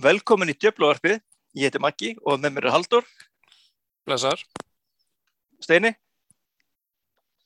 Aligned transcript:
Velkomin 0.00 0.48
í 0.48 0.54
Djöflavarpið, 0.56 1.18
ég 1.54 1.66
heiti 1.66 1.82
Maggi 1.82 2.14
og 2.22 2.38
með 2.38 2.54
mér 2.54 2.68
er 2.68 2.74
Haldur. 2.74 3.06
Blessar. 4.06 4.42
Steini. 5.60 5.92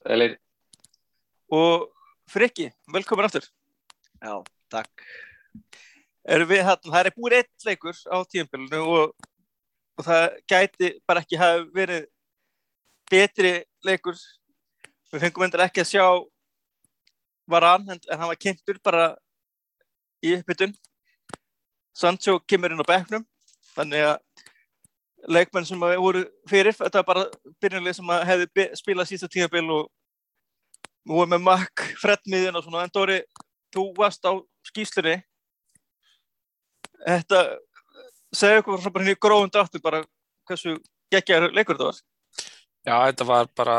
Sælir. 0.02 0.36
Og 1.48 1.88
Frikki, 2.28 2.70
velkomin 2.92 3.28
aftur. 3.28 3.46
Já, 4.20 4.42
takk. 4.72 5.04
Erum 6.24 6.48
við 6.48 6.62
hérna, 6.64 6.92
það 6.92 7.00
er 7.00 7.16
búin 7.16 7.36
eitt 7.36 7.66
leikur 7.66 7.96
á 8.08 8.16
tíumfélunu 8.28 8.80
og, 8.80 9.26
og 9.98 10.06
það 10.06 10.38
gæti 10.48 10.92
bara 11.08 11.24
ekki 11.24 11.40
hafa 11.40 11.66
verið 11.74 12.06
betri 13.10 13.52
leikur. 13.84 14.16
Við 15.12 15.26
fengum 15.26 15.44
endur 15.46 15.64
ekki 15.64 15.84
að 15.84 15.92
sjá 15.92 16.06
varan 17.48 17.84
en, 17.88 18.00
en 18.00 18.18
hann 18.18 18.32
var 18.32 18.40
kynntur 18.40 18.80
bara 18.84 19.12
í 20.24 20.32
uppbytun. 20.38 20.72
Sancho 21.94 22.40
kemur 22.48 22.72
inn 22.72 22.82
á 22.82 22.88
bekknum 22.88 23.24
þannig 23.76 24.06
að 24.08 24.16
leikmenn 25.34 25.66
sem 25.66 25.80
voru 25.80 26.24
fyrir, 26.48 26.76
þetta 26.76 27.00
var 27.00 27.06
bara 27.08 27.52
byrjunlega 27.62 27.96
sem 27.96 28.14
hefði 28.28 28.66
spilað 28.78 29.10
sísta 29.10 29.28
tíðabil 29.30 29.64
og 29.72 29.86
við 31.04 31.14
vorum 31.16 31.32
með 31.34 31.46
makk 31.46 31.84
frettmiðin 32.00 32.56
og 32.58 32.64
svona, 32.66 32.84
en 32.84 32.92
Dóri 32.92 33.20
þú 33.74 33.86
varst 33.96 34.24
á 34.24 34.32
skýslunni 34.68 35.16
þetta 37.04 37.44
segja 38.34 38.60
okkur 38.62 38.82
frá 38.82 38.92
bara 38.92 39.06
henni 39.06 39.20
gróðum 39.20 39.52
dráttu 39.52 39.80
bara 39.84 40.02
hversu 40.48 40.76
geggjar 41.12 41.50
leikur 41.52 41.78
þetta 41.78 41.90
var. 41.90 42.02
Já, 42.84 42.96
þetta 43.08 43.26
var 43.28 43.48
bara 43.56 43.76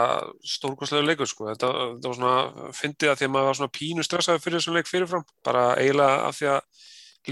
stórkvæmslega 0.50 1.06
leikur 1.06 1.30
sko, 1.30 1.46
þetta, 1.52 1.70
þetta 1.94 2.10
var 2.10 2.18
svona 2.18 2.70
fyndið 2.74 3.12
að 3.12 3.20
því 3.20 3.28
að 3.28 3.34
maður 3.36 3.50
var 3.50 3.58
svona 3.60 3.76
pínu 3.76 4.06
stressaði 4.06 4.42
fyrir 4.42 4.62
þessum 4.62 4.78
leik 4.78 4.90
fyrirfram, 4.90 5.26
bara 5.46 5.66
eiginlega 5.78 6.24
af 6.26 6.40
því 6.40 6.50
að 6.56 6.86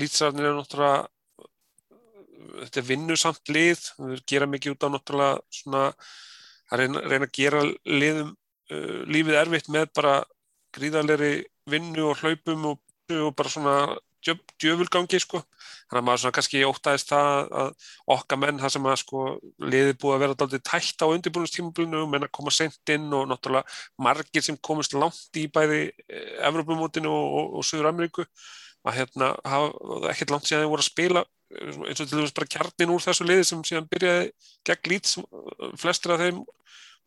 lýtsarnir 0.04 0.50
er 0.50 0.58
náttúrulega 0.58 1.00
þetta 2.64 2.82
er 2.82 2.88
vinnusamt 2.88 3.52
lið 3.54 3.84
við 3.98 4.24
gera 4.30 4.50
mikið 4.50 4.76
út 4.76 4.88
á 4.88 4.94
náttúrulega 4.94 5.42
svona 5.54 5.84
að 6.72 6.84
reyna, 6.84 7.04
reyna 7.08 7.28
að 7.28 7.36
gera 7.38 7.66
liðum 7.86 8.32
uh, 8.34 9.02
lífið 9.10 9.40
erfitt 9.42 9.70
með 9.74 9.92
bara 9.98 10.16
gríðarleiri 10.74 11.34
vinnu 11.70 12.10
og 12.10 12.24
hlaupum 12.24 12.72
og, 12.72 12.82
og 13.14 13.36
bara 13.38 13.52
svona 13.52 13.78
djöf, 14.24 14.40
djöfulgangi 14.62 15.20
sko. 15.22 15.42
Þannig 15.90 16.00
að 16.00 16.08
maður 16.08 16.22
svona 16.24 16.36
kannski 16.38 16.64
ótaðist 16.68 17.12
það 17.12 17.52
að 17.62 17.88
okka 18.16 18.40
menn 18.40 18.62
það 18.62 18.74
sem 18.76 18.90
að 18.90 18.98
sko 19.04 19.26
liði 19.62 19.96
búið 20.02 20.16
að 20.16 20.24
vera 20.24 20.36
alltaf 20.36 20.66
tætt 20.72 21.06
á 21.06 21.08
undirbúinustímabilinu 21.12 22.04
menn 22.10 22.28
að 22.28 22.34
koma 22.40 22.54
sent 22.56 22.94
inn 22.96 23.08
og 23.14 23.28
náttúrulega 23.30 23.78
margir 24.08 24.46
sem 24.46 24.60
komist 24.70 24.96
langt 24.98 25.40
í 25.40 25.46
bæði 25.54 25.84
eh, 26.08 26.36
Evropamótinu 26.50 27.12
og, 27.12 27.40
og, 27.40 27.56
og 27.60 27.68
Suður 27.68 27.92
Ameríku 27.92 28.28
að 28.84 29.00
hérna 29.00 29.32
hafa 29.48 30.12
ekkert 30.12 30.34
langt 30.34 30.50
síðan 30.50 30.66
þið 30.66 30.74
voru 30.74 30.84
að 30.84 30.90
spila 30.90 31.26
eins 31.62 32.02
og 32.02 32.08
til 32.08 32.18
dæmis 32.18 32.36
bara 32.36 32.50
kjarnin 32.56 32.94
úr 32.94 33.04
þessu 33.04 33.28
liði 33.28 33.48
sem 33.48 33.64
síðan 33.68 33.90
byrjaði 33.92 34.30
gegn 34.68 34.92
lít 34.92 35.12
flestir 35.80 36.14
af 36.16 36.24
þeim 36.24 36.44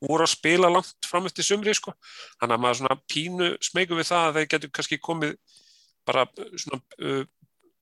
voru 0.06 0.26
að 0.26 0.34
spila 0.34 0.70
langt 0.70 1.08
fram 1.08 1.28
eftir 1.28 1.46
sumri 1.46 1.74
sko. 1.74 1.94
þannig 2.40 2.56
að 2.56 2.64
maður 2.64 2.80
svona 2.80 2.98
pínu 3.12 3.48
smegu 3.64 3.96
við 3.96 4.10
það 4.10 4.26
að 4.26 4.38
þeir 4.38 4.50
getur 4.54 4.74
kannski 4.78 5.00
komið 5.00 5.34
bara 6.06 6.26
svona 6.36 6.82
uh, 7.00 7.24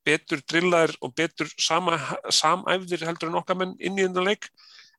betur 0.05 0.45
drillaðir 0.45 0.95
og 1.01 1.15
betur 1.17 1.51
sama, 1.59 1.99
samæfðir 2.31 3.07
heldur 3.09 3.33
en 3.33 3.41
okkar 3.41 3.59
menn 3.59 3.77
inn 3.81 3.99
í 3.99 4.07
þennan 4.07 4.29
leik 4.29 4.51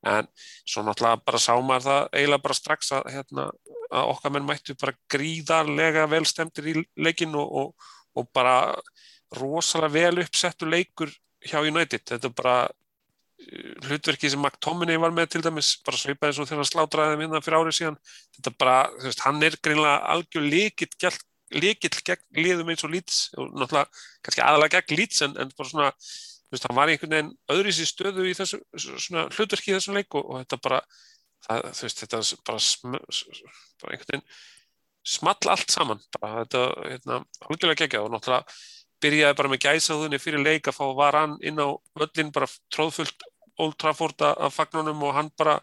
en 0.05 0.27
svo 0.67 0.83
náttúrulega 0.85 1.23
bara 1.25 1.41
sá 1.41 1.53
maður 1.55 1.87
það 1.87 2.01
eiginlega 2.11 2.45
bara 2.45 2.57
strax 2.57 2.91
að, 2.93 3.07
hérna, 3.13 3.45
að 3.89 4.09
okkar 4.13 4.33
menn 4.35 4.45
mættu 4.45 4.75
bara 4.77 4.97
gríðarlega 5.09 6.05
velstemtir 6.11 6.69
í 6.69 6.75
leikin 6.99 7.37
og, 7.37 7.53
og 7.61 7.93
og 8.15 8.31
bara 8.33 8.73
rosalega 9.35 9.93
vel 9.93 10.23
uppsettu 10.23 10.67
leikur 10.69 11.11
hjá 11.45 11.61
United, 11.61 12.03
þetta 12.11 12.29
er 12.29 12.35
bara 12.35 12.55
uh, 12.65 13.71
hlutverki 13.87 14.31
sem 14.31 14.41
McTominay 14.41 14.99
var 15.01 15.15
með 15.15 15.35
til 15.35 15.43
dæmis, 15.45 15.75
bara 15.85 15.99
sveipaði 16.01 16.33
eins 16.33 16.41
og 16.41 16.49
þegar 16.49 16.63
hann 16.63 16.71
slátraði 16.71 17.21
minna 17.21 17.41
fyrir 17.45 17.61
árið 17.61 17.79
síðan, 17.79 17.97
þetta 18.37 18.53
bara 18.59 18.77
þú 18.97 19.09
veist, 19.09 19.25
hann 19.27 19.47
er 19.47 19.57
greinlega 19.61 19.97
algjör 20.15 20.47
líkill 20.49 21.17
líkill 21.53 22.01
gegn 22.01 22.41
liðum 22.41 22.71
eins 22.73 22.83
og 22.83 22.91
Leeds 22.91 23.17
og 23.37 23.51
náttúrulega 23.53 23.85
kannski 24.25 24.41
aðalega 24.41 24.81
gegn 24.81 24.99
Leeds 24.99 25.21
en, 25.21 25.35
en 25.39 25.51
bara 25.53 25.69
svona, 25.69 25.91
þú 26.47 26.55
veist, 26.55 26.65
hann 26.65 26.79
var 26.79 26.91
einhvern 26.91 27.13
veginn 27.13 27.33
öðru 27.53 27.73
í 27.73 27.85
stöðu 27.85 28.25
í 28.25 28.33
þessu 28.35 28.59
svona 28.81 29.27
hlutverki 29.29 29.71
í 29.71 29.75
þessum 29.77 29.99
leik 29.99 30.17
og, 30.17 30.25
og 30.25 30.41
þetta 30.41 30.59
bara 30.65 30.81
það, 31.45 31.69
þú 31.77 31.85
veist, 31.85 32.01
þetta 32.01 32.21
bara, 32.49 32.63
bara 33.85 33.93
einhvern 33.93 34.11
veginn 34.15 34.27
small 35.05 35.51
allt 35.53 35.71
saman. 35.71 36.01
Bara 36.17 36.43
þetta, 36.43 36.63
hérna, 36.89 37.19
algjörlega 37.45 37.83
geggjað 37.83 38.07
og 38.07 38.15
náttúrulega 38.15 38.57
byrjaði 39.03 39.37
bara 39.37 39.51
með 39.51 39.63
gæsaðunni 39.65 40.19
fyrir 40.21 40.43
leik 40.43 40.69
að 40.69 40.77
fá 40.77 40.85
varan 40.97 41.37
inn 41.45 41.59
á 41.59 41.67
völlin 41.97 42.31
bara 42.35 42.47
tróðfullt 42.73 43.25
Old 43.61 43.77
Trafford 43.79 44.21
að 44.25 44.51
fagnunum 44.51 45.03
og 45.07 45.15
hann 45.15 45.31
bara 45.39 45.59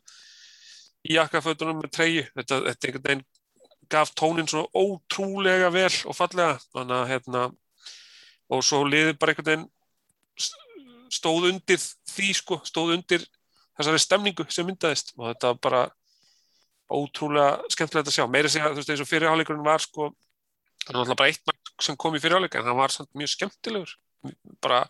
í 1.05 1.17
jakkafötunum 1.17 1.83
með 1.83 1.93
treyju. 1.97 2.25
Þetta, 2.39 2.61
þetta 2.69 2.89
einhvern 2.89 3.07
veginn 3.09 3.25
gaf 3.93 4.13
tónin 4.17 4.49
svo 4.49 4.65
ótrúlega 4.73 5.69
vel 5.75 5.91
og 6.09 6.17
fallega. 6.17 6.57
Þannig 6.73 6.99
að 6.99 7.11
hérna 7.11 7.45
og 8.53 8.65
svo 8.65 8.83
liði 8.89 9.17
bara 9.21 9.35
einhvern 9.35 9.51
veginn 9.51 9.69
stóð 11.13 11.51
undir 11.51 11.81
því 12.15 12.31
sko, 12.39 12.61
stóð 12.65 12.95
undir 12.97 13.27
þessari 13.77 14.01
stemningu 14.01 14.47
sem 14.49 14.69
myndaðist. 14.69 15.13
Og 15.19 15.29
þetta 15.33 15.55
bara 15.61 15.85
ótrúlega 16.93 17.73
skemmtilegt 17.73 18.09
að 18.09 18.17
sjá. 18.17 18.27
Meira 18.29 18.53
segja 18.53 18.73
þú 18.73 18.81
veist 18.81 18.95
eins 18.95 19.05
og 19.05 19.11
fyrirháleikurinn 19.11 19.67
var 19.67 19.85
sko 19.85 20.13
það 20.83 20.93
var 20.93 21.01
náttúrulega 21.01 21.21
bara 21.21 21.33
eitt 21.33 21.47
mark 21.49 21.85
sem 21.87 21.99
kom 21.99 22.17
í 22.17 22.23
fyrirháleika 22.23 22.61
en 22.61 22.71
hann 22.71 22.79
var 22.79 22.95
samt 22.95 23.11
mjög 23.19 23.33
skemmtilegur. 23.35 23.95
Bara 24.63 24.83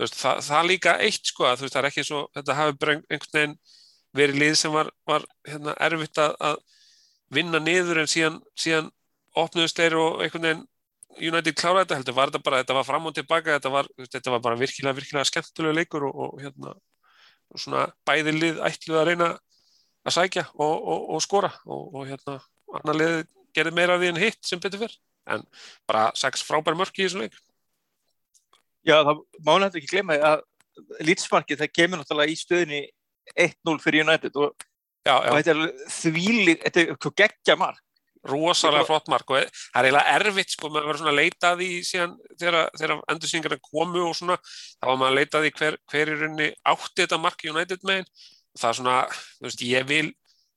veist, 0.00 0.16
það, 0.16 0.42
það 0.46 0.68
líka 0.70 0.96
eitt 1.06 1.30
sko 1.32 1.46
að 1.48 1.64
veist 1.64 1.76
það 1.76 1.82
er 1.82 1.90
ekki 1.90 2.06
svo 2.06 2.24
þetta 2.36 2.58
hafi 2.58 2.76
bara 2.80 2.96
einhvern 2.98 3.36
veginn 3.36 3.56
verið 4.16 4.42
lið 4.42 4.56
sem 4.58 4.74
var, 4.74 4.90
var 5.06 5.26
hérna, 5.46 5.76
erfitt 5.86 6.18
að, 6.18 6.34
að 6.42 6.56
vinna 7.30 7.60
niður 7.62 8.02
en 8.02 8.10
síðan, 8.10 8.40
síðan 8.58 8.90
opnuðust 9.38 9.78
þeir 9.78 9.96
og 10.00 10.24
einhvern 10.24 10.48
veginn 10.48 10.66
United 11.20 11.56
kláraði 11.58 11.84
þetta 11.84 11.98
heldur, 11.98 12.14
var 12.16 12.30
þetta 12.30 12.46
bara, 12.46 12.58
þetta 12.62 12.74
var 12.76 12.86
fram 12.86 13.06
og 13.10 13.14
tilbaka, 13.16 13.56
þetta 13.58 13.72
var, 13.74 13.88
þetta 13.98 14.32
var 14.34 14.42
bara 14.44 14.58
virkilega, 14.60 14.96
virkilega 14.96 15.26
skemmtilega 15.26 15.76
leikur 15.76 16.06
og, 16.06 16.20
og 16.24 16.42
hérna, 16.42 16.74
og 17.50 17.62
svona 17.62 17.86
bæði 18.06 18.34
lið 18.36 18.60
ætluð 18.66 19.00
að 19.00 19.08
reyna 19.10 19.30
að 20.06 20.16
sækja 20.16 20.46
og, 20.54 20.74
og, 20.86 21.18
skora 21.24 21.50
og, 21.66 22.04
hérna 22.08 22.38
annar 22.78 22.98
lið 22.98 23.16
gerði 23.56 23.74
meira 23.76 23.98
því 23.98 24.12
en 24.12 24.20
hitt 24.22 24.38
sem 24.46 24.62
betur 24.62 24.84
fyrr 24.84 24.96
en 25.34 25.44
bara 25.88 26.08
sex 26.18 26.44
frábær 26.46 26.78
mörk 26.78 26.96
í 26.98 27.06
þessu 27.06 27.24
leik. 27.24 27.36
Já, 28.86 28.96
það 29.04 29.20
mána 29.44 29.68
þetta 29.68 29.80
ekki 29.82 29.92
glemja 29.92 30.32
að 30.32 31.04
lýtsmarkið 31.04 31.60
það 31.60 31.76
kemur 31.76 32.00
náttúrulega 32.00 32.32
í 32.32 32.40
stöðinni 32.40 32.80
1-0 33.36 33.76
fyrir 33.82 34.06
United 34.06 34.40
og, 34.40 34.66
já, 35.04 35.14
já. 35.14 35.30
og 35.30 35.38
þetta 35.38 35.54
er 35.54 35.92
þvílir 35.98 36.60
þetta 36.64 36.84
er 36.84 37.14
geggja 37.22 37.56
mark. 37.60 37.84
Rosalega 38.28 38.84
flott 38.84 39.06
mark 39.08 39.30
og 39.32 39.38
það 39.48 39.78
er 39.80 39.86
eiginlega 39.88 40.16
erfitt 40.18 40.50
sko, 40.52 40.68
maður 40.68 40.90
verður 40.90 41.00
svona 41.00 41.12
að 41.14 41.20
leita 41.22 41.52
því 41.56 41.68
síðan 41.88 42.10
þegar, 42.34 42.58
þegar 42.76 42.98
endursyngarna 43.14 43.56
komu 43.64 44.02
og 44.04 44.18
svona 44.18 44.36
þá 44.44 44.84
var 44.90 44.98
maður 45.00 45.08
að 45.08 45.16
leita 45.16 45.40
því 45.40 45.52
hver, 45.56 45.78
hver 45.88 46.12
er 46.12 46.24
unni 46.26 46.48
átti 46.68 47.00
þetta 47.00 47.20
mark 47.22 47.46
United 47.48 47.86
meginn 47.88 48.10
það 48.58 48.68
er 48.68 48.78
svona, 48.80 48.96
þú 49.38 49.48
veist, 49.48 49.64
ég 49.64 49.88
vil 49.88 50.10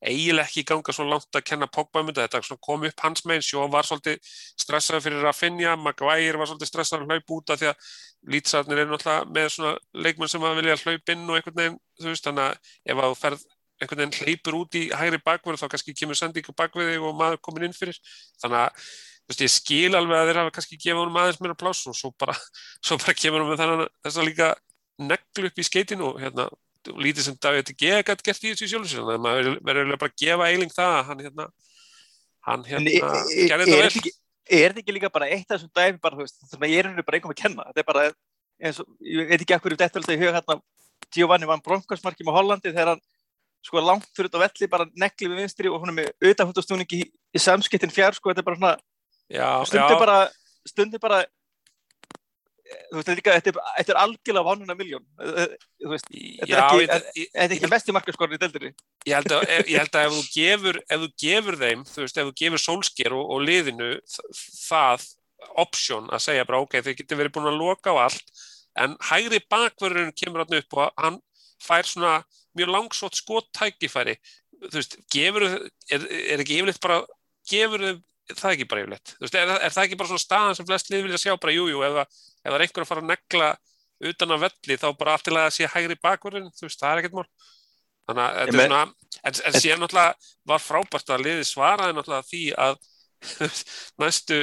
eiginlega 0.09 0.47
ekki 0.47 0.63
ganga 0.67 0.93
svo 0.95 1.05
langt 1.07 1.37
að 1.37 1.45
kenna 1.47 1.67
Pogba 1.71 2.01
um 2.03 2.09
þetta, 2.09 2.39
þetta 2.39 2.57
kom 2.63 2.85
upp 2.87 3.03
hans 3.05 3.23
meginn 3.29 3.45
Sjó 3.45 3.65
var 3.71 3.87
svolítið 3.87 4.19
stressað 4.59 5.03
fyrir 5.05 5.23
Rafinha 5.23 5.75
Maguire 5.79 6.39
var 6.39 6.49
svolítið 6.49 6.71
stressað 6.71 7.03
að 7.03 7.13
hlaupa 7.13 7.37
út 7.37 7.53
af 7.53 7.61
því 7.61 7.71
að 7.71 7.89
lýtsarnir 8.33 8.83
er 8.83 8.91
náttúrulega 8.91 9.31
með 9.35 9.49
svona 9.55 9.73
leikmenn 10.05 10.31
sem 10.31 10.47
að 10.47 10.59
vilja 10.59 10.77
hlaupa 10.83 11.15
inn 11.15 11.25
og 11.27 11.39
einhvern 11.39 11.59
veginn, 11.59 11.79
þú 12.01 12.11
veist, 12.11 12.27
þannig 12.27 12.43
að 12.45 12.73
ef 12.93 13.01
að 13.03 13.09
þú 13.13 13.19
ferð 13.21 13.47
einhvern 13.81 14.03
veginn 14.03 14.19
hleypur 14.19 14.59
út 14.59 14.77
í 14.79 14.83
hægri 14.93 15.19
bakverð 15.23 15.63
þá 15.63 15.67
kannski 15.73 15.95
kemur 15.97 16.19
sendingu 16.19 16.55
bakverði 16.55 16.99
og 17.01 17.17
maður 17.19 17.41
komin 17.43 17.67
inn 17.67 17.75
fyrir, 17.75 17.99
þannig 18.43 18.61
að 18.63 18.85
veist, 19.29 19.43
ég 19.43 19.53
skil 19.53 19.95
alveg 19.97 20.19
að 20.19 20.29
þeir 20.29 20.41
hafa 20.41 20.53
kannski 20.57 20.79
gefað 20.79 21.01
honum 21.03 21.19
aðeins 21.21 21.41
meira 21.43 21.57
pláss 21.59 21.87
og 21.89 21.97
svo 21.97 22.13
bara, 22.19 22.35
svo 22.85 22.99
bara 23.01 23.17
kemur 23.17 23.43
hann 23.43 23.51
með 23.53 23.87
þess 24.05 24.19
að 24.19 24.29
líka 24.29 24.53
neglu 25.01 25.49
upp 25.49 25.59
í 25.59 25.67
skeitinu 25.67 26.11
og 26.11 26.21
hérna 26.21 26.47
lítið 26.91 27.27
sem 27.27 27.37
David 27.41 27.71
G. 27.73 28.01
gætt 28.03 28.25
gert 28.25 28.43
í 28.43 28.51
þessu 28.51 28.69
sjálfsvíðan 28.71 29.07
þannig 29.07 29.19
að 29.19 29.23
maður 29.27 29.53
verður 29.69 30.01
bara 30.01 30.11
að 30.11 30.19
gefa 30.23 30.49
eiling 30.51 30.73
það 30.73 30.97
að 30.97 31.05
hann 31.09 31.23
hérna 31.27 31.47
hann 32.43 32.67
hérna 32.67 32.91
e, 32.91 33.47
gerði 33.47 33.69
þetta 33.69 33.79
vel. 33.79 33.89
ekki, 33.89 34.13
Er 34.43 34.73
þetta 34.73 34.81
ekki 34.83 34.93
líka 34.97 35.09
bara 35.13 35.29
eitt 35.31 35.47
af 35.47 35.55
þessum 35.55 35.71
dæmi 35.71 36.01
bara, 36.03 36.17
þú 36.17 36.25
veist, 36.25 36.41
þannig 36.51 36.65
að 36.67 36.73
ég 36.73 36.81
er 36.81 36.87
henni 36.89 37.03
bara 37.07 37.17
einhverjum 37.17 37.31
að 37.31 37.39
kenna? 37.39 37.65
Þetta 37.69 37.79
er 37.79 37.87
bara 37.87 38.01
eins 38.59 38.79
og, 38.83 38.89
ég 39.07 39.29
veit 39.29 39.43
ekki 39.45 39.55
ekkur 39.55 39.75
ef 39.75 39.79
þetta 39.79 40.01
alltaf 40.01 40.15
í 40.15 40.19
huga 40.19 40.33
hérna. 40.35 40.57
Giovanni 41.13 41.47
vann 41.47 41.63
bronkosmarki 41.63 42.25
með 42.27 42.35
Hollandi 42.39 42.73
þegar 42.73 42.91
hann 42.91 43.03
sko 43.63 43.79
langt 43.79 44.09
fyrir 44.11 44.27
þetta 44.27 44.41
velli 44.43 44.69
bara 44.73 44.87
negli 44.99 45.29
við 45.31 45.39
vinstri 45.39 45.71
og 45.71 45.79
hún 45.79 45.93
er 45.93 45.97
með 46.01 46.09
auðvitaðhundastúningi 46.17 46.99
í, 46.99 47.07
í 47.07 47.39
samskiptin 47.39 47.93
fjár 47.93 48.17
sko, 48.17 48.33
þetta 48.33 48.43
er 48.43 48.47
bara 48.49 48.59
svona 48.59 48.73
Já, 49.31 49.47
stundir 49.69 50.01
bara 50.01 50.17
stundir 50.67 51.03
bara 51.03 51.21
þú 52.91 52.99
veist, 52.99 53.09
líka, 53.19 53.35
þetta 53.37 53.51
er, 53.53 53.87
er 53.93 53.99
algjörlega 54.03 54.45
vannuna 54.47 54.75
miljón 54.79 55.03
þú 55.19 55.91
veist, 55.93 56.07
þetta 56.11 56.59
er 56.59 56.61
ekki, 56.63 57.25
þetta 57.33 57.43
er 57.47 57.55
ekki 57.57 57.71
mesti 57.73 57.95
markaskorinn 57.97 58.37
í 58.37 58.41
deildinni. 58.43 58.71
Ég, 59.07 59.15
held 59.17 59.35
að, 59.37 59.43
ég 59.71 59.81
held 59.81 59.97
að 59.99 60.07
ef 60.07 60.15
þú 60.17 60.23
gefur, 60.37 60.79
ef 60.87 61.03
þú 61.03 61.09
gefur 61.25 61.59
þeim, 61.63 61.83
þú 61.89 62.05
veist, 62.05 62.21
ef 62.21 62.29
þú 62.29 62.35
gefur 62.43 62.63
sólsker 62.67 63.17
og, 63.17 63.33
og 63.35 63.43
liðinu 63.47 63.89
það 64.67 65.07
option 65.63 66.07
að 66.13 66.23
segja 66.23 66.45
bara 66.47 66.61
ok, 66.63 66.79
þau 66.85 66.93
getur 67.01 67.19
verið 67.19 67.35
búin 67.35 67.49
að 67.51 67.59
loka 67.59 67.91
á 67.91 67.95
allt 68.07 68.45
en 68.79 68.95
hægri 69.09 69.41
bakvörðurinn 69.51 70.15
kemur 70.17 70.45
hann 70.45 70.57
upp 70.61 70.77
og 70.79 71.03
hann 71.03 71.19
fær 71.61 71.85
svona 71.87 72.13
mjög 72.57 72.71
langsótt 72.73 73.17
skot 73.19 73.49
tækifæri 73.57 74.15
þú 74.63 74.77
veist, 74.79 74.95
gefur 75.11 75.45
er, 75.49 76.07
er 76.07 76.41
ekki 76.41 76.61
yfirleitt 76.61 76.81
bara, 76.83 77.01
gefur 77.49 77.83
það 78.31 78.53
ekki 78.55 78.67
bara 78.71 78.85
yfirleitt, 78.85 79.13
þú 79.17 79.25
veist, 79.25 79.37
er, 79.41 79.51
er 79.67 79.75
það 79.75 79.83
ekki 79.89 79.99
bara 79.99 80.11
svona 80.13 80.23
staðan 80.23 80.57
sem 80.57 80.67
flest 80.69 80.91
lið 80.93 81.03
vilja 81.09 81.19
sjá 81.25 81.33
bara 81.35 81.55
jújú, 81.57 81.73
jú, 81.75 81.83
ef, 81.83 81.97
það- 81.99 82.21
ef 82.43 82.49
það 82.49 82.57
er 82.57 82.65
einhver 82.65 82.85
að 82.85 82.91
fara 82.91 83.03
að 83.03 83.11
negla 83.13 83.49
utan 84.03 84.35
af 84.35 84.41
velli 84.43 84.79
þá 84.79 84.87
bara 84.99 85.15
allt 85.15 85.27
til 85.27 85.35
að 85.39 85.51
sé 85.55 85.69
hægri 85.69 85.99
bakvörðurinn, 86.03 86.51
þú 86.57 86.67
veist, 86.67 86.81
það 86.81 86.91
er 86.91 87.01
ekkert 87.01 87.19
mál. 87.19 87.27
Þannig 88.03 88.23
að 88.23 88.33
þetta 88.39 88.53
er 88.53 88.67
svona 88.67 88.81
en, 88.83 89.37
en 89.47 89.55
síðan 89.61 89.83
náttúrulega 89.83 90.31
var 90.51 90.63
frábært 90.63 91.13
að 91.13 91.23
liði 91.23 91.45
svaraði 91.47 91.95
náttúrulega 91.95 92.27
því 92.27 92.43
að 92.65 92.81
næstu 94.03 94.39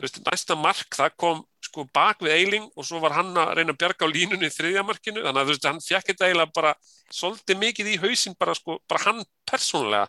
þú 0.00 0.06
veist, 0.06 0.20
næsta 0.24 0.56
mark 0.56 0.96
það 0.96 1.16
kom 1.20 1.40
sko 1.60 1.84
bak 1.92 2.22
við 2.24 2.36
Eiling 2.38 2.68
og 2.72 2.86
svo 2.88 3.00
var 3.02 3.14
hann 3.18 3.34
að 3.36 3.52
reyna 3.58 3.74
að 3.74 3.80
bjarga 3.82 4.08
á 4.08 4.14
línunni 4.14 4.48
í 4.48 4.54
þriðja 4.54 4.84
markinu. 4.86 5.24
Þannig 5.26 5.40
að 5.42 5.48
þú 5.48 5.54
veist, 5.54 5.66
hann 5.68 5.82
fekk 5.84 6.06
þetta 6.12 6.28
eiginlega 6.28 6.54
bara 6.56 6.72
svolítið 7.12 7.60
mikið 7.60 7.90
í 7.90 7.98
hausinn 8.00 8.36
bara 8.40 8.54
sko, 8.56 8.78
bara 8.88 9.04
hann 9.04 9.20
persónulega 9.50 10.06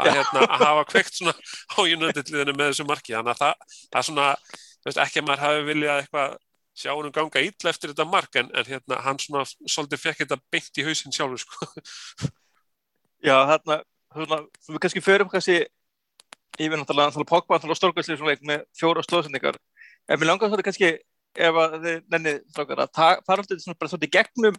að, 0.00 0.10
hérna, 0.16 0.46
að 0.46 0.64
hafa 0.64 0.86
kveikt 0.88 1.18
svona 1.18 1.34
á 1.36 1.78
United-liðinu 1.82 2.56
með 2.56 2.72
þessu 2.72 2.88
marki. 2.88 3.14
Þannig 3.14 3.34
að 3.34 3.42
það, 3.42 3.76
það 3.92 4.08
svona, 4.08 4.30
veist, 4.88 5.02
ekki 5.04 5.20
að 5.20 5.28
maður 5.28 5.44
hafi 5.44 5.66
viljað 5.68 6.02
eitthvað 6.02 6.38
sjá 6.74 6.90
hann 6.92 7.14
ganga 7.14 7.42
illa 7.42 7.70
eftir 7.70 7.92
þetta 7.92 8.06
mark 8.08 8.36
en, 8.40 8.50
en 8.50 8.66
hérna, 8.68 8.98
hann 9.04 9.20
svona 9.22 9.44
svolítið 9.46 10.02
fekk 10.02 10.24
þetta 10.24 10.40
beint 10.52 10.80
í 10.80 10.86
hausinn 10.86 11.14
sjálfur 11.14 11.42
sko. 11.44 11.68
Já, 13.24 13.36
þarna, 13.48 13.80
svona, 14.12 14.40
við 14.68 14.80
kannski 14.84 15.02
förum 15.04 15.30
kannski 15.32 15.58
yfir 16.58 16.76
náttúrulega, 16.78 17.10
náttúrulega 17.10 17.30
Pogba, 17.30 17.56
náttúrulega 17.56 17.80
stórkvæslega 17.80 18.20
svona 18.20 18.34
leik 18.34 18.46
með 18.46 18.64
fjóra 18.76 19.04
stóðsendingar. 19.06 19.58
En 20.08 20.20
mér 20.20 20.30
langar 20.30 20.50
svolítið 20.50 20.68
kannski, 20.68 20.90
ef 21.34 21.60
að 21.62 21.76
þið 21.84 22.00
nennið 22.14 22.40
strákar, 22.52 22.82
að 22.84 22.92
fara 22.98 23.42
alltaf 23.42 23.62
svona 23.62 23.78
bara 23.80 23.92
svolítið 23.92 24.10
í 24.10 24.14
gegnum 24.18 24.58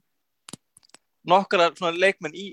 nokkara 1.30 1.70
svona 1.76 1.94
leikmenn 2.00 2.36
í 2.36 2.48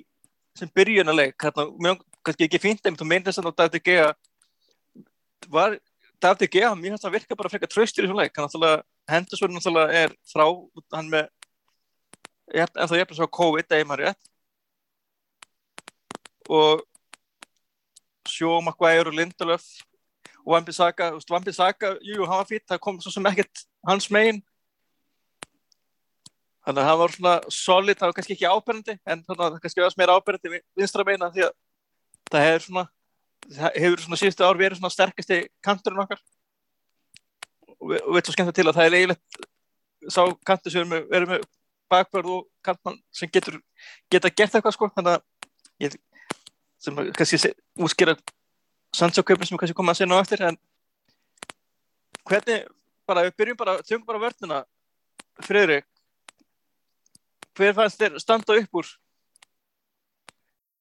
sem 0.59 0.71
byrjunarleik. 0.75 1.39
Þarna, 1.41 1.69
mér 1.79 1.95
langar 1.95 2.07
kannski 2.27 2.47
ekki 2.47 2.63
fínt 2.63 2.93
og 2.93 3.09
meina 3.09 3.27
þess 3.31 3.43
að 3.43 3.57
David 3.59 3.87
Gea 3.89 4.11
var, 5.51 5.79
David 6.23 6.53
Gea, 6.55 6.71
mér 6.79 6.93
finnst 6.95 7.05
það 7.07 7.15
virka 7.17 7.37
bara 7.39 7.51
frekar 7.53 7.71
tröstur 7.73 8.07
í 8.07 8.11
svona 8.11 8.23
leik. 8.25 8.37
Hann 8.37 8.47
náttúrulega, 8.47 8.83
Henderson 9.11 9.55
náttúrulega 9.57 10.03
er 10.05 10.15
frá, 10.31 10.45
hann 10.95 11.09
með, 11.11 11.31
en 12.55 12.69
þá 12.89 12.95
ég 12.95 13.03
er 13.05 13.09
bara 13.11 13.19
svo 13.19 13.29
COVID, 13.41 13.67
eða 13.75 13.89
maður 13.91 14.05
rétt 14.07 14.31
og 16.53 16.83
Sjó, 18.29 18.61
Maguire 18.63 19.11
og 19.11 19.15
Lindelöf 19.19 19.65
og 20.43 20.53
Wambisaka, 20.55 21.11
þú 21.13 21.19
veist, 21.21 21.31
Wambisaka 21.33 21.93
jú, 22.03 22.17
jú, 22.19 22.27
hann 22.27 22.41
var 22.43 22.49
fýtt, 22.51 22.67
það 22.71 22.81
kom 22.83 22.99
svo 23.03 23.13
sem 23.15 23.27
ekkert 23.31 23.63
hans 23.87 24.09
megin 24.15 24.41
þannig 26.63 26.83
að 26.83 26.89
hann 26.89 27.01
var 27.01 27.15
svona 27.17 27.35
solid, 27.51 27.99
það 27.99 28.11
var 28.11 28.17
kannski 28.19 28.37
ekki 28.37 28.51
áberandi 28.51 28.95
en 28.99 29.23
þannig 29.27 29.45
að 29.47 29.55
það 29.57 29.63
kannski 29.65 29.85
var 29.85 29.97
meira 29.99 30.17
áberandi 30.19 30.53
vi- 30.55 30.63
vinstra 30.79 31.07
meina 31.07 31.31
því 31.35 31.47
að 31.49 31.55
það 32.31 32.47
hefur 32.49 32.67
svona 32.67 32.85
hefur 33.51 34.03
svona 34.03 34.19
síðustu 34.21 34.47
ár 34.47 34.59
verið 34.59 34.81
svona 34.81 34.93
sterkasti 34.95 35.41
kanturinn 35.65 36.03
okkar. 36.05 36.21
Og 37.81 37.93
við, 37.93 38.05
við 38.15 38.27
svo 38.27 38.37
skemmt 38.37 38.55
til 38.57 38.67
að 38.69 38.79
það 38.79 38.89
er 38.89 38.99
eiginlegt 38.99 39.43
sá 40.11 40.23
kantur 40.47 40.75
sem 40.75 40.91
við 40.91 41.17
erum 41.17 41.35
með 41.35 41.47
bakverð 41.93 42.35
og 42.37 42.47
kantmann 42.65 42.99
sem 43.15 43.31
getur 43.31 43.59
geta 44.11 44.31
gert 44.31 44.55
eitthvað 44.57 44.77
sko. 44.77 44.91
Þannig 44.97 45.19
að 45.19 45.87
ég, 45.87 45.99
sem 46.83 46.99
að 46.99 47.13
kannski 47.19 47.55
útskýra 47.79 48.17
Sancho-kaupin 48.93 49.49
sem 49.49 49.57
við 49.57 49.63
kannski 49.63 49.79
koma 49.79 49.95
að 49.95 50.03
segja 50.03 50.11
nú 50.11 50.19
eftir 50.21 50.43
en 50.45 50.59
hvernig, 52.29 52.67
bara 53.09 53.25
við 53.27 53.39
byrjum 53.41 53.61
bara 53.61 53.79
tökum 53.83 54.07
bara 54.09 54.23
vörnina. 54.23 54.65
Friðrik 55.43 55.89
hver 57.57 57.75
fannst 57.77 58.01
þér 58.01 58.19
standa 58.21 58.57
upp 58.57 58.81
úr 58.81 58.91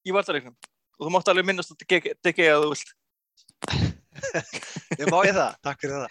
í 0.08 0.14
vartareiknum 0.14 0.56
og 1.02 1.08
þú 1.08 1.14
mátt 1.16 1.32
alveg 1.32 1.48
minnast 1.50 1.74
að 1.74 1.82
DG 2.22 2.48
að 2.48 2.66
þú 2.66 2.72
vilt 2.72 2.96
Ég 5.00 5.08
má 5.10 5.18
ég 5.26 5.34
það, 5.34 5.54
takk 5.64 5.82
fyrir 5.82 6.02
það. 6.04 6.10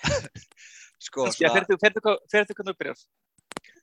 Sko, 1.01 1.25
að 1.31 1.53
fyrir 1.55 1.67
þú 1.69 1.77
hvernig 1.81 2.71
þú 2.71 2.73
byrjar 2.77 3.03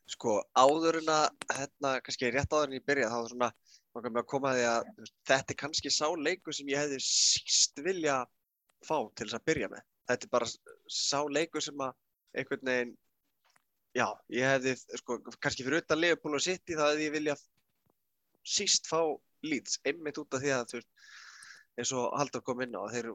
sko, 0.08 0.38
áður 0.56 1.00
en 1.02 1.10
að, 1.12 1.26
hérna, 1.52 1.92
kannski 2.04 2.30
rétt 2.32 2.54
áður 2.54 2.70
en 2.70 2.78
ég 2.78 2.86
byrja, 2.88 3.10
þá 3.10 3.18
var 3.18 3.32
svona, 3.32 3.50
mig 3.98 4.20
að 4.22 4.28
koma 4.30 4.52
að 4.52 4.58
því 4.58 4.66
að 4.70 4.88
veist, 5.02 5.14
þetta 5.30 5.54
er 5.54 5.58
kannski 5.62 5.92
sá 5.92 6.06
leikur 6.16 6.56
sem 6.56 6.70
ég 6.72 6.82
hefði 6.82 7.00
síst 7.04 7.82
vilja 7.84 8.16
fá 8.86 8.96
til 9.18 9.26
þess 9.26 9.38
að 9.38 9.46
byrja 9.50 9.70
með. 9.72 9.84
Þetta 10.08 10.28
er 10.28 10.32
bara 10.32 10.50
sá 10.98 11.20
leikur 11.28 11.64
sem 11.64 11.84
að 11.84 11.94
einhvern 12.38 12.70
veginn, 12.70 12.94
já, 13.98 14.06
ég 14.32 14.52
hefði, 14.54 14.74
sko, 15.02 15.18
kannski 15.36 15.66
fyrir 15.66 15.82
utan 15.82 16.00
Liverpool 16.00 16.38
og 16.38 16.44
City, 16.44 16.76
þá 16.78 16.84
hefði 16.86 17.08
ég 17.08 17.16
vilja 17.18 17.38
síst 18.48 18.88
fá 18.88 19.02
Leeds, 19.46 19.78
einmitt 19.86 20.18
út 20.18 20.34
af 20.34 20.42
því 20.42 20.52
að, 20.54 20.76
veist, 20.78 20.88
eins 21.78 21.94
og 21.94 22.12
Haldur 22.18 22.42
kom 22.46 22.62
inn 22.64 22.74
á, 22.74 22.82
þeir, 22.90 23.12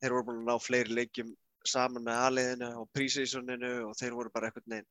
þeir 0.00 0.14
voru 0.14 0.26
búin 0.28 0.42
að 0.42 0.50
ná 0.50 0.62
fleiri 0.62 0.96
leikjum 1.00 1.32
saman 1.66 2.04
með 2.06 2.20
aðliðinu 2.24 2.70
og 2.80 2.90
prísísoninu 2.96 3.72
og 3.88 3.96
þeir 3.98 4.16
voru 4.16 4.32
bara 4.32 4.48
einhvern 4.48 4.74
veginn 4.76 4.90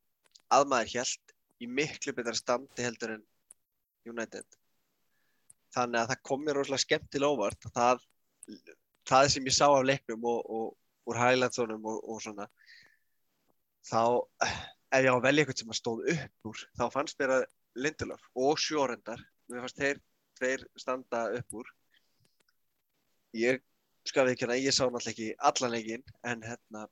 aðmaður 0.53 0.91
hjælt 0.93 1.33
í 1.59 1.69
miklu 1.79 2.13
betra 2.17 2.35
standi 2.37 2.85
heldur 2.85 3.15
en 3.15 3.23
United. 4.09 4.45
Þannig 5.75 6.01
að 6.01 6.11
það 6.11 6.21
kom 6.29 6.43
mér 6.45 6.59
rosalega 6.59 6.85
skemmtilega 6.85 7.35
óvart 7.35 7.67
að 7.69 7.75
það, 7.77 8.03
það 9.09 9.31
sem 9.33 9.49
ég 9.49 9.55
sá 9.55 9.65
af 9.67 9.85
leiknum 9.85 10.27
og, 10.29 10.39
og 10.49 11.09
úr 11.09 11.19
highlightsonum 11.19 11.85
og, 11.89 11.99
og 12.05 12.21
svona 12.23 12.47
þá 13.89 14.01
ef 14.45 15.03
ég 15.05 15.09
á 15.09 15.15
að 15.15 15.25
velja 15.25 15.43
eitthvað 15.43 15.61
sem 15.61 15.73
að 15.73 15.79
stóð 15.79 16.05
upp 16.15 16.49
úr 16.51 16.63
þá 16.77 16.85
fannst 16.93 17.19
mér 17.21 17.35
að 17.37 17.47
Lindelöf 17.79 18.25
og 18.35 18.61
Sjórendar 18.61 19.21
mér 19.49 19.63
fannst 19.63 19.79
þeir 19.79 20.01
tveir 20.39 20.65
standa 20.79 21.27
upp 21.37 21.59
úr. 21.61 21.69
Ég 23.37 23.61
skal 24.07 24.25
við 24.25 24.35
ekki 24.35 24.45
hérna, 24.47 24.57
ég 24.57 24.73
sá 24.73 24.85
náttúrulega 24.87 25.11
ekki 25.11 25.29
allan 25.49 25.73
leikin 25.75 26.03
en 26.25 26.43
hérna 26.45 26.85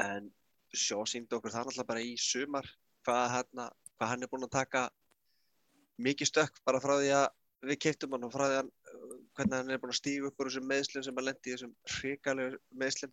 en 0.00 0.30
sjó 0.72 1.04
síndi 1.06 1.36
okkur 1.36 1.52
það 1.52 1.68
náttúrulega 1.68 1.90
bara 1.92 2.04
í 2.04 2.14
sumar 2.18 2.66
hvað, 3.06 3.24
hérna, 3.34 3.68
hvað 3.98 4.12
hann 4.12 4.24
er 4.24 4.30
búinn 4.32 4.46
að 4.46 4.56
taka 4.56 4.84
mikið 6.00 6.30
stökk 6.30 6.60
bara 6.66 6.80
frá 6.82 6.96
því 6.96 7.10
að 7.18 7.26
við 7.70 7.80
keiptum 7.84 8.16
hann 8.16 8.26
og 8.26 8.34
frá 8.34 8.46
því 8.46 8.60
að 8.60 8.70
hvernig 9.36 9.56
hann 9.58 9.74
er 9.74 9.82
búinn 9.82 9.94
að 9.94 10.00
stíga 10.00 10.30
upp 10.30 10.40
úr 10.40 10.50
þessum 10.50 10.70
meðslum 10.70 11.06
sem 11.06 11.18
hann 11.20 11.28
lendi 11.28 11.50
í 11.50 11.56
þessum 11.56 11.74
hrikalegu 11.96 12.60
meðslum 12.82 13.12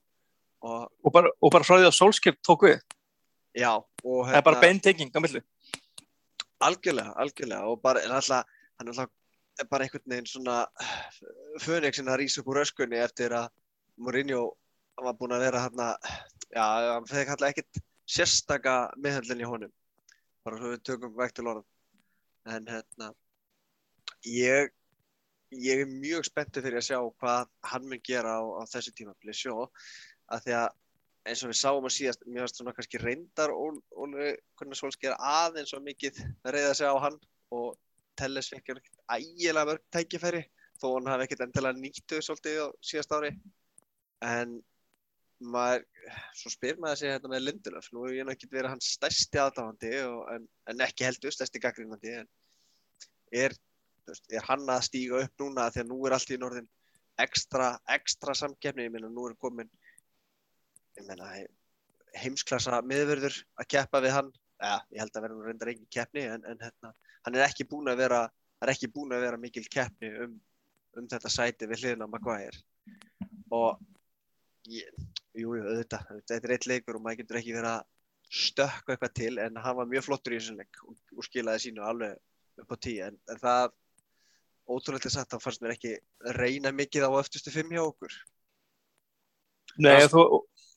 og 0.67 0.87
og 1.03 1.13
bara, 1.13 1.33
og 1.41 1.53
bara 1.53 1.67
frá 1.67 1.77
því 1.77 1.89
að 1.89 1.97
Solskjaer 1.99 2.37
tók 2.45 2.67
við? 2.67 2.79
Já 3.57 3.73
og 3.77 4.21
það 4.27 4.39
er 4.39 4.45
bara 4.47 4.63
beintenging 4.63 5.11
á 5.13 5.19
milli? 5.21 5.43
Algjörlega, 6.67 7.13
algjörlega 7.21 7.69
og 7.69 7.81
bara, 7.83 8.01
alltaf, 8.07 8.47
hann 8.77 8.91
er 8.91 8.93
alltaf 8.93 9.69
bara 9.71 9.85
einhvern 9.85 10.13
veginn 10.13 10.29
svona 10.29 10.57
fönix 11.65 11.99
sem 11.99 12.09
að 12.09 12.19
rýsa 12.21 12.41
upp 12.41 12.51
úr 12.53 12.61
öskunni 12.63 13.01
eftir 13.01 13.35
að 13.37 13.49
Mourinho 13.97 14.41
var 15.01 15.15
búinn 15.17 15.35
að 15.37 15.45
vera 15.47 15.63
hann 15.65 15.81
já, 15.81 16.65
hann 16.93 17.09
fekk 17.09 17.33
alltaf 17.33 17.49
ekkert 17.49 17.81
sérstaka 18.07 18.75
meðhöndlinn 19.03 19.43
í 19.43 19.49
honum. 19.49 19.71
Bara 20.45 20.59
svo 20.61 20.73
við 20.73 20.83
tökum 20.87 21.15
vekk 21.17 21.37
til 21.37 21.47
orðan 21.51 21.65
en 22.47 22.69
hérna 22.71 23.11
ég 24.23 24.71
ég 25.51 25.81
er 25.83 25.89
mjög 25.89 26.27
spenntið 26.27 26.67
fyrir 26.67 26.81
að 26.81 26.87
sjá 26.89 26.99
hvað 27.21 27.49
hann 27.71 27.87
mun 27.87 28.03
gera 28.03 28.37
á, 28.39 28.41
á 28.59 28.63
þessu 28.67 28.93
tímafili 28.95 29.35
sjó 29.35 29.67
að 30.27 30.43
því 30.45 30.55
að 30.59 30.67
eins 31.27 31.43
og 31.43 31.51
við 31.51 31.59
sáum 31.59 31.87
að 31.87 31.95
síðast, 31.95 32.23
mér 32.27 32.45
finnst 32.45 32.59
svona 32.59 32.73
kannski 32.75 33.01
reyndar 33.01 33.51
Óli 33.51 34.33
hvernig 34.59 34.79
Solskjaer 34.79 35.17
aðeins 35.19 35.73
svo 35.73 35.79
mikið 35.83 36.19
reyða 36.47 36.73
sig 36.75 36.87
á 36.87 36.95
hann 37.03 37.19
og 37.55 37.75
Telles 38.17 38.49
ekkert 38.55 38.87
ægilega 39.13 39.67
mörg 39.69 39.83
tækifæri 39.93 40.43
þó 40.81 40.87
hann 40.93 41.11
hafi 41.11 41.27
ekkert 41.27 41.45
endilega 41.47 41.81
nýttu 41.81 42.21
svolítið 42.21 42.63
á 42.63 42.67
síðast 42.89 43.15
ári. 43.17 43.31
En 44.25 44.57
maður, 45.53 45.85
svo 46.37 46.51
spyr 46.53 46.79
maður 46.81 47.01
sig 47.01 47.13
hérna 47.13 47.31
með 47.33 47.43
Lindelöf, 47.45 47.89
nú 47.93 48.05
hefur 48.05 48.17
ég 48.17 48.27
náttúrulega 48.27 48.57
verið 48.57 48.73
hans 48.73 48.91
stærsti 48.97 49.41
aðdáðandi 49.41 49.91
en, 50.33 50.47
en 50.71 50.85
ekki 50.87 51.05
heldur 51.05 51.35
stærsti 51.35 51.61
gaggrínandi 51.61 52.15
en 52.23 52.29
er, 53.43 53.53
er 54.33 54.47
hann 54.49 54.65
að 54.73 54.87
stíga 54.89 55.21
upp 55.27 55.43
núna 55.43 55.67
að 55.69 55.83
nú 55.85 55.99
er 56.07 56.17
allt 56.17 56.33
í 56.33 56.39
norðin 56.41 56.69
ekstra, 57.21 57.75
ekstra 57.93 58.33
samkefni, 58.37 58.87
ég 58.87 58.93
meina 58.93 59.09
nú 59.09 59.27
er 59.29 59.37
komin 59.41 59.69
ég 60.97 61.05
meina 61.05 61.29
heimsklassa 62.17 62.81
miðverður 62.85 63.35
að 63.59 63.69
keppa 63.73 64.01
við 64.01 64.15
hann. 64.17 64.29
Ja, 64.57 64.79
ég 64.89 65.03
held 65.03 65.17
að 65.17 65.25
vera 65.27 65.35
nú 65.37 65.45
reyndar 65.45 65.69
engin 65.69 65.89
keppni 65.93 66.23
en, 66.25 66.45
en 66.49 66.61
hérna, 66.63 66.93
hann 67.27 67.35
er 67.35 67.43
ekki 67.49 67.67
búin 67.67 67.91
að 67.91 68.05
vera 68.05 68.23
hann 68.57 68.69
er 68.69 68.73
ekki 68.73 68.89
búin 68.93 69.11
að 69.13 69.25
vera 69.27 69.39
mikil 69.41 69.65
keppni 69.69 70.09
um, 70.23 70.37
um 70.97 71.07
þetta 71.11 71.31
sæti 71.31 71.67
við 71.69 71.83
hliðina 71.83 72.07
á 72.07 72.13
Maguire. 72.13 72.63
Og 73.53 73.81
ég, 74.71 74.87
jú, 75.37 75.53
auðvitað, 75.59 76.07
þetta 76.23 76.39
er 76.39 76.55
eitt 76.55 76.69
leikur 76.69 76.97
og 76.97 77.03
maður 77.03 77.21
getur 77.21 77.41
ekki 77.41 77.55
verið 77.55 77.73
að 77.75 77.85
stökka 78.37 78.95
eitthvað 78.95 79.13
til 79.15 79.33
en 79.39 79.59
hann 79.63 79.77
var 79.77 79.91
mjög 79.91 80.07
flottur 80.07 80.35
í 80.35 80.39
þessum 80.39 80.57
leik 80.59 80.81
og, 80.83 80.95
og 81.15 81.27
skilaði 81.27 81.63
sínu 81.67 81.85
alveg 81.85 82.17
upp 82.63 82.73
á 82.73 82.77
tíu. 82.87 82.97
En, 83.05 83.19
en 83.31 83.41
það 83.43 83.69
ótrúlega 84.67 85.11
sagt, 85.13 85.31
þá 85.31 85.43
fannst 85.43 85.63
mér 85.63 85.77
ekki 85.77 85.93
reyna 86.35 86.73
mikið 86.75 87.07
á 87.07 87.11
öftustu 87.21 87.53
fimm 87.53 87.71
hjá 87.71 87.85
okkur. 87.85 88.15
Nei, 89.77 90.01
þú, 90.09 90.25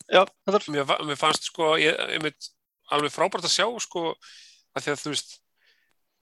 já, 0.04 0.22
það 0.46 0.60
er 0.60 1.06
mér 1.08 1.18
fannst 1.18 1.48
sko 1.48 1.72
ég, 1.80 1.96
ég 2.14 2.22
mynd, 2.22 2.50
alveg 2.92 3.14
frábært 3.14 3.48
að 3.48 3.56
sjá 3.56 3.66
sko 3.82 4.10
að 4.76 4.84
því 4.84 4.92
að 4.92 5.02
þú 5.02 5.14
veist 5.14 5.38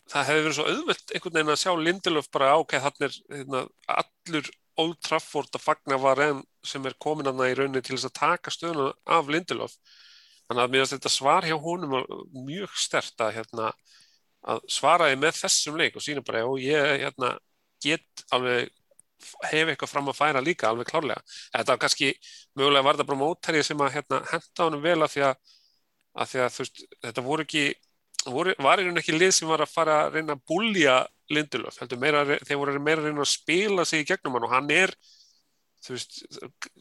það 0.09 0.31
hefði 0.31 0.45
verið 0.45 0.57
svo 0.57 0.67
auðvelt 0.73 1.13
einhvern 1.15 1.37
veginn 1.37 1.55
að 1.55 1.61
sjá 1.63 1.73
Lindelöf 1.87 2.31
bara 2.35 2.55
ok, 2.63 2.75
þannig 2.85 3.07
er 3.09 3.19
hérna, 3.37 3.63
allur 3.99 4.51
Old 4.79 4.99
Trafford 5.03 5.57
að 5.59 5.65
fagna 5.65 5.99
var 5.99 6.23
enn 6.23 6.43
sem 6.67 6.85
er 6.87 6.95
komin 7.03 7.27
hann 7.27 7.43
í 7.45 7.55
rauninni 7.59 7.83
til 7.83 7.97
þess 7.97 8.11
að 8.11 8.19
taka 8.21 8.55
stöðuna 8.55 8.93
af 9.19 9.31
Lindelöf 9.33 9.75
þannig 10.49 10.63
að 10.65 10.73
mér 10.75 10.85
finnst 10.85 10.97
þetta 10.97 11.13
svar 11.13 11.49
hjá 11.49 11.57
honum 11.61 11.99
mjög 12.47 12.77
stert 12.79 13.25
að 13.25 13.35
hérna 13.41 13.73
að 14.49 14.65
svara 14.71 15.11
því 15.11 15.21
með 15.21 15.41
þessum 15.43 15.79
leik 15.81 15.99
og 15.99 16.05
sína 16.05 16.25
bara 16.25 16.45
og 16.47 16.61
ég 16.63 17.03
hérna 17.03 17.35
get 17.85 18.25
alveg 18.35 18.71
hef 19.51 19.71
eitthvað 19.73 19.91
fram 19.91 20.11
að 20.11 20.19
færa 20.19 20.43
líka 20.45 20.69
alveg 20.69 20.89
klárlega. 20.91 21.23
Þetta 21.53 21.75
var 21.75 21.81
kannski 21.83 22.11
mögulega 22.59 22.87
var 22.87 22.99
þetta 22.99 23.09
bara 23.11 23.21
mótæri 23.23 23.63
sem 23.67 23.83
að 23.83 23.95
hérna, 23.97 24.21
henda 24.31 24.67
honum 24.67 24.85
vel 24.85 25.03
af 25.03 25.15
því 25.15 25.25
að, 25.27 25.55
að, 26.15 26.31
því 26.33 26.43
að 26.45 26.59
veist, 26.61 26.83
þetta 27.07 27.25
voru 27.27 27.47
ekki 27.47 27.65
voru, 28.35 28.55
var 28.63 28.81
einhvern 28.81 29.01
ekki 29.01 29.17
lið 29.17 29.35
sem 29.37 29.51
var 29.51 29.63
að 29.65 29.73
fara 29.73 30.01
að 30.05 30.19
reyna 30.19 30.37
að 30.37 30.45
búlja 30.49 30.99
Lindelöf, 31.29 31.77
heldur 31.83 32.01
meira, 32.01 32.23
þeir 32.25 32.57
voru 32.57 32.81
meira 32.81 33.03
að 33.03 33.11
reyna 33.11 33.25
að 33.25 33.33
spila 33.35 33.85
sig 33.85 34.01
í 34.01 34.09
gegnum 34.09 34.39
hann 34.39 34.47
og 34.47 34.53
hann 34.55 34.71
er 34.73 34.95
þú 35.85 35.95
veist, 35.95 36.23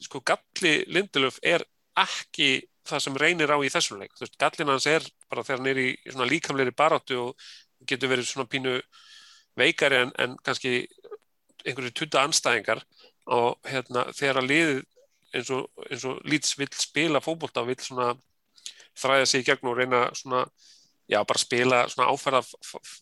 sko 0.06 0.22
galli 0.25 0.74
Lindelöf 0.88 1.39
er 1.44 1.66
ekki 2.00 2.51
það 2.88 3.04
sem 3.04 3.20
reynir 3.20 3.51
á 3.51 3.58
í 3.60 3.72
þessum 3.72 4.00
leik, 4.01 4.13
þú 4.16 4.24
veist, 4.24 4.38
gallin 4.39 4.72
hans 4.72 4.88
er 4.88 5.08
bara 5.27 5.44
þegar 5.44 5.60
hann 5.60 5.72
er 5.74 5.82
í 5.84 5.88
svona 6.08 6.30
líkamleiri 6.30 6.75
baráttu 6.77 7.20
og 7.25 7.50
getur 7.89 8.13
verið 8.13 8.30
svona 8.30 8.48
pínu 8.50 8.77
veikari 9.58 10.04
en, 10.06 10.13
en 10.22 10.38
kannski 10.46 10.86
einhverju 11.66 11.92
tutta 11.92 12.24
anstæðingar 12.24 12.84
og 13.36 13.58
hérna 13.68 14.08
þegar 14.16 14.42
að 14.42 14.50
liðið 14.51 14.82
eins 15.36 15.51
og, 15.51 15.68
og 15.75 16.22
Leeds 16.27 16.56
vill 16.60 16.72
spila 16.80 17.22
fótbolta 17.24 17.63
og 17.63 17.72
vill 17.72 17.82
svona 17.84 18.13
þræða 18.98 19.30
sig 19.30 19.44
í 19.44 19.48
gegn 19.50 19.70
og 19.70 19.77
reyna 19.77 20.06
svona 20.16 20.46
já, 21.08 21.20
bara 21.24 21.40
spila 21.40 21.82
svona 21.92 22.12
áferða 22.12 22.44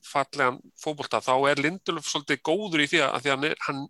fallegan 0.05 0.59
fótbolta, 0.81 1.23
þá 1.25 1.35
er 1.49 1.61
Lindelöf 1.63 2.09
svolítið 2.09 2.41
góður 2.45 2.85
í 2.85 2.89
því 2.91 3.03
að, 3.05 3.19
því 3.23 3.31
að 3.31 3.35
hann 3.35 3.47
er, 3.49 3.59
hann 3.67 3.83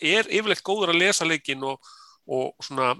er 0.00 0.30
yfirleitt 0.30 0.64
góður 0.66 0.94
að 0.94 1.00
lesa 1.00 1.28
leikin 1.28 1.64
og, 1.66 1.92
og 2.28 2.52
svona 2.64 2.94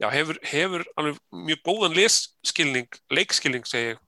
já, 0.00 0.08
hefur, 0.14 0.38
hefur 0.48 0.86
alveg 0.96 1.20
mjög 1.48 1.64
góðan 1.68 1.98
lesskilning, 1.98 2.88
leikskilning 3.12 3.68
segi 3.68 3.98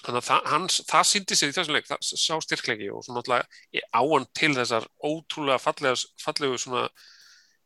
þannig 0.00 0.18
að 0.22 0.26
það, 0.30 0.50
hans, 0.54 0.80
það 0.88 1.08
síndi 1.10 1.36
sér 1.36 1.52
í 1.52 1.56
þessum 1.56 1.76
leik, 1.76 1.88
það 1.90 2.04
sá 2.08 2.34
styrklegi 2.44 2.90
og 2.90 3.04
svona 3.04 3.20
náttúrulega 3.20 3.88
á 3.92 4.00
hann 4.00 4.28
til 4.36 4.52
þessar 4.56 4.86
ótrúlega 5.04 5.60
fallega, 5.60 5.98
fallegu 6.24 6.60
svona 6.60 6.86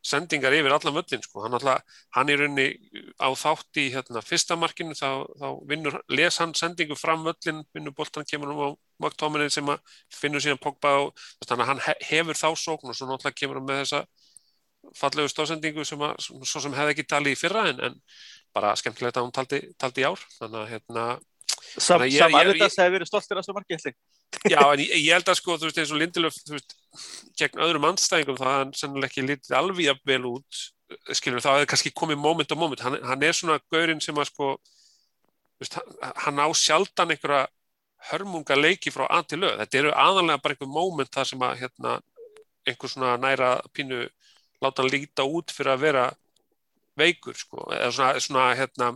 sendingar 0.05 0.53
yfir 0.53 0.73
allan 0.75 0.93
völlin 0.99 1.23
sko. 1.25 1.41
hann, 1.43 1.55
alltaf, 1.57 1.81
hann 2.15 2.29
er 2.29 2.43
unni 2.45 2.65
á 3.17 3.29
þátt 3.33 3.79
í 3.81 3.87
hérna, 3.95 4.21
fyrsta 4.25 4.57
markinu 4.59 4.93
þá, 4.97 5.25
þá 5.41 5.47
vinnur, 5.69 5.97
les 6.13 6.37
hann 6.41 6.53
sendingu 6.57 6.97
fram 6.99 7.25
völlin 7.25 7.63
vinnur 7.73 7.95
boltan, 7.97 8.27
kemur 8.29 8.51
hann 8.53 8.61
á 8.61 8.69
maktóminin 9.01 9.49
sem 9.53 9.71
finnur 10.13 10.43
síðan 10.43 10.61
Pogba 10.61 10.93
og 11.07 11.25
þannig 11.47 11.65
að 11.65 11.71
hann 11.73 11.83
he- 11.87 11.99
hefur 12.11 12.37
þá 12.37 12.47
sókn 12.53 12.93
og 12.93 12.97
svo 12.97 13.09
náttúrulega 13.09 13.39
kemur 13.41 13.59
hann 13.61 13.69
með 13.71 13.81
þessa 13.83 14.03
fallegu 14.95 15.31
stóðsendingu 15.33 15.85
sem 15.87 16.01
að, 16.05 16.19
sem 16.45 16.75
hefði 16.77 16.93
ekki 16.93 17.07
talið 17.09 17.33
í 17.33 17.39
fyrra 17.39 17.63
en, 17.71 17.79
en 17.89 17.95
bara 18.55 18.75
skemmtilegt 18.79 19.17
að 19.17 19.25
hún 19.25 19.33
taldi, 19.35 19.61
taldi 19.81 20.03
í 20.03 20.07
ár 20.07 20.21
þannig 20.37 20.59
að 20.61 20.69
hérna 20.75 21.05
Sam, 21.75 22.01
að 22.01 22.13
ég- 22.13 22.21
Sam 22.21 22.35
Aritas 22.39 22.77
hefur 22.79 22.93
verið 22.95 23.09
stoltir 23.09 23.39
marki 23.55 23.75
held 23.75 23.87
ég. 23.89 23.95
Já, 24.53 24.59
en 24.63 24.79
ég, 24.79 24.93
ég 24.95 25.11
held 25.13 25.29
að 25.31 25.39
sko, 25.41 25.57
þú 25.59 25.67
veist, 25.67 25.81
eins 25.81 25.91
og 25.91 25.99
Lindelöf, 25.99 26.37
þú 26.47 26.55
veist, 26.55 26.75
gegn 27.39 27.61
öðrum 27.65 27.87
andstæðingum, 27.89 28.39
það 28.39 28.55
hann 28.55 28.71
sennilega 28.79 29.11
ekki 29.11 29.25
litið 29.27 29.57
alveg 29.59 29.99
vel 30.07 30.21
út, 30.29 30.61
skilur, 31.17 31.43
það 31.43 31.59
hefði 31.59 31.69
kannski 31.73 31.91
komið 31.99 32.21
moment 32.23 32.55
á 32.55 32.57
moment, 32.57 32.83
hann, 32.85 32.97
hann 33.03 33.23
er 33.27 33.35
svona 33.35 33.59
gaurinn 33.73 34.01
sem 34.03 34.17
að 34.21 34.29
sko, 34.31 34.49
veist, 35.61 35.77
hann, 36.25 36.39
á 36.39 36.47
sjaldan 36.55 37.11
einhverja 37.15 37.45
hörmunga 38.11 38.57
leiki 38.59 38.93
frá 38.93 39.07
að 39.09 39.31
til 39.31 39.41
lög, 39.43 39.55
þetta 39.63 39.81
eru 39.81 39.95
aðalega 39.95 40.43
bara 40.43 40.55
einhver 40.55 40.71
moment 40.71 41.11
þar 41.15 41.29
sem 41.31 41.43
að, 41.47 41.57
hérna, 41.63 41.95
einhver 42.69 42.91
svona 42.91 43.15
næra 43.21 43.49
pínu 43.75 44.05
láta 44.63 44.83
hann 44.83 44.93
líta 44.93 45.25
út 45.27 45.51
fyrir 45.53 45.73
að 45.73 45.83
vera 45.87 46.05
veikur, 46.95 47.35
sko, 47.35 47.65
eða 47.75 47.91
svona, 47.91 48.23
svona 48.23 48.45
hérna, 48.55 48.91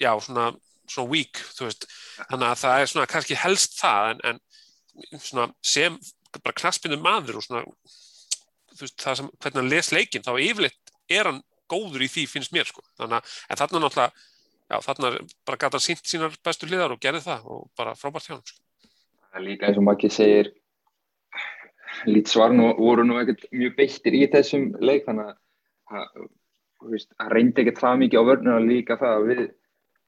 já, 0.00 0.10
svona, 0.24 0.48
þú 0.94 1.68
veist, 1.68 1.86
þannig 2.20 2.46
að 2.48 2.62
það 2.62 2.80
er 2.80 2.90
svona 2.92 3.10
kannski 3.10 3.38
helst 3.38 3.78
það 3.80 4.10
en, 4.12 4.40
en 5.10 5.22
svona 5.22 5.48
sem 5.62 5.98
bara 6.38 6.56
knaspinu 6.60 6.98
maður 7.00 7.40
og 7.40 7.46
svona 7.46 7.64
veist, 8.80 8.98
sem, 9.00 9.30
hvernig 9.38 9.62
hann 9.62 9.72
les 9.72 9.92
leikinn 9.94 10.26
þá 10.26 10.34
yfirleitt 10.38 10.94
er 11.10 11.30
hann 11.30 11.42
góður 11.70 12.04
í 12.04 12.10
því 12.10 12.26
finnst 12.30 12.54
mér 12.54 12.68
sko, 12.68 12.82
þannig 12.98 13.20
að, 13.20 13.36
en 13.50 13.60
þarna 13.60 13.82
náttúrulega 13.84 14.10
já, 14.70 14.80
þarna 14.86 15.12
bara 15.48 15.70
hann 15.70 15.84
sínt 15.84 16.08
sínar 16.08 16.34
bestu 16.46 16.68
hliðar 16.68 16.94
og 16.94 17.02
gerði 17.02 17.22
það 17.26 17.46
og 17.54 17.68
bara 17.78 17.94
frábært 17.98 18.28
hjá 18.28 18.36
hann 18.36 18.46
sko. 18.46 18.60
Líka 19.40 19.68
eins 19.68 19.78
og 19.78 19.86
Maggi 19.86 20.10
segir 20.10 20.50
lít 22.08 22.30
svar 22.30 22.54
nú, 22.54 22.72
voru 22.78 23.04
nú 23.06 23.18
ekkert 23.20 23.46
mjög 23.54 23.76
beittir 23.78 24.16
í 24.16 24.26
þessum 24.32 24.70
leik 24.82 25.06
þannig 25.06 25.30
að 25.30 26.28
það 26.80 27.32
reyndi 27.34 27.64
ekkert 27.64 27.82
það 27.82 28.02
mikið 28.04 28.22
á 28.22 28.28
vörnuna 28.30 28.60
líka 28.64 28.98
það 29.00 29.16
að 29.16 29.26
við 29.30 29.42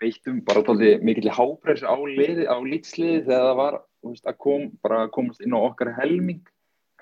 beittum 0.02 0.42
bara 0.47 0.64
tóldi 0.66 0.97
mikill 1.04 1.30
hápress 1.32 1.87
á, 1.87 1.94
á 1.94 2.56
lýtsliði 2.66 3.23
þegar 3.28 3.47
það 3.47 3.56
var 3.61 3.78
veist, 4.02 4.26
að 4.26 4.38
kom, 4.42 4.68
komast 5.14 5.44
inn 5.44 5.54
á 5.54 5.61
okkar 5.62 5.94
helming. 6.00 6.42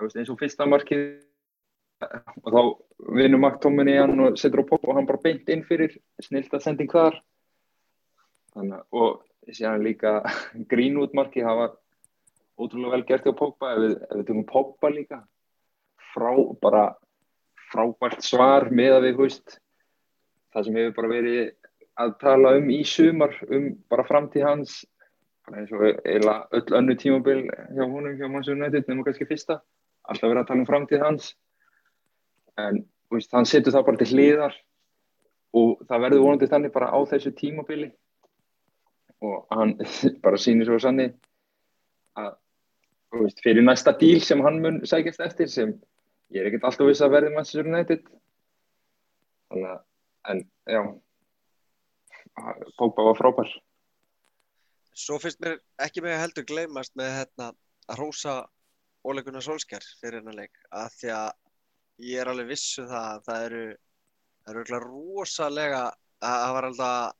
Veist, 0.01 0.17
eins 0.17 0.31
og 0.33 0.39
fyrsta 0.41 0.69
markið 0.69 1.09
og 2.45 2.53
þá 2.55 2.61
vinnur 3.17 3.43
maktóminni 3.43 3.99
hann 3.99 4.23
og 4.25 4.39
setur 4.41 4.65
á 4.65 4.71
pop 4.71 4.87
og 4.89 4.97
hann 4.97 5.09
bara 5.09 5.21
beint 5.25 5.51
inn 5.53 5.67
fyrir 5.69 5.99
snilt 6.25 6.55
að 6.57 6.65
sending 6.65 6.89
þar 6.93 7.19
þannig 8.55 8.97
og 8.97 9.21
síðan 9.51 9.85
líka 9.85 10.15
Greenwood 10.71 11.15
markið, 11.17 11.47
það 11.49 11.61
var 11.61 11.77
ótrúlega 12.61 12.95
vel 12.97 13.07
gert 13.09 13.27
hjá 13.27 13.37
Pogba 13.37 13.75
ef 13.75 13.83
við, 13.83 13.95
við 14.17 14.27
tökum 14.29 14.49
Pogba 14.49 14.93
líka. 14.93 15.21
Frá, 16.11 16.33
bara 16.63 16.85
frábært 17.71 18.25
svar 18.27 18.69
með 18.75 18.97
að 18.97 19.07
við 19.07 19.21
húst 19.23 19.59
það 20.51 20.67
sem 20.67 20.79
hefur 20.81 20.97
bara 20.97 21.13
verið 21.13 21.41
að 22.01 22.15
tala 22.23 22.55
um 22.59 22.71
í 22.73 22.81
sumar 22.87 23.35
um 23.51 23.75
bara 23.91 24.07
framtíð 24.09 24.47
hans 24.47 24.81
eins 25.51 25.71
og 25.75 25.83
eiginlega 25.85 26.47
öll 26.57 26.79
önnu 26.79 26.97
tímabil 26.99 27.45
hjá 27.49 27.85
honum 27.85 28.17
hjá 28.17 28.53
United 28.53 28.89
nema 28.89 29.05
kannski 29.05 29.27
fyrsta 29.29 29.61
alltaf 30.09 30.29
verið 30.29 30.43
að 30.43 30.49
tala 30.51 30.63
um 30.63 30.69
framtíð 30.69 31.05
hans. 31.05 31.31
En 32.59 32.83
veist, 33.13 33.33
hann 33.35 33.49
setur 33.49 33.75
það 33.75 33.87
bara 33.89 34.01
til 34.03 34.11
hliðar 34.15 34.57
og 35.61 35.83
það 35.89 36.05
verður 36.07 36.25
vonandi 36.25 36.51
þannig 36.51 36.75
bara 36.75 36.93
á 36.95 36.99
þessu 37.11 37.35
tímabili. 37.37 37.91
Og 39.21 39.45
hann 39.53 39.77
bara 40.25 40.41
sýnir 40.41 40.69
svo 40.69 40.79
sannig 40.83 41.15
að 42.19 42.33
veist, 43.21 43.43
fyrir 43.45 43.67
næsta 43.67 43.95
díl 43.99 44.23
sem 44.25 44.43
hann 44.47 44.61
mun 44.63 44.81
sækjast 44.87 45.23
eftir 45.27 45.51
sem 45.53 45.77
ég 46.31 46.43
er 46.43 46.51
ekkert 46.51 46.71
alltaf 46.71 46.91
viss 46.91 47.05
að 47.05 47.15
verði 47.19 47.63
United. 47.65 48.03
Þannig 49.51 49.71
að 49.75 49.87
en 50.31 50.45
já 50.69 50.83
Pogba 52.79 53.05
var 53.11 53.19
frábær. 53.19 53.51
Svo 54.97 55.19
finnst 55.23 55.41
mér 55.43 55.59
ekki 55.83 56.03
með 56.05 56.19
heldur 56.21 56.47
gleymast 56.49 56.97
með 56.99 57.13
hérna 57.19 57.51
að 57.91 58.01
hrósa 58.01 58.35
óleikuna 59.07 59.43
Solskjær 59.45 59.85
fyrir 60.01 60.21
hennar 60.21 60.37
leik 60.37 60.59
að 60.77 60.97
því 60.99 61.13
að 61.17 61.31
ég 62.11 62.21
er 62.21 62.31
alveg 62.31 62.51
vissu 62.51 62.85
það 62.89 63.07
að 63.15 63.25
það 63.29 63.47
eru 63.47 63.65
það 64.45 64.61
eru 64.63 64.81
rosalega 64.85 65.83
að 66.21 66.39
það 66.45 66.55
var 66.57 66.69
alltaf 66.69 67.17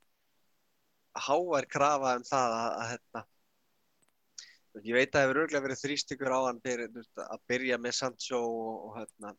hávær 1.27 1.67
krafa 1.71 2.17
um 2.19 2.27
það 2.27 2.57
að, 2.57 2.71
að 2.71 2.91
hérna 2.93 3.25
ég 4.87 4.95
veit 4.95 5.09
að 5.09 5.15
það 5.15 5.25
hefur 5.25 5.41
örgulega 5.43 5.65
verið 5.67 5.81
þrýstingur 5.83 6.35
á 6.37 6.41
hann 6.47 6.61
fyrir, 6.65 6.99
að 7.25 7.41
byrja 7.51 7.79
með 7.83 7.97
Sancho 7.97 8.41
og, 8.41 8.75
og, 8.87 8.93
hérna, 9.01 9.33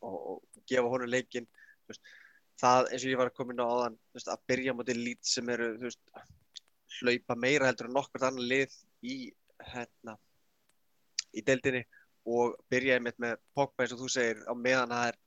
og, 0.00 0.16
og 0.32 0.62
gefa 0.70 0.92
honum 0.94 1.12
þú 1.12 1.92
veist, 1.92 2.14
það 2.60 2.90
eins 2.90 3.04
og 3.04 3.10
ég 3.10 3.20
var 3.20 3.30
að 3.30 3.36
koma 3.36 3.54
inn 3.54 3.62
á 3.62 3.68
áðan 3.68 3.98
veist, 4.16 4.30
að 4.32 4.44
byrja 4.50 4.74
mútið 4.76 5.02
lít 5.02 5.28
sem 5.28 5.52
eru 5.52 5.68
veist, 5.82 6.00
hlaupa 7.00 7.36
meira 7.36 7.68
heldur 7.68 7.90
en 7.90 7.96
nokkur 7.96 8.26
annan 8.28 8.48
lið 8.50 8.74
í 9.04 9.16
hérna, 9.72 10.16
í 11.36 11.44
deildinni 11.44 11.84
og 12.26 12.56
byrja 12.72 12.96
einmitt 12.96 13.18
með 13.22 13.38
Pogba 13.54 13.84
eins 13.84 13.94
og 13.94 14.02
þú 14.02 14.10
segir 14.16 14.42
á 14.48 14.52
meðan 14.56 14.94
það 14.94 15.08
er 15.10 15.18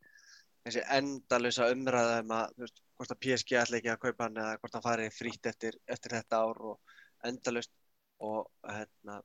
þessi 0.67 0.85
endalösa 0.97 1.69
umræða 1.73 2.21
um 2.23 2.33
að 2.35 2.55
þú 2.55 2.65
veist, 2.65 2.81
hvort 2.99 3.13
að 3.13 3.21
PSG 3.25 3.59
ætla 3.61 3.79
ekki 3.79 3.91
að 3.93 4.01
kaupa 4.05 4.25
hann 4.25 4.39
eða 4.43 4.55
hvort 4.59 4.77
hann 4.77 4.85
fari 4.85 5.09
frýtt 5.15 5.51
eftir, 5.51 5.77
eftir 5.87 6.17
þetta 6.17 6.41
ár 6.43 6.63
og 6.71 6.95
endalust 7.29 7.71
og 8.19 8.49
hérna 8.67 9.21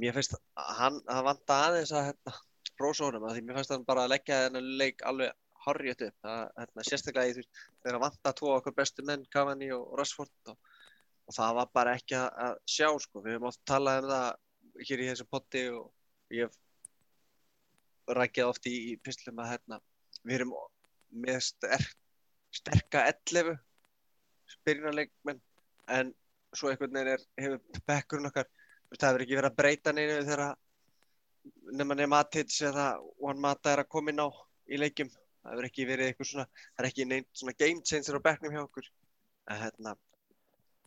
mér 0.00 0.16
finnst 0.16 0.36
hann 0.78 1.00
að 1.12 1.26
vanta 1.28 1.58
aðeins 1.66 1.92
að 1.92 2.10
hérna 2.10 2.36
brósa 2.76 3.06
honum 3.06 3.26
að 3.26 3.36
því 3.36 3.44
mér 3.44 3.58
finnst 3.58 3.74
hann 3.74 3.84
bara 3.88 4.04
að 4.06 4.14
leggja 4.14 4.40
þennan 4.46 4.72
leik 4.80 5.04
alveg 5.08 5.34
horrið 5.66 6.06
upp 6.08 6.26
það, 6.26 6.42
hérna, 6.60 6.84
sérstaklega 6.88 7.30
í 7.30 7.36
því 7.36 7.44
þegar 7.46 7.96
hann 7.96 8.04
vanta 8.06 8.32
tvo 8.40 8.52
okkur 8.56 8.76
bestu 8.76 9.04
menn 9.06 9.26
Cavani 9.32 9.70
og 9.74 9.94
Rashford 9.98 10.52
og, 10.52 10.58
og 11.26 11.36
það 11.36 11.58
var 11.60 11.72
bara 11.78 11.96
ekki 11.98 12.18
að, 12.18 12.28
að 12.46 12.58
sjá 12.76 12.88
sko, 13.02 13.22
við 13.24 13.36
höfum 13.36 13.50
oft 13.50 13.62
talað 13.68 14.04
um 14.04 14.10
það 14.12 14.86
hér 14.88 15.02
í 15.02 15.10
þessu 15.10 15.28
potti 15.30 15.66
og 15.72 16.36
ég 16.36 16.48
hef 16.48 18.16
rækjað 18.16 18.52
oft 18.52 18.68
í, 18.70 18.74
í 18.92 18.96
pislum 19.02 19.40
að 19.42 19.52
hérna, 19.54 19.80
við 20.22 20.40
erum 20.40 20.54
með 21.26 21.40
sterk, 21.48 21.96
sterka 22.54 23.06
11 23.10 23.56
spyrjunarleikmenn 24.56 25.42
en 25.96 26.12
svo 26.56 26.70
einhvern 26.70 26.94
veginn 26.94 27.12
er, 27.16 27.24
hefur 27.40 27.82
bekkurinn 27.88 28.30
okkar 28.30 28.46
það 28.94 29.08
hefur 29.08 29.24
ekki 29.24 29.38
verið 29.38 29.50
að 29.50 29.58
breyta 29.58 29.92
neina 29.94 30.20
þegar 30.22 30.44
nema 31.78 31.96
nema 31.98 32.16
Matits 32.16 32.60
eða 32.64 32.86
Juan 33.20 33.40
Mata 33.42 33.72
er 33.72 33.82
að 33.82 33.90
koma 33.92 34.12
inn 34.12 34.22
á 34.22 34.28
í 34.70 34.78
leikjum 34.80 35.10
það 35.46 35.54
hefur 35.54 35.68
ekki 35.70 35.88
verið 35.88 36.10
eitthvað 36.10 36.30
svona 36.30 36.46
það 36.50 36.82
er 36.82 36.88
ekki 36.90 37.08
neint 37.10 37.28
svona 37.32 37.56
game 37.62 37.86
changer 37.86 38.18
á 38.18 38.26
bekknum 38.26 38.54
hjá 38.56 38.62
okkur. 38.64 38.90
En 39.46 39.62
hérna 39.62 39.96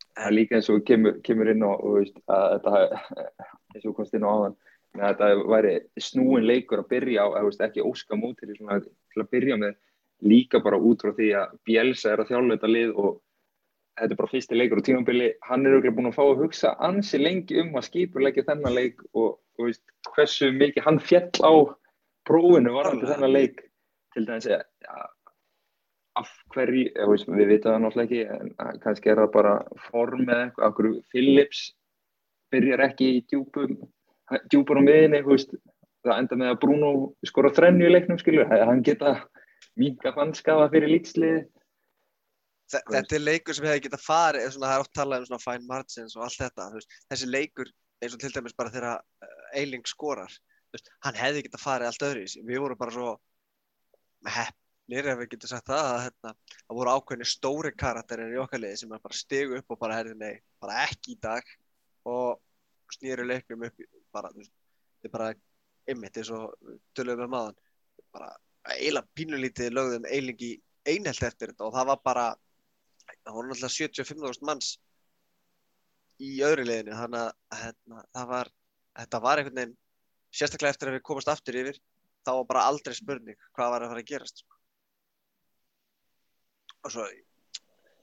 Það 0.10 0.26
er 0.28 0.36
líka 0.36 0.58
eins 0.58 0.70
og 0.74 0.82
kemur, 0.84 1.20
kemur 1.24 1.52
inn 1.52 1.64
og, 1.64 1.84
og 1.86 2.00
veist, 2.00 2.18
að 2.28 2.56
þetta 2.58 2.80
eins 3.76 3.86
og 3.86 3.96
komst 3.96 4.18
inn 4.18 4.26
á 4.26 4.32
áðan 4.34 4.58
að 5.00 5.06
þetta 5.06 5.28
væri 5.54 5.74
snúin 6.02 6.48
leikur 6.50 6.82
að 6.82 6.90
byrja 6.92 7.24
á 7.24 7.28
að 7.30 7.48
veist, 7.48 7.62
ekki 7.64 7.86
óska 7.86 8.18
mútir 8.20 8.52
til 8.52 8.68
að 8.74 9.32
byrja 9.32 9.60
með 9.62 9.78
líka 10.26 10.60
bara 10.64 10.80
út 10.82 11.06
frá 11.06 11.14
því 11.16 11.30
að 11.40 11.54
Bielsa 11.68 12.14
er 12.14 12.24
að 12.24 12.32
þjála 12.34 12.58
þetta 12.58 12.72
lið 12.74 12.94
og 12.98 13.12
þetta 14.00 14.16
er 14.16 14.20
bara 14.20 14.32
fyrsti 14.34 14.58
leikur 14.58 14.82
og 14.82 14.88
tímanbili 14.88 15.30
hann 15.48 15.66
er 15.66 15.78
auðvitað 15.78 15.96
búin 16.00 16.10
að 16.10 16.18
fá 16.18 16.24
að 16.26 16.44
hugsa 16.44 16.74
ansi 16.90 17.22
lengi 17.22 17.62
um 17.64 17.72
að 17.80 17.88
skipurleikja 17.90 18.48
þennan 18.50 18.76
leik 18.76 19.02
og, 19.14 19.38
og 19.40 19.70
veist, 19.70 19.86
hversu 20.16 20.52
mikið 20.56 20.88
hann 20.88 21.00
fjall 21.04 21.32
á 21.46 21.54
prófinu 22.28 22.76
varandi 22.76 23.08
þennan 23.08 23.36
leik 23.36 23.64
til 24.16 24.26
dæmis 24.28 24.48
ja, 24.50 24.60
af 26.20 26.30
hverju, 26.54 26.86
veist, 27.12 27.30
við 27.30 27.52
vitum 27.54 27.74
það 27.74 27.84
náttúrulega 27.86 28.08
ekki 28.08 28.22
en 28.36 28.82
kannski 28.84 29.12
er 29.12 29.22
það 29.24 29.34
bara 29.36 29.56
form 29.90 30.26
eða 30.26 30.48
eitthvað, 30.48 30.66
af 30.68 30.78
hverju 30.78 31.02
Phillips 31.14 31.66
byrjar 32.54 32.86
ekki 32.90 33.12
í 33.18 33.22
djúpum 33.30 33.76
djúpur 34.50 34.82
á 34.82 34.84
miðinni, 34.86 35.22
það 36.06 36.16
enda 36.16 36.40
með 36.40 36.52
að 36.54 36.60
Bruno 36.64 36.92
skora 37.28 37.54
þrennu 37.54 37.88
í 37.88 37.94
leiknum 37.94 38.20
skilur, 38.22 38.50
hann 38.50 38.84
geta 38.86 39.16
minka 39.80 40.14
fannskafa 40.16 40.70
fyrir 40.74 40.94
lítslið 40.96 41.48
Þetta 42.70 43.16
er 43.18 43.24
leikur 43.24 43.56
sem 43.58 43.66
hefði 43.66 43.88
getað 43.88 44.02
farið, 44.04 44.44
svona, 44.54 44.68
það 44.68 44.76
er 44.76 44.84
oft 44.84 44.92
talað 44.94 45.24
um 45.24 45.28
svona 45.30 45.42
fine 45.42 45.66
margins 45.66 46.12
og 46.14 46.26
allt 46.26 46.38
þetta, 46.38 46.68
veist, 46.76 46.92
þessi 47.10 47.30
leikur 47.30 47.72
eins 48.04 48.14
og 48.14 48.22
til 48.22 48.30
dæmis 48.36 48.54
bara 48.58 48.74
þegar 48.74 49.00
Eiling 49.58 49.88
skorar, 49.90 50.36
veist, 50.76 50.92
hann 51.06 51.18
hefði 51.18 51.48
getað 51.48 51.64
farið 51.64 51.90
allt 51.90 52.06
öðru 52.10 52.28
í 52.28 52.30
sig, 52.30 52.46
við 52.46 52.62
vorum 52.62 52.78
bara 52.78 52.94
svo 52.94 53.16
hefnir 54.28 55.10
ef 55.14 55.20
við 55.22 55.32
getum 55.34 55.52
sagt 55.52 55.70
það 55.70 55.90
að 55.94 56.02
hérna, 56.08 56.34
það 56.66 56.80
voru 56.80 56.96
ákveðni 56.96 57.30
stóri 57.30 57.72
karakterir 57.78 58.36
í 58.36 58.42
okkar 58.42 58.64
liði 58.64 58.82
sem 58.82 58.94
bara 58.94 59.20
stegu 59.20 59.60
upp 59.60 59.76
og 59.76 59.80
bara 59.80 60.00
herði 60.00 60.18
nei, 60.20 60.42
bara 60.60 60.84
ekki 60.88 61.16
í 61.16 61.20
dag. 61.22 61.56
Og 62.10 62.40
snýru 62.96 63.28
leiknum 63.28 63.68
upp 63.68 63.84
bara, 64.12 64.32
þú 64.34 64.42
veist, 64.42 64.54
þetta 65.00 65.10
er 65.10 65.16
bara 65.16 65.32
ymmit 65.94 66.20
eins 66.20 66.32
og 66.34 66.76
tölum 66.98 67.20
með 67.22 67.32
maðan 67.34 67.58
bara 68.14 68.30
eiginlega 68.74 69.18
pínulítið 69.18 69.74
lögðum 69.74 70.08
eilingi 70.10 70.52
einhelt 70.90 71.24
eftir 71.26 71.52
þetta 71.52 71.68
og 71.68 71.76
það 71.76 71.90
var 71.92 72.02
bara 72.06 72.26
það 73.24 73.36
voru 73.36 73.50
náttúrulega 73.50 73.76
75.000 73.78 74.48
manns 74.50 74.72
í 76.20 76.32
öðru 76.46 76.66
liðinu 76.68 76.98
þannig 76.98 77.22
að 77.24 77.62
hérna, 77.64 78.04
var 78.34 78.52
þetta 79.00 79.22
var 79.24 79.42
einhvern 79.42 79.62
veginn 79.62 79.78
sérstaklega 80.36 80.76
eftir 80.76 80.92
að 80.92 80.98
við 80.98 81.06
komast 81.10 81.32
aftur 81.32 81.60
yfir 81.62 81.80
þá 82.26 82.32
var 82.32 82.48
bara 82.52 82.68
aldrei 82.70 82.96
spurning 82.98 83.40
hvað 83.56 83.74
var 83.74 83.86
að 83.86 83.94
fara 83.94 84.04
að 84.04 84.12
gerast 84.12 84.44
sko. 84.44 84.56
og 86.84 86.94
svo 86.94 87.06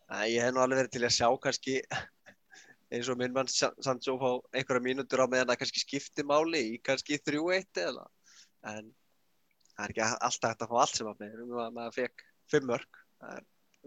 að 0.06 0.28
ég 0.32 0.44
hef 0.44 0.54
nú 0.54 0.62
alveg 0.62 0.82
verið 0.82 0.94
til 0.94 1.06
að 1.06 1.16
sjá 1.16 1.28
kannski 1.42 1.80
eins 2.94 3.08
og 3.10 3.18
minn 3.18 3.34
mann 3.34 3.50
Sancho 3.50 4.14
fá 4.20 4.28
einhverja 4.54 4.84
mínútur 4.84 5.24
á 5.24 5.26
meðan 5.26 5.54
að 5.54 5.60
kannski 5.62 5.82
skipti 5.82 6.24
máli 6.26 6.62
í 6.74 6.76
kannski 6.84 7.18
3-1 7.18 7.82
eða. 7.82 8.04
En 8.70 8.92
það 9.74 9.82
er 9.84 9.94
ekki 9.94 10.06
alltaf 10.06 10.52
hægt 10.52 10.62
að 10.62 10.70
fá 10.70 10.78
allt 10.84 11.00
sem 11.00 11.10
að 11.10 11.24
með 11.24 11.42
maður 11.74 11.96
fekk 11.96 12.26
5 12.54 12.68
mörg 12.70 13.02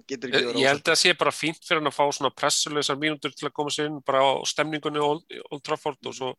ég 0.10 0.24
held 0.24 0.80
að 0.80 0.92
það 0.92 1.00
sé 1.02 1.14
bara 1.20 1.32
fínt 1.36 1.64
fyrir 1.66 1.82
hann 1.82 1.92
að 1.92 1.98
fá 1.98 2.06
svona 2.16 2.32
pressulegsar 2.32 3.00
mínútur 3.00 3.34
til 3.36 3.50
að 3.50 3.56
koma 3.56 3.72
sér 3.74 3.90
inn 3.90 3.98
bara 4.08 4.22
á 4.24 4.32
stemningunni 4.48 5.02
Old 5.04 5.64
Trafford 5.66 6.08
og 6.08 6.16
svo 6.16 6.30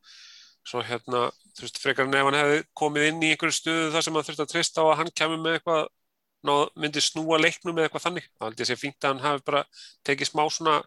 svo 0.66 0.82
hérna, 0.84 1.28
þú 1.60 1.66
veist, 1.66 1.80
frekar 1.82 2.08
en 2.08 2.16
ef 2.16 2.28
hann 2.28 2.38
hefði 2.40 2.60
komið 2.80 3.08
inn 3.10 3.24
í 3.24 3.32
einhverju 3.34 3.56
stöðu 3.56 3.90
þar 3.94 4.06
sem 4.06 4.16
hann 4.16 4.26
þurfti 4.28 4.46
að 4.46 4.52
trista 4.54 4.84
á 4.84 4.84
að 4.88 4.96
hann 5.00 5.12
kemur 5.20 5.42
með 5.42 5.58
eitthvað 5.58 5.82
ná, 6.48 6.54
myndi 6.80 7.02
snúa 7.04 7.40
leiknum 7.40 7.76
með 7.76 7.88
eitthvað 7.88 8.06
þannig. 8.06 8.30
Þá 8.38 8.46
held 8.46 8.56
ég 8.62 8.64
að 8.64 8.70
sé 8.70 8.78
fínt 8.80 9.04
að 9.04 9.12
hann 9.12 9.24
hafi 9.26 9.46
bara 9.50 9.62
tekið 10.08 10.30
smá 10.30 10.42
svona 10.48 10.80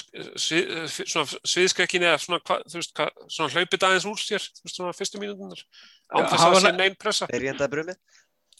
svona 0.00 1.24
sviðskrekkin 1.44 2.04
eða 2.06 2.18
svona, 2.22 2.38
hva, 2.46 2.60
þú 2.70 2.78
veist, 2.78 2.92
hva, 2.96 3.08
svona 3.32 3.50
hlaupið 3.56 3.86
aðeins 3.88 4.06
úr 4.06 4.20
sér 4.22 4.44
þú 4.44 4.62
veist, 4.64 4.76
svona 4.76 4.92
fyrstu 4.94 5.20
mínutunar 5.20 5.64
án 6.14 6.28
þess 6.30 6.44
að 6.44 6.54
það 6.54 6.62
sé 6.64 6.72
neinn 6.76 6.96
pressa. 7.00 7.28
Er 7.30 7.46
ég 7.46 7.54
enda 7.54 7.68
brumið? 7.72 7.98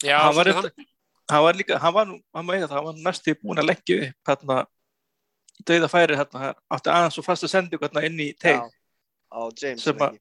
Já, 0.03 0.17
hann 0.25 0.35
var, 0.35 0.51
þannig 0.51 0.83
hann. 1.31 1.45
var 1.45 1.57
líka, 1.57 1.79
hann 1.81 1.95
var, 1.95 2.11
hann 2.35 2.49
var, 2.49 2.59
það, 2.65 2.75
hann 2.75 2.87
var 2.89 2.99
næstu 3.07 3.35
búin 3.39 3.63
að 3.63 3.69
leggja 3.71 3.97
upp 4.09 4.31
hérna 4.31 4.59
dauða 5.67 5.89
færi 5.91 6.17
hérna, 6.19 6.51
átti 6.73 6.93
aðeins 6.93 7.19
og 7.21 7.27
fasta 7.27 7.49
sending 7.51 7.81
hérna 7.81 8.05
inn 8.07 8.19
í 8.19 8.31
teig. 8.39 8.61
Á 9.31 9.41
James 9.55 9.85
sem 9.85 10.03
að, 10.03 10.19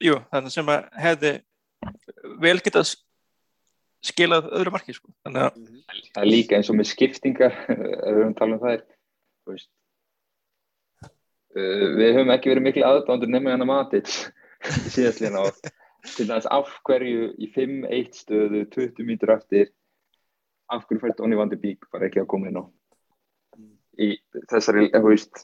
jú, 0.00 0.16
þannig 0.32 0.54
sem 0.54 0.70
að 0.72 0.88
hefði 1.04 1.32
vel 2.40 2.58
getað 2.64 2.94
skilað 4.04 4.46
öðru 4.56 4.72
marki 4.72 4.94
sko. 4.96 5.10
þannig 5.26 5.42
að 5.46 5.56
Mhm. 5.60 5.82
það 6.14 6.22
er 6.22 6.30
líka 6.30 6.56
eins 6.56 6.70
og 6.72 6.76
með 6.78 6.88
skiptingar 6.94 7.52
ef 7.68 7.78
við 7.78 8.20
höfum 8.20 8.34
talað 8.38 8.54
um 8.56 8.62
það 8.64 8.80
þú 9.44 9.52
veist 9.54 9.70
uh, 11.56 11.86
við 11.98 12.14
höfum 12.16 12.32
ekki 12.36 12.52
verið 12.52 12.66
miklu 12.68 12.86
aðdándur 12.88 13.32
nema 13.34 13.52
hann 13.54 13.64
að 13.66 13.70
Matic 13.72 14.08
síðastlíðan 14.94 15.40
á 15.40 15.44
til 16.16 16.26
dæmis 16.30 16.48
af 16.48 16.70
hverju 16.88 17.30
í 17.36 17.50
5-1 17.52 18.16
stöðu 18.22 18.64
20 18.72 19.04
mítur 19.08 19.34
eftir 19.36 19.68
af 20.72 20.86
hverju 20.88 21.02
fært 21.02 21.18
Donny 21.20 21.36
van 21.36 21.50
de 21.52 21.58
Beek 21.60 21.84
bara 21.92 22.08
ekki 22.08 22.22
að 22.22 22.30
koma 22.32 22.48
inn 22.48 22.60
á 22.60 22.64
í 24.00 24.14
þessari, 24.48 24.88
þú 24.94 25.08
veist 25.10 25.42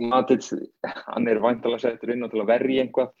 Matic, 0.00 0.46
hann 0.82 1.28
er 1.28 1.38
væntalega 1.44 1.82
settur 1.84 2.14
inn 2.14 2.24
á 2.24 2.28
til 2.32 2.40
að 2.40 2.48
verja 2.50 2.82
einhvað 2.86 3.12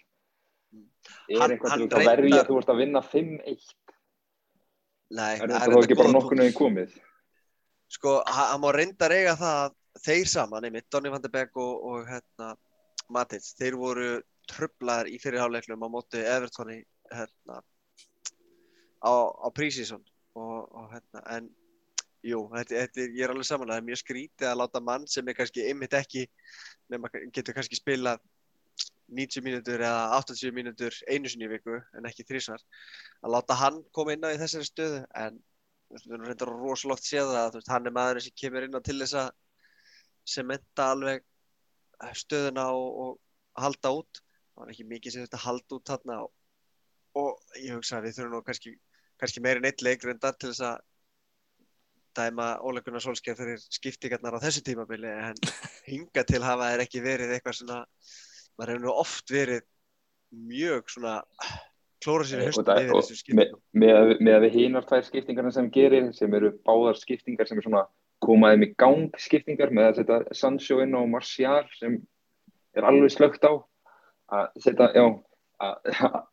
er 1.28 1.40
hann 1.44 1.88
til 1.88 1.98
að 1.98 2.06
verja 2.08 2.20
reyndar- 2.22 2.48
þú 2.48 2.58
ert 2.60 2.72
að 2.74 2.80
vinna 2.82 3.02
5-1 3.02 3.72
Nei, 5.14 5.34
er 5.38 5.48
þetta 5.48 5.70
þá 5.70 5.80
ekki 5.84 5.96
bara 5.98 6.12
nokkurnu 6.14 6.46
í 6.48 6.54
komið? 6.56 6.94
Sko, 7.92 8.14
ha- 8.26 8.50
hann 8.52 8.60
má 8.62 8.70
reynda 8.74 9.08
reyga 9.12 9.34
það 9.38 9.58
að 9.64 9.74
þeir 10.04 10.30
saman, 10.30 10.64
einmitt, 10.66 10.88
Donny 10.90 11.10
van 11.12 11.22
de 11.22 11.28
Beek 11.30 11.56
og, 11.60 11.74
og 11.84 12.08
hérna, 12.08 12.54
Matic, 13.12 13.44
þeir 13.60 13.76
voru 13.78 14.08
trublaðar 14.50 15.10
í 15.12 15.18
fyrirháleiknum 15.22 15.84
á 15.84 15.88
móti 15.92 16.18
Evertoni 16.24 16.80
hérna, 17.12 17.60
á, 19.04 19.12
á 19.12 19.48
prísísson 19.54 20.02
og, 20.34 20.64
og 20.72 20.88
hérna, 20.96 21.22
en 21.36 21.50
jú, 22.24 22.40
þetta, 22.56 22.74
þetta, 22.80 23.06
ég 23.14 23.24
er 23.26 23.34
alveg 23.34 23.46
saman 23.46 23.70
það 23.70 23.82
er 23.82 23.86
mjög 23.90 24.00
skrítið 24.02 24.48
að 24.50 24.58
láta 24.62 24.80
mann 24.80 25.06
sem 25.06 25.28
er 25.28 25.36
kannski 25.38 25.66
einmitt 25.68 25.94
ekki, 26.00 26.24
nema 26.90 27.12
getur 27.12 27.54
kannski 27.54 27.78
spilað 27.78 28.24
90 29.12 29.44
mínútur 29.44 29.82
eða 29.84 30.16
80 30.18 30.54
mínútur 30.56 30.96
einu 31.10 31.28
sinni 31.28 31.48
í 31.48 31.52
viku 31.52 31.76
en 31.96 32.08
ekki 32.08 32.26
þrísvar, 32.28 32.62
að 33.22 33.34
láta 33.34 33.56
hann 33.60 33.82
koma 33.92 34.14
inn 34.14 34.24
á 34.24 34.32
í 34.32 34.40
þessari 34.40 34.68
stöðu. 34.68 35.02
En 35.20 35.40
við 35.92 36.14
erum 36.14 36.26
reyndar 36.28 36.50
rosalótt 36.50 37.04
séð 37.04 37.32
þú 37.34 37.58
veist, 37.60 37.70
hann 37.70 37.86
er 37.86 37.94
maðurinn 37.94 38.24
sem 38.24 38.36
kemur 38.40 38.66
inn 38.66 38.78
á 38.78 38.80
til 38.84 38.96
þess 39.02 39.18
að 39.20 39.28
sementa 40.34 40.88
alveg 40.94 41.26
stöðuna 42.16 42.70
og, 42.72 42.88
og 43.04 43.62
halda 43.62 43.92
út. 44.00 44.22
Það 44.54 44.64
var 44.64 44.72
ekki 44.72 44.88
mikið 44.90 45.14
sem 45.14 45.26
þetta 45.26 45.44
halda 45.44 45.78
út 45.78 45.92
þarna 45.92 46.18
og, 46.24 46.32
og 47.20 47.60
ég 47.60 47.76
hugsa 47.76 47.98
að 47.98 48.08
við 48.08 48.18
þurfum 48.18 48.34
nú 48.34 48.42
kannski, 48.48 48.74
kannski 49.20 49.44
meira 49.44 49.60
en 49.60 49.68
eitt 49.68 49.84
leik 49.84 50.04
reyndar 50.06 50.36
til 50.38 50.50
þess 50.50 50.66
að 50.72 50.82
dæma 52.14 52.48
óleikunar 52.62 53.02
solskjær 53.02 53.38
fyrir 53.38 53.62
skiptingarnar 53.74 54.36
á 54.38 54.44
þessu 54.44 54.62
tímabili 54.66 55.10
en 55.10 55.38
hinga 55.90 56.24
til 56.26 56.42
hafa 56.44 56.70
er 56.72 56.84
ekki 56.84 57.02
verið 57.04 57.34
eitthvað 57.34 57.58
svona 57.60 57.80
maður 58.58 58.72
hefur 58.74 58.84
nú 58.86 58.94
oft 59.02 59.32
verið 59.34 59.62
mjög 60.34 60.88
svona 60.94 61.14
klóra 62.04 62.24
sér 62.28 62.42
í 62.42 62.46
höstum 62.50 62.66
það- 62.68 63.02
skiptingum 63.16 63.60
með, 63.82 63.94
að- 63.98 64.18
með 64.20 64.34
að 64.38 64.42
við 64.46 64.56
hinar 64.58 64.86
tvær 64.88 65.04
skiptingarna 65.06 65.52
sem 65.56 65.70
gerir 65.70 66.10
sem 66.14 66.34
eru 66.34 66.50
báðar 66.66 66.98
skiptingar 67.00 67.48
sem 67.48 67.58
er 67.58 67.66
svona 67.66 67.84
komaðið 68.24 68.60
með 68.64 68.74
gang 68.80 69.16
skiptingar 69.20 69.70
með 69.74 69.88
að 69.90 69.96
setja 70.00 70.18
Sancho 70.40 70.80
inn 70.84 70.94
á 70.96 71.00
Martial 71.06 71.64
sem 71.78 71.96
er 72.74 72.82
alveg 72.88 73.10
slögt 73.14 73.44
á 73.46 73.52
að 74.34 74.46
setja, 74.64 74.90
já 74.94 75.04
að, 75.60 75.74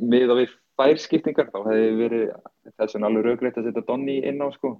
með 0.00 0.30
að 0.34 0.40
við 0.42 0.52
tvær 0.74 0.98
skiptingar 1.02 1.50
þá 1.52 1.58
hefði 1.68 1.90
verið 2.00 2.24
þess 2.78 2.94
vegna 2.96 3.08
alveg 3.10 3.26
raugreitt 3.28 3.58
að 3.60 3.68
setja 3.68 3.84
Donny 3.88 4.18
inn 4.26 4.42
á 4.42 4.48
sko 4.54 4.70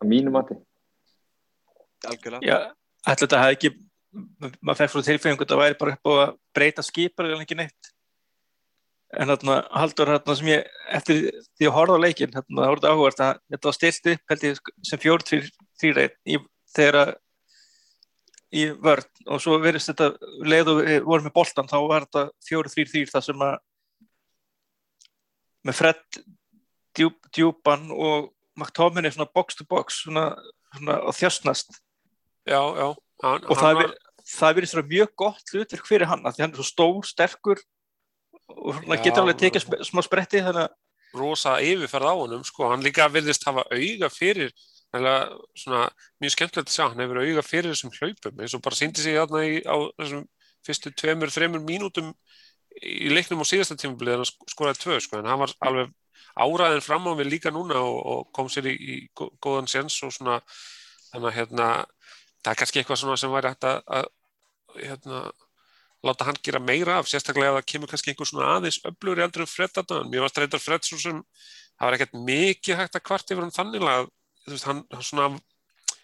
að 0.00 0.08
mínu 0.08 0.32
mati. 0.32 0.56
algjörlega. 2.08 2.40
Já, 2.46 2.56
ætla 3.04 3.26
þetta 3.26 3.40
hefði 3.42 3.56
ekki, 3.58 3.70
maður 4.12 4.78
fer 4.80 4.92
frá 4.92 5.06
tilfengjum 5.06 5.40
þetta 5.42 5.58
væri 5.60 5.78
bara 5.80 5.96
upp 5.96 6.10
á 6.10 6.12
að 6.12 6.36
breyta 6.56 6.84
skipar 6.86 7.30
eða 7.30 7.44
ekki 7.44 7.58
neitt. 7.58 7.90
En 9.18 9.30
þarna, 9.30 9.56
haldur 9.74 10.12
þarna 10.12 10.36
sem 10.38 10.50
ég, 10.52 10.68
eftir 10.94 11.24
því 11.58 11.66
að 11.66 11.74
horfa 11.74 11.96
á 11.98 12.04
leikinn, 12.04 12.34
þarna, 12.34 12.60
það 12.60 12.70
voruð 12.70 12.88
áhugast 12.90 13.24
að 13.26 13.40
þetta 13.54 13.68
var 13.70 13.76
stilt 13.76 14.12
upp, 14.12 14.22
held 14.30 14.46
ég, 14.46 14.60
sem 14.86 15.02
fjór 15.02 15.24
þrýreit 15.30 16.16
þegar 16.70 17.00
að 17.00 17.12
í 18.50 18.66
vörn 18.82 19.30
og 19.30 19.42
svo 19.42 19.58
verðist 19.62 19.92
þetta 19.92 20.30
leið 20.46 20.70
og 20.72 20.80
við 20.80 20.96
vorum 21.06 21.28
með 21.28 21.36
boltan 21.36 21.70
þá 21.70 21.76
var 21.86 22.06
þetta 22.06 22.24
fjóri 22.46 22.72
þrýr 22.72 22.90
þrýr 22.90 23.12
það 23.12 23.26
sem 23.28 23.44
að 23.46 23.52
með 25.68 25.76
Fred 25.78 26.18
djúp, 26.98 27.28
djúpan 27.36 27.86
og 27.94 28.32
McTominay 28.58 29.14
svona 29.14 29.30
box 29.30 29.58
to 29.58 29.66
box 29.70 30.00
svona, 30.02 30.32
svona 30.74 30.98
að 31.04 31.20
þjösnast 31.20 31.78
Já, 32.48 32.58
já. 32.74 32.88
Hann, 33.22 33.44
og 33.46 33.58
það, 33.58 33.82
var... 33.82 33.94
verðist 34.56 34.76
vera 34.78 34.90
mjög 34.94 35.14
gott 35.24 35.52
hlutverk 35.54 35.88
fyrir 35.88 36.10
hann 36.10 36.24
að 36.24 36.36
því 36.36 36.46
hann 36.46 36.54
er 36.54 36.60
svo 36.60 36.68
stór, 36.68 37.08
sterkur 37.08 37.62
og 38.50 38.78
svona 38.78 38.98
Já, 38.98 39.04
getur 39.06 39.24
alveg 39.24 39.40
tekið 39.42 39.64
sp 39.66 39.80
smá 39.90 40.02
spretti 40.06 40.42
þannig 40.42 40.66
að 40.66 41.20
rosa 41.20 41.56
yfirferð 41.64 42.10
á 42.10 42.14
honum 42.14 42.44
sko, 42.46 42.68
hann 42.70 42.84
líka 42.84 43.08
virðist 43.10 43.46
hafa 43.48 43.64
auga 43.70 44.10
fyrir 44.12 44.52
svona, 44.90 45.86
mjög 46.22 46.34
skemmtilegt 46.34 46.70
að 46.70 46.74
sjá, 46.74 46.84
hann 46.88 47.02
hefur 47.02 47.22
auga 47.22 47.42
fyrir 47.46 47.70
þessum 47.74 47.94
hlaupum. 47.94 48.42
Eins 48.42 48.54
og 48.56 48.62
bara 48.64 48.78
síndi 48.78 49.02
sig 49.04 49.18
þarna 49.18 49.42
í, 49.46 49.60
á 49.62 49.76
þessum 50.00 50.24
fyrstu 50.66 50.92
tveimur, 50.98 51.32
þreimur 51.32 51.62
mínútum 51.66 52.10
í 52.82 53.10
leiknum 53.10 53.42
á 53.42 53.46
síðasta 53.46 53.78
tímabilið 53.78 54.16
en 54.16 54.24
hann 54.24 54.50
skoraði 54.50 54.82
tvö, 54.82 54.98
sko, 55.02 55.20
en 55.20 55.30
hann 55.30 55.42
var 55.42 55.54
alveg 55.66 55.94
áraðin 56.40 56.84
fram 56.84 57.06
á 57.10 57.12
mig 57.14 57.30
líka 57.30 57.50
núna 57.54 57.80
og, 57.82 57.98
og 58.12 58.28
kom 58.34 58.50
sér 58.50 58.70
í, 58.70 58.74
í 58.76 58.96
gó- 59.16 59.32
góðan 59.42 59.70
séns 59.70 59.98
og 60.06 60.14
svona, 60.14 60.40
þannig 61.10 61.30
að 61.30 61.38
hérna 61.38 61.70
það 62.40 62.52
er 62.52 62.60
kannski 62.60 62.80
eitthvað 62.80 63.00
svona 63.02 63.20
sem 63.20 63.32
væri 63.32 63.52
hægt 63.52 63.68
að, 63.68 63.80
að 64.00 64.10
hérna 64.80 65.22
láta 66.06 66.24
hann 66.24 66.38
gera 66.42 66.60
meira 66.62 66.98
af, 67.00 67.08
sérstaklega 67.10 67.52
að 67.52 67.58
það 67.58 67.68
kemur 67.72 67.90
kannski 67.92 68.12
einhver 68.12 68.28
svona 68.28 68.52
aðeins 68.54 68.80
öflugur 68.88 69.22
eldur 69.24 69.44
en 69.44 69.50
Fred 69.50 69.74
þarna, 69.76 70.00
en 70.00 70.12
mér 70.12 70.24
varst 70.24 70.40
reyndar 70.40 70.62
Fred 70.62 70.86
svo 70.86 70.98
sem 71.00 71.18
það 71.20 71.84
var 71.84 71.96
ekkert 71.96 72.16
mikið 72.28 72.78
hægt 72.80 72.96
að 72.96 73.04
kvart 73.08 73.32
yfir 73.34 73.44
hann 73.44 73.56
þannig 73.56 73.84
að 73.84 74.08
veist, 74.48 74.66
hann, 74.68 74.80
hann 74.94 75.04
svona 75.04 75.26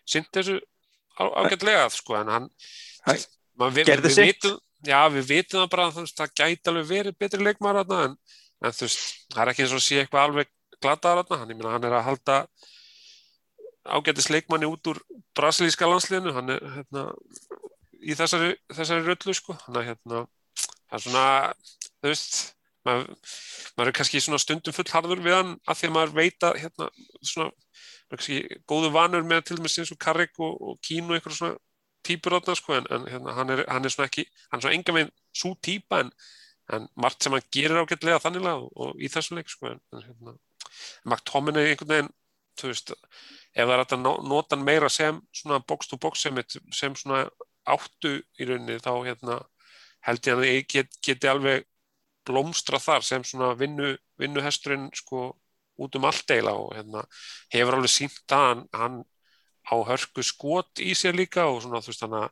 syndi 0.05 0.33
þessu 0.37 0.59
ágætlega 1.17 1.89
sko, 1.95 2.19
en 2.21 2.33
hann 2.35 2.51
við, 5.15 5.23
vitum, 5.33 5.63
það 5.63 5.71
bara 5.73 5.89
að 5.89 6.11
það 6.13 6.35
gæti 6.43 6.73
alveg 6.73 6.91
verið 6.91 7.19
betri 7.25 7.47
leikmaður 7.47 7.87
þarna, 7.87 8.11
en, 8.11 8.43
en 8.61 8.77
þú 8.77 8.85
veist, 8.85 9.07
það 9.33 9.43
er 9.43 9.53
ekki 9.53 9.65
eins 9.65 9.73
og 9.73 9.81
að 9.81 9.87
sé 9.87 10.03
eitthvað 10.03 10.29
alveg 10.29 10.53
glataðar 10.85 11.31
hann, 11.33 11.51
ég 11.55 11.57
meina, 11.57 11.73
hann 11.73 11.89
er 11.89 11.97
að 11.97 12.09
halda 12.11 12.41
ágætis 13.89 14.31
leikmanni 14.33 14.69
út 14.69 14.91
úr 14.91 15.01
brasilíska 15.37 15.89
landsliðinu, 15.89 16.35
hann 16.37 16.55
er 16.55 16.65
hérna, 16.77 17.07
í 18.03 18.17
þessari, 18.19 18.55
þessari 18.73 19.07
röllu 19.07 19.35
sko, 19.37 19.57
hann 19.67 19.81
er 19.81 19.91
hérna 19.91 20.27
það 20.87 20.99
er 20.99 21.05
svona, 21.05 21.27
þú 22.01 22.13
veist 22.13 22.39
maður, 22.87 23.07
maður 23.77 23.91
er 23.91 23.97
kannski 23.99 24.23
svona 24.23 24.41
stundum 24.43 24.77
fullharður 24.77 25.23
við 25.25 25.37
hann 25.37 25.55
að 25.67 25.81
því 25.81 25.89
að 25.89 25.95
maður 25.97 26.17
veit 26.21 26.49
að 26.49 26.59
hérna, 26.63 26.89
svona, 27.21 27.49
maður 27.51 28.17
er 28.17 28.21
kannski 28.21 28.59
góðu 28.71 28.91
vanur 28.95 29.27
með 29.27 29.45
til 29.47 29.59
dæmis 29.59 29.79
eins 29.83 29.95
og 29.95 30.01
Karrik 30.03 30.39
og, 30.39 30.59
og 30.61 30.81
Kín 30.87 31.11
og 31.11 31.19
einhver 31.19 31.35
svona 31.35 31.57
típur 32.07 32.37
átna 32.39 32.55
sko, 32.55 32.77
en, 32.79 32.87
en 32.95 33.07
hérna, 33.11 33.35
hann, 33.35 33.53
er, 33.55 33.65
hann 33.71 33.87
er 33.87 33.93
svona 33.93 34.11
ekki, 34.11 34.27
hann 34.51 34.61
er 34.61 34.67
svona 34.67 34.79
enga 34.79 34.95
veginn 34.95 35.15
svo 35.35 35.55
típa 35.69 36.05
en, 36.05 36.13
en 36.77 36.87
margt 37.03 37.27
sem 37.27 37.35
hann 37.35 37.49
gerir 37.55 37.83
ágætlega 37.83 38.23
þanniglega 38.23 38.63
og, 38.63 38.71
og 38.85 39.03
í 39.03 39.11
þessum 39.11 39.41
leik 39.41 39.51
sko, 39.51 39.73
en, 39.73 39.83
en 39.95 40.07
hérna, 40.07 40.37
McTominay 41.09 41.73
einhvern 41.73 41.93
veginn, 41.95 42.13
þú 42.61 42.71
veist 42.71 42.95
ef 43.57 43.65
það 43.65 43.75
er 43.75 43.83
hægt 43.83 43.95
að 43.97 44.09
nota 44.29 44.59
meira 44.61 44.89
sem 44.93 45.21
svona 45.35 45.63
box 45.65 45.89
to 45.89 45.99
box 46.01 46.27
sem, 46.27 46.41
sem 46.77 46.97
svona 46.99 47.25
áttu 47.67 48.19
í 48.39 48.49
rauninni 48.49 48.79
þá 48.85 48.93
hérna, 49.07 49.41
held 50.07 50.29
ég 50.29 50.37
að 50.37 50.49
ég 50.51 50.69
get, 50.71 50.99
geti 51.03 51.31
alveg 51.31 51.65
blómstra 52.27 52.79
þar 52.83 53.05
sem 53.07 53.25
svona 53.25 53.55
vinnu, 53.59 53.95
vinnuhesturinn 54.21 54.91
sko 54.95 55.31
út 55.83 55.97
um 55.99 56.07
allt 56.09 56.31
eila 56.33 56.55
og 56.57 56.75
hérna, 56.77 57.05
hefur 57.53 57.79
alveg 57.79 57.93
sínt 57.93 58.37
að 58.37 58.47
hann, 58.47 58.63
hann 58.77 59.01
á 59.67 59.77
hörku 59.89 60.23
skot 60.25 60.83
í 60.83 60.95
sér 60.95 61.17
líka 61.19 61.49
og 61.51 61.63
svona 61.65 61.83
þú 61.83 61.93
veist 61.93 62.07
hann 62.07 62.19
að 62.21 62.31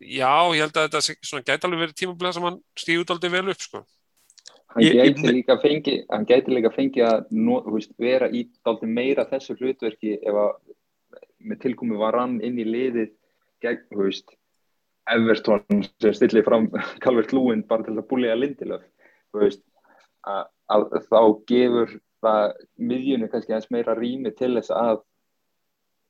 já, 0.00 0.30
ég 0.54 0.62
held 0.62 0.78
að 0.78 0.88
þetta 0.88 1.02
svona 1.26 1.46
gæti 1.46 1.68
alveg 1.68 1.82
verið 1.84 1.98
tímablega 2.00 2.36
sem 2.36 2.46
hann 2.46 2.60
stíði 2.78 3.04
út 3.04 3.14
aldrei 3.14 3.32
vel 3.34 3.48
upp 3.52 3.62
sko. 3.64 3.82
Hann 4.74 4.88
gæti 4.90 5.30
líka 5.30 5.56
fengi, 5.62 5.98
hann 6.10 6.24
gæti 6.26 6.54
líka 6.54 6.70
fengi 6.74 7.02
að 7.06 7.28
no, 7.30 7.60
veist, 7.70 7.92
vera 8.00 8.26
í 8.26 8.46
dálítið 8.66 8.94
meira 8.96 9.26
þessu 9.30 9.54
hlutverki 9.60 10.16
ef 10.18 10.38
að 10.44 10.56
með 11.44 11.60
tilkomi 11.62 11.98
var 12.00 12.18
hann 12.18 12.40
inn 12.42 12.58
í 12.58 12.64
liðið 12.66 13.12
gegn, 13.62 13.84
þú 13.92 14.08
veist, 14.08 14.34
Everton 15.14 15.84
sem 16.00 16.16
stillir 16.16 16.46
fram 16.46 16.70
Calvert 17.04 17.34
Lúin 17.36 17.62
bara 17.68 17.86
til 17.86 17.94
að 17.98 18.08
búlega 18.10 18.36
Lindelöf, 18.38 18.84
þú 19.30 19.44
veist, 19.44 19.62
að, 20.26 20.44
að 20.72 20.86
þá 21.10 21.20
gefur 21.50 21.96
það 22.24 22.54
miðjunni 22.80 23.28
kannski 23.30 23.52
aðeins 23.52 23.72
meira 23.74 23.96
rými 23.98 24.32
til 24.34 24.54
þess 24.56 24.72
að 24.74 25.02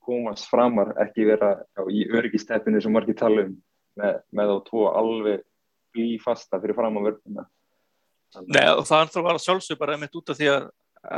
komast 0.05 0.49
framar, 0.51 0.93
ekki 1.01 1.27
vera 1.27 1.57
já, 1.75 1.85
í 1.89 2.05
örgisteppinu 2.13 2.81
sem 2.83 2.93
margir 2.95 3.17
tala 3.19 3.47
um 3.49 3.55
með, 3.99 4.21
með 4.37 4.53
þá 4.53 4.57
tvo 4.69 4.87
alveg 4.93 5.45
blífasta 5.95 6.61
fyrir 6.61 6.77
fram 6.77 6.99
á 7.01 7.05
vörðuna. 7.07 7.47
Nei, 8.47 8.65
og 8.75 8.83
það 8.89 9.05
þarf 9.05 9.17
að 9.21 9.27
vara 9.29 9.43
sjálfsög 9.45 9.79
bara 9.79 9.95
einmitt 9.97 10.17
út 10.19 10.31
af 10.33 10.39
því 10.41 10.49
að, 10.51 10.65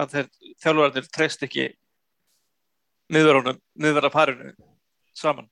að 0.02 0.10
þeir 0.14 0.26
þjálfurarnir 0.64 1.06
treyst 1.16 1.44
ekki 1.46 1.66
miðverðunum, 3.14 3.60
miðverða 3.80 4.10
parinu 4.12 4.52
saman. 5.16 5.48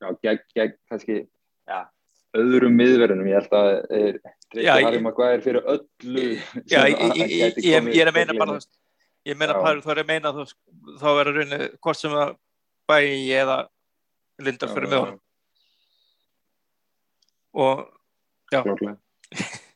já, 0.00 0.08
gegn, 0.22 0.42
gegn 0.54 0.74
kannski 0.88 1.16
já, 1.68 1.78
öðrum 2.38 2.76
miðverðunum 2.78 3.26
ég 3.32 3.40
held 3.40 3.56
að 3.58 3.70
er, 3.98 4.18
Já, 4.54 4.74
ég- 4.80 5.02
Maguire 5.04 5.42
fyrir 5.44 5.66
öllu 5.68 6.26
Já, 6.70 6.86
ég, 6.86 6.94
að- 6.96 7.18
ég, 7.18 7.24
að 7.26 7.32
ég, 7.34 7.58
ég, 7.66 7.88
ég 7.92 8.00
er 8.00 8.08
að 8.12 8.14
meina 8.16 8.36
bara, 8.38 8.54
veist, 8.56 8.70
ég 9.28 9.36
meina 9.36 9.58
parið, 9.58 9.82
þá 9.84 9.90
er 9.92 10.00
að 10.04 10.08
meina 10.12 10.32
veist, 10.38 10.56
þá 11.02 11.08
er 11.10 11.26
að 11.32 11.34
raunni 11.40 11.58
hvort 11.82 11.98
sem 12.00 12.14
að 12.22 12.36
bæi 12.88 13.28
eða 13.42 13.58
lindar 14.38 14.70
fyrir 14.72 14.94
honum. 14.94 15.18
Og. 17.58 17.82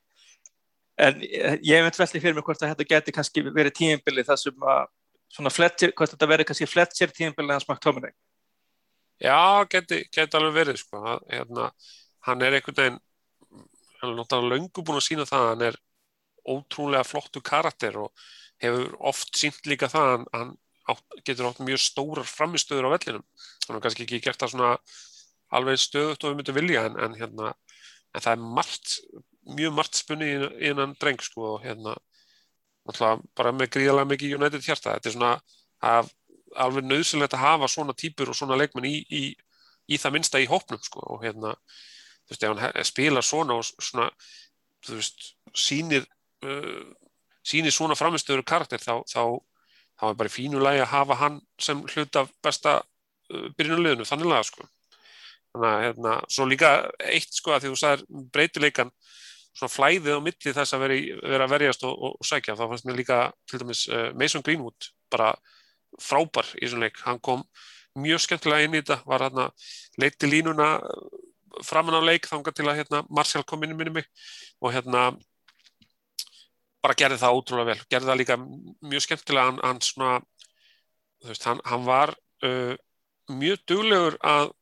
en 1.07 1.23
ég 1.25 1.65
ég 1.69 1.87
veit 1.87 2.01
veldi 2.03 2.23
fyrir 2.25 2.37
mig 2.37 2.47
hvort 2.47 2.63
að 2.63 2.75
þetta 2.75 2.89
geti 2.95 3.15
kannski 3.17 3.45
verið 3.49 3.77
tímabili 3.79 4.27
þar 4.27 4.41
sem 4.41 4.69
að 4.75 4.85
svona 5.33 5.53
Fletcher, 5.53 5.95
hvort 5.97 6.13
þetta 6.13 6.29
verið 6.29 6.51
kannski 6.51 6.69
Fletcher 6.69 7.15
tímabili 7.15 7.55
hans 7.55 7.69
McTominay. 7.69 8.13
Já, 9.23 9.65
geti, 9.71 10.03
geti 10.13 10.37
alveg 10.37 10.57
verið 10.57 10.81
sko. 10.81 11.01
Hann- 11.05 11.27
hérna, 11.31 11.71
hann 12.27 12.43
er 12.43 12.59
einhvern 12.59 12.79
veginn 12.81 13.01
hann 14.03 14.11
er 14.11 14.19
náttúrulega 14.19 14.57
löngu 14.57 14.83
búin 14.83 14.99
að 14.99 15.07
sína 15.07 15.27
það 15.29 15.45
að 15.45 15.51
hann 15.53 15.65
er 15.69 15.77
ótrúlega 16.53 17.07
flottu 17.07 17.41
karakter 17.41 17.99
og 18.03 18.11
hefur 18.63 18.97
oft 19.13 19.39
sínt 19.39 19.67
líka 19.71 19.89
það 19.91 20.07
að 20.09 20.13
hann, 20.13 20.27
hann 20.35 20.51
átt, 20.91 21.19
getur 21.27 21.49
átt 21.49 21.63
mjög 21.63 21.83
stórar 21.83 22.27
framistöður 22.27 22.91
á 22.91 22.95
vellinum 22.97 23.25
hann 23.69 23.77
har 23.77 23.85
kannski 23.85 24.07
ekki 24.07 24.21
gert 24.25 24.43
það 24.43 24.55
svona 24.55 24.73
alveg 25.55 25.79
stöðut 25.79 26.25
og 26.25 26.33
við 26.33 26.41
myndum 26.41 26.59
vilja 26.59 26.85
en, 26.89 26.99
en, 27.07 27.15
hérna, 27.21 27.53
en 28.13 28.25
það 28.25 28.33
er 28.33 28.49
margt 28.59 28.97
mjög 29.43 29.75
margt 29.75 29.99
spunni 29.99 30.31
innan 30.63 30.97
dreng 31.01 31.23
sko, 31.23 31.57
og 31.57 31.65
hérna 31.65 31.97
bara 32.87 33.53
með 33.55 33.73
gríðalega 33.77 34.11
mikið 34.11 34.37
United 34.39 34.65
hjarta. 34.65 34.97
Þetta 34.97 35.09
er 35.11 35.17
svona 35.17 35.33
að 35.83 36.11
alveg 36.63 36.87
nöðsynlegt 36.87 37.37
að 37.37 37.45
hafa 37.47 37.69
svona 37.71 37.95
típur 37.97 38.31
og 38.33 38.37
svona 38.37 38.59
leikmenn 38.61 38.89
í, 38.89 38.97
í, 39.09 39.23
í 39.89 39.99
það 40.01 40.17
minnsta 40.17 40.43
í 40.43 40.49
hópnum 40.51 40.83
sko 40.85 41.05
og 41.15 41.23
hérna 41.25 41.55
þú 41.57 42.35
veist, 42.35 42.43
ef 42.45 42.53
hann 42.53 42.89
spilar 42.89 43.27
svona 43.27 43.57
og 43.59 43.67
svona 43.71 44.11
þú 44.85 44.99
veist, 44.99 45.31
sýnir 45.57 46.05
uh, 46.45 46.85
sýnir 47.47 47.75
svona 47.75 47.97
framistöður 47.99 48.45
karakter 48.47 48.83
þá, 48.83 49.01
þá, 49.09 49.23
þá 50.01 50.07
er 50.11 50.21
bara 50.21 50.33
í 50.33 50.37
fínu 50.37 50.63
lagi 50.63 50.85
að 50.85 50.93
hafa 50.93 51.19
hann 51.23 51.41
sem 51.61 51.83
hlut 51.95 52.21
af 52.21 52.31
besta 52.45 52.79
uh, 52.83 53.49
byrjunuleginu, 53.57 54.07
þannig 54.09 54.33
laga 54.33 54.49
sko 54.51 54.69
þannig 55.53 55.69
að 55.69 55.83
hérna, 55.87 56.15
svo 56.33 56.47
líka 56.49 56.71
eitt 57.13 57.37
sko 57.37 57.55
að 57.55 57.65
því 57.65 57.73
þú 57.73 57.81
sagðir 57.81 58.29
breytileikan 58.33 58.93
svona 59.53 59.73
flæðið 59.73 60.17
á 60.17 60.21
milli 60.25 60.55
þess 60.57 60.75
að 60.75 60.85
vera, 60.87 60.97
í, 60.97 61.03
vera 61.21 61.47
að 61.47 61.55
verjast 61.57 61.83
og, 61.89 61.93
og, 61.93 62.15
og 62.21 62.29
sækja, 62.29 62.57
þá 62.57 62.65
fannst 62.71 62.87
mér 62.89 63.01
líka 63.03 63.19
til 63.51 63.61
dæmis 63.61 63.83
uh, 63.91 64.09
Mason 64.17 64.45
Greenwood 64.45 64.89
bara 65.13 65.35
frábær 66.01 66.49
í 66.57 66.65
þessum 66.65 66.85
leik, 66.85 67.03
hann 67.05 67.21
kom 67.21 67.45
mjög 68.01 68.23
skemmtilega 68.25 68.65
inn 68.65 68.79
í 68.79 68.81
þetta, 68.81 69.03
var 69.05 69.27
hérna 69.27 69.51
leiti 70.01 70.31
línuna 70.31 70.71
framan 71.69 72.01
á 72.01 72.09
leik 72.09 72.31
þangað 72.31 72.57
til 72.57 72.69
að 72.71 72.79
hérna 72.81 73.03
Martial 73.13 73.45
kom 73.45 73.65
inn 73.67 73.75
í 73.75 73.77
minni 73.77 73.99
mig 73.99 74.09
og 74.65 74.73
hérna 74.73 75.11
bara 76.83 76.97
gerði 76.99 77.21
það 77.21 77.37
ótrúlega 77.37 77.75
vel, 77.75 77.85
gerði 77.93 78.09
það 78.09 78.21
líka 78.23 78.39
mjög 78.41 79.05
skemmtilega, 79.05 79.51
hann, 79.51 79.61
hann 79.61 79.85
svona 79.85 80.15
þú 81.21 81.29
veist, 81.29 81.47
hann, 81.47 81.61
hann 81.69 81.85
var 81.87 82.15
uh, 82.49 82.73
mjög 83.31 83.63
duglegur 83.69 84.17
að 84.25 84.57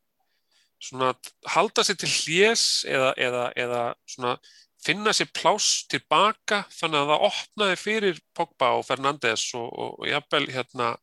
svona 0.80 1.12
halda 1.54 1.84
sér 1.84 1.98
til 2.00 2.10
hlés 2.10 2.64
eða, 2.88 3.12
eða, 3.20 3.44
eða 3.56 3.82
svona 4.08 4.36
finna 4.80 5.12
sér 5.16 5.28
pláss 5.36 5.84
tilbaka 5.92 6.62
þannig 6.72 7.02
að 7.02 7.10
það 7.12 7.26
opnaði 7.28 7.80
fyrir 7.80 8.22
Pogba 8.36 8.72
og 8.78 8.86
Fernandes 8.88 9.50
og, 9.58 9.68
og, 9.68 9.98
og 10.00 10.08
jafnvel 10.08 10.46
hérna 10.54 10.94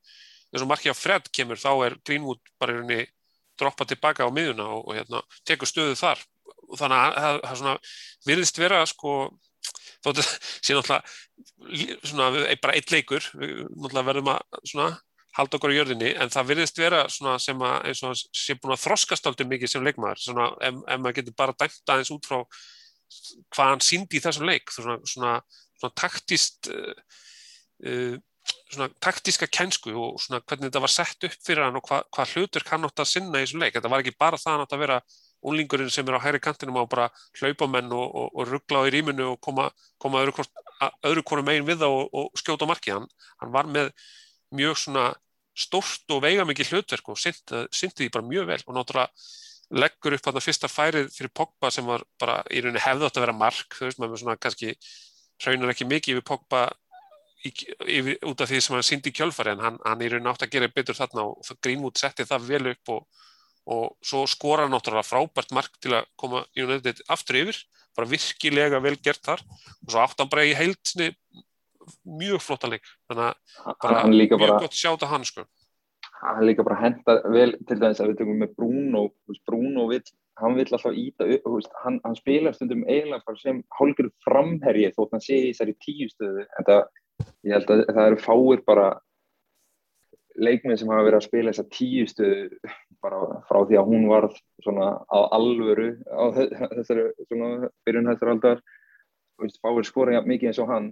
eins 0.52 0.64
og 0.64 0.72
markið 0.72 0.96
á 0.96 0.98
Fred 0.98 1.30
kemur 1.36 1.62
þá 1.62 1.72
er 1.86 1.98
Greenwood 2.08 2.42
bara 2.60 2.74
í 2.74 2.80
rauninni 2.80 3.06
droppa 3.58 3.88
tilbaka 3.90 4.28
á 4.28 4.32
miðuna 4.34 4.68
og, 4.76 4.88
og 4.88 4.98
hérna 4.98 5.22
tekur 5.48 5.70
stöðu 5.70 5.98
þar. 6.00 6.22
Og 6.68 6.80
þannig 6.80 6.98
að 7.04 7.18
það, 7.18 7.40
það 7.44 7.60
svona 7.62 7.76
virðist 8.28 8.62
vera 8.62 8.82
sko 8.90 9.14
þóttu 10.06 10.26
sé 10.66 10.78
náttúrulega 10.78 12.00
svona 12.04 12.30
bara 12.64 12.78
eitt 12.78 12.94
leikur. 12.94 13.30
Náttúrulega 13.34 14.08
verðum 14.12 14.34
að 14.36 14.62
svona 14.64 14.90
halda 15.38 15.58
okkur 15.58 15.74
í 15.74 15.78
jörðinni 15.78 16.14
en 16.18 16.32
það 16.34 16.50
virðist 16.52 16.82
vera 16.82 17.04
sem 17.10 17.62
að 17.64 18.24
sé 18.34 18.58
búin 18.58 18.76
að 18.76 18.84
þroskast 18.84 19.30
aldrei 19.30 19.48
mikið 19.52 19.74
sem 19.74 19.86
leikmaður 19.86 20.24
svona 20.24 20.50
ef, 20.62 20.82
ef 20.88 21.04
maður 21.04 21.20
getur 21.20 21.38
bara 21.38 21.58
dæmt 21.58 21.94
aðeins 21.94 22.14
út 22.16 22.30
frá 22.30 22.40
hvað 23.56 23.72
hann 23.72 23.84
síndi 23.86 24.20
í 24.20 24.24
þessum 24.24 24.48
leik 24.50 24.74
svona, 24.74 24.98
svona, 25.08 25.36
svona 25.80 25.98
taktist 26.02 26.72
uh, 26.74 27.20
uh, 27.86 28.18
svona 28.72 28.90
taktíska 29.04 29.48
kænsku 29.48 29.94
og 29.96 30.20
svona 30.22 30.42
hvernig 30.44 30.70
þetta 30.70 30.84
var 30.84 30.92
sett 30.92 31.28
upp 31.28 31.36
fyrir 31.46 31.66
hann 31.66 31.80
og 31.80 31.86
hvað 31.88 32.04
hva 32.16 32.26
hlutur 32.34 32.66
kann 32.68 32.86
átt 32.88 33.04
að 33.04 33.10
sinna 33.12 33.40
í 33.40 33.46
þessum 33.46 33.64
leik. 33.64 33.76
Þetta 33.76 33.92
var 33.92 34.04
ekki 34.04 34.16
bara 34.20 34.40
það 34.42 34.54
hann 34.54 34.64
átt 34.66 34.76
að 34.76 34.84
vera 34.84 35.00
úlingurinn 35.48 35.92
sem 35.94 36.08
er 36.08 36.18
á 36.18 36.24
hægri 36.24 36.42
kantinum 36.44 36.80
á 36.82 36.84
bara 36.90 37.08
hlaupamenn 37.40 37.92
og, 37.96 38.08
og, 38.08 38.30
og 38.34 38.52
ruggla 38.52 38.84
á 38.84 38.88
í 38.88 38.94
rýminu 38.96 39.32
og 39.34 39.40
koma, 39.44 39.70
koma 40.02 40.24
öðru, 40.26 41.24
hvort 41.24 41.46
megin 41.46 41.68
við 41.68 41.84
það 41.84 41.96
og, 42.00 42.10
og 42.12 42.42
skjóta 42.42 42.68
marki 42.70 42.96
hann, 42.96 43.08
hann 43.42 43.54
var 43.54 43.70
með 43.72 43.92
mjög 44.56 44.80
svona 44.84 45.08
stort 45.58 46.14
og 46.14 46.24
veigamikið 46.24 46.72
hlutverk 46.74 47.12
og 47.12 47.20
syndi 47.20 47.94
því 47.98 48.10
bara 48.14 48.28
mjög 48.28 48.50
vel. 48.52 48.62
Og 48.68 48.78
náttúrulega 48.78 49.12
leggur 49.82 50.16
upp 50.16 50.30
að 50.30 50.38
það 50.38 50.46
fyrsta 50.46 50.70
færið 50.72 51.08
fyrir 51.12 51.34
Pogba 51.36 51.72
sem 51.74 51.88
var 51.88 52.04
bara 52.22 52.40
í 52.54 52.62
rauninni 52.64 52.84
hefði 52.84 53.08
átt 53.08 53.18
að 53.20 53.26
vera 53.26 53.36
mark, 53.36 53.76
þú 53.76 53.88
veist 53.88 54.02
maður 54.02 54.22
svona 54.22 54.38
kannski 54.40 54.76
hraunar 55.44 55.74
ekki 55.74 55.88
mikið 55.90 56.16
yfir 56.16 56.28
Pogba 56.28 56.62
yfir, 57.44 58.16
út 58.26 58.42
af 58.42 58.50
því 58.50 58.62
sem 58.64 58.78
hann 58.78 58.86
syndi 58.86 59.12
í 59.12 59.18
kjölfari 59.18 59.54
en 59.54 59.64
hann, 59.66 59.80
hann 59.84 60.04
í 60.04 60.12
rauninni 60.12 60.32
átt 60.32 60.46
að 60.48 60.54
gera 60.56 60.72
betur 60.74 60.98
þarna 60.98 61.26
og 61.28 61.52
Greenwood 61.64 62.00
setti 62.00 62.26
það 62.28 62.48
vel 62.48 62.64
upp 62.72 62.94
og, 62.96 63.26
og 63.76 63.86
svo 64.06 64.24
skora 64.30 64.70
náttúrulega 64.72 65.10
frábært 65.10 65.52
mark 65.58 65.76
til 65.84 65.98
að 66.00 66.08
koma 66.16 66.46
í 66.56 66.64
United 66.64 67.04
aftur 67.12 67.42
yfir, 67.44 67.60
bara 67.98 68.10
virkilega 68.14 68.82
vel 68.84 68.96
gert 69.04 69.24
þar. 69.26 69.44
Og 69.84 69.92
svo 69.92 70.06
átt 70.06 70.22
hann 70.22 70.32
bara 70.32 70.48
í 70.48 70.56
heilsni 70.58 71.12
mjög 72.20 72.44
flotta 72.44 72.70
leik. 72.72 72.86
Þannig 73.10 73.26
að 73.30 73.80
bara 73.84 74.04
mjög 74.12 74.36
bara, 74.42 74.60
gott 74.64 74.78
sjáta 74.78 75.10
hann 75.12 75.26
sko. 75.28 75.46
Hann 76.18 76.46
líka 76.48 76.66
bara 76.66 76.80
henda 76.82 77.18
vel 77.30 77.52
til 77.68 77.78
dæmis 77.78 78.00
að 78.02 78.12
við 78.12 78.22
tökum 78.22 78.40
með 78.42 78.54
Bruno 78.58 79.04
Bruno 79.50 79.88
vill, 79.92 80.04
hann 80.42 80.56
vill 80.58 80.66
alltaf 80.66 80.96
íta 80.98 81.28
hann, 81.84 82.00
hann 82.04 82.18
spila 82.18 82.54
stundum 82.56 82.86
eiginlega 82.90 83.36
sem 83.42 83.62
hálfur 83.78 84.10
framherji 84.26 84.94
þótt 84.96 85.14
hann 85.14 85.26
sé 85.26 85.42
í 85.42 85.52
þessari 85.52 85.76
tíu 85.84 86.10
stöðu. 86.10 86.48
En 86.58 86.70
það, 86.70 86.88
ég 87.46 87.58
held 87.58 87.76
að 87.76 87.84
það 87.92 88.10
eru 88.12 88.24
fáir 88.24 88.64
bara 88.66 88.88
leikmið 90.38 90.82
sem 90.82 90.92
hafa 90.94 91.06
verið 91.08 91.20
að 91.20 91.28
spila 91.28 91.54
þessa 91.54 91.70
tíu 91.74 92.10
stöðu 92.10 92.74
bara 93.04 93.22
frá 93.50 93.60
því 93.66 93.80
að 93.80 93.90
hún 93.92 94.08
var 94.10 94.28
svona 94.64 94.90
á 95.06 95.20
alvöru 95.38 95.90
á 96.10 96.24
þessari 96.34 97.10
svona 97.28 97.70
byrjun 97.86 98.10
þessar 98.12 98.34
aldar 98.34 98.64
fáir 99.62 99.86
skora 99.88 100.22
mikið 100.26 100.52
eins 100.52 100.62
og 100.62 100.72
hann 100.72 100.92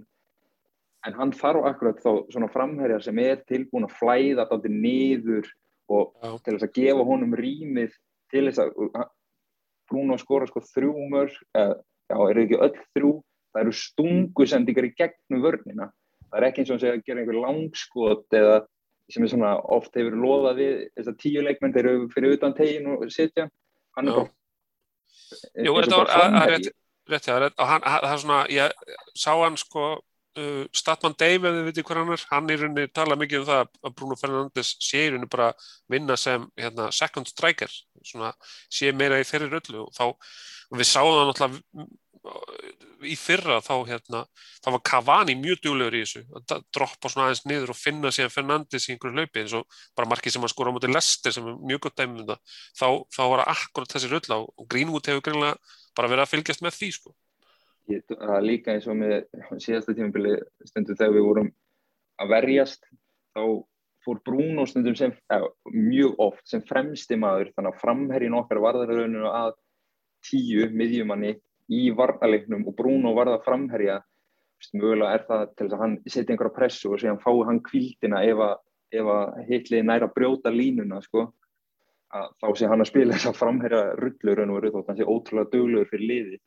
en 1.06 1.16
hann 1.16 1.32
þarf 1.36 1.68
akkurat 1.70 2.00
þá 2.02 2.10
svona 2.32 2.50
framherjar 2.52 3.04
sem 3.04 3.18
er 3.22 3.42
tilbúin 3.48 3.86
að 3.86 3.96
flæða 3.98 4.48
þetta 4.50 4.72
niður 4.72 5.50
og 5.92 6.16
Já. 6.18 6.30
til 6.42 6.56
þess 6.56 6.66
að 6.66 6.76
gefa 6.80 7.06
honum 7.06 7.36
rýmið 7.38 7.92
til 8.32 8.46
þess 8.48 8.62
að 8.64 9.04
Bruno 9.86 10.16
skora 10.18 10.48
sko 10.50 10.64
þrjú 10.66 10.94
mörg 11.12 11.34
eða 11.54 11.76
já, 12.10 12.16
eru 12.30 12.42
ekki 12.42 12.58
öll 12.66 12.72
þrjú 12.96 13.12
það 13.56 13.62
eru 13.62 13.74
stungusendingar 13.80 14.88
í 14.88 14.94
gegnum 14.98 15.44
vörnina. 15.44 15.90
Það 16.26 16.38
er 16.40 16.46
ekki 16.48 16.62
eins 16.62 16.72
og 16.74 16.82
að 16.82 17.04
gera 17.06 17.22
einhver 17.22 17.38
langskot 17.40 18.36
eða 18.36 18.56
sem 19.12 19.22
er 19.22 19.30
svona 19.30 19.52
oft 19.76 19.94
hefur 19.94 20.18
loðað 20.18 20.58
við 20.58 20.72
þess 20.96 21.12
að 21.12 21.20
tíu 21.22 21.44
leikmenn 21.46 21.76
þeir 21.76 21.88
eru 21.92 22.08
fyrir 22.10 22.34
utan 22.34 22.56
tegin 22.58 22.90
og 22.96 23.06
sitja. 23.14 23.46
Hann 23.96 24.10
er 24.10 24.18
bara 24.18 24.34
Jú, 25.62 25.72
þetta 25.78 26.00
var 26.02 26.10
að 26.12 26.50
rétt, 26.52 26.68
rétt, 27.10 27.26
já, 27.26 27.36
það 27.56 28.10
er 28.10 28.20
svona 28.22 28.40
ég 28.52 28.92
sá 29.16 29.32
hann 29.32 29.56
sko 29.58 29.86
uh, 30.40 30.64
Statman 30.76 31.16
Dave, 31.18 31.48
ef 31.48 31.58
þið 31.58 31.68
veitir 31.68 31.86
hvað 31.86 32.00
hann 32.00 32.14
er 32.14 32.24
hann 32.30 32.50
í 32.50 32.58
rauninni 32.60 32.88
tala 32.94 33.18
mikið 33.20 33.42
um 33.42 33.48
það 33.50 33.62
að 33.62 33.94
Bruno 33.98 34.18
Fernandes 34.20 34.72
sé 34.82 35.04
í 35.04 35.10
rauninni 35.10 35.30
bara 35.32 35.52
vinna 35.92 36.16
sem 36.20 36.46
hérna, 36.60 36.90
second 36.94 37.30
striker 37.30 37.72
svona, 38.02 38.32
sé 38.72 38.92
meira 38.92 39.20
í 39.20 39.28
þeirri 39.28 39.50
röllu 39.52 39.86
og 39.86 39.94
þá, 39.96 40.04
og 40.70 40.80
við 40.80 40.90
sáum 40.90 41.14
það 41.16 41.30
náttúrulega 41.30 41.88
í 43.06 43.14
fyrra 43.18 43.58
þá 43.62 43.74
hérna, 43.86 44.22
þá 44.64 44.68
var 44.74 44.82
Cavani 44.90 45.36
mjög 45.38 45.60
djúlegur 45.62 45.96
í 45.98 46.02
þessu 46.04 46.22
að 46.38 46.64
droppa 46.74 47.10
svona 47.12 47.28
aðeins 47.28 47.44
niður 47.46 47.72
og 47.74 47.78
finna 47.78 48.12
síðan 48.14 48.32
Fernandes 48.34 48.88
í 48.88 48.94
einhverju 48.94 49.20
hlaupi 49.20 49.42
eins 49.42 49.54
og 49.58 49.78
bara 49.98 50.10
markið 50.10 50.36
sem 50.36 50.46
að 50.46 50.54
skora 50.54 50.72
á 50.72 50.74
móti 50.74 50.90
Lester 50.90 51.34
sem 51.34 51.46
er 51.46 51.60
mjög 51.60 51.84
gott 51.86 52.00
dæmum 52.00 52.24
þá, 52.26 52.88
þá 53.12 53.22
var 53.34 53.44
akkurat 53.52 53.94
þessi 53.94 54.10
röll 54.10 54.38
og 54.40 54.66
Greenwood 54.72 55.10
hefur 55.10 55.24
greinlega 55.28 55.76
bara 55.96 56.10
verið 56.12 56.24
að 56.24 56.32
fylgjast 56.32 56.64
með 56.64 56.78
því 56.80 56.90
sko 56.96 57.14
er 57.86 58.44
líka 58.44 58.74
eins 58.74 58.86
og 58.90 58.98
með 58.98 59.16
síðasta 59.62 59.94
tímafili 59.94 60.36
stundu 60.66 60.96
þegar 60.96 61.14
við 61.14 61.26
vorum 61.28 61.50
að 62.22 62.32
verjast 62.32 62.86
þá 63.36 63.42
fór 64.06 64.20
Bruno 64.26 64.66
stundum 64.66 64.96
sem 64.98 65.14
eða, 65.32 65.48
mjög 65.74 66.18
oft 66.22 66.44
sem 66.48 66.62
fremsti 66.66 67.18
maður 67.18 67.50
þannig 67.54 67.72
að 67.72 67.80
framherrin 67.82 68.36
okkar 68.38 68.62
varðarrauninu 68.62 69.30
að 69.30 69.56
tíu 70.26 70.68
miðjumanni 70.74 71.34
í 71.72 71.88
varnalegnum 71.98 72.66
og 72.66 72.76
Bruno 72.78 73.14
varða 73.16 73.40
framherja. 73.44 74.00
Mögulega 74.72 75.12
er 75.12 75.24
það 75.28 75.42
til 75.52 75.66
þess 75.66 75.76
að 75.76 75.82
hann 75.82 75.96
setja 76.06 76.32
einhverja 76.32 76.54
pressu 76.56 76.90
og 76.90 77.00
segja 77.00 77.12
hann 77.12 77.22
fái 77.22 77.42
hann 77.48 77.58
kvildina 77.66 78.22
ef 78.24 78.38
að, 78.40 78.54
að 79.02 79.40
hitlið 79.50 79.82
næra 79.84 80.08
brjóta 80.14 80.52
línuna 80.54 81.02
sko. 81.04 81.26
Að 82.16 82.30
þá 82.40 82.46
sé 82.56 82.70
hann 82.70 82.82
að 82.82 82.88
spila 82.88 83.18
þess 83.18 83.30
að 83.30 83.40
framherja 83.42 83.82
rullur 84.00 84.42
og 84.46 84.52
þannig 84.54 84.78
að 84.78 84.88
hann 84.92 85.00
sé 85.00 85.08
ótrúlega 85.10 85.52
döglegur 85.52 85.90
fyrir 85.90 86.08
liði 86.12 86.38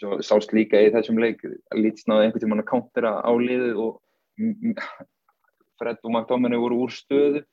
Svo 0.00 0.18
sást 0.26 0.52
líka 0.56 0.80
í 0.82 0.90
þessum 0.94 1.20
leik 1.22 1.42
lýtsnaði 1.74 2.28
einhvern 2.28 2.42
tíma 2.42 2.60
að 2.60 2.70
countera 2.70 3.12
á 3.22 3.30
liðu 3.38 3.74
og 3.78 3.92
Fred 5.78 6.00
og 6.02 6.10
McDominay 6.10 6.58
voru 6.58 6.80
úr 6.84 6.94
stöðu. 6.94 7.44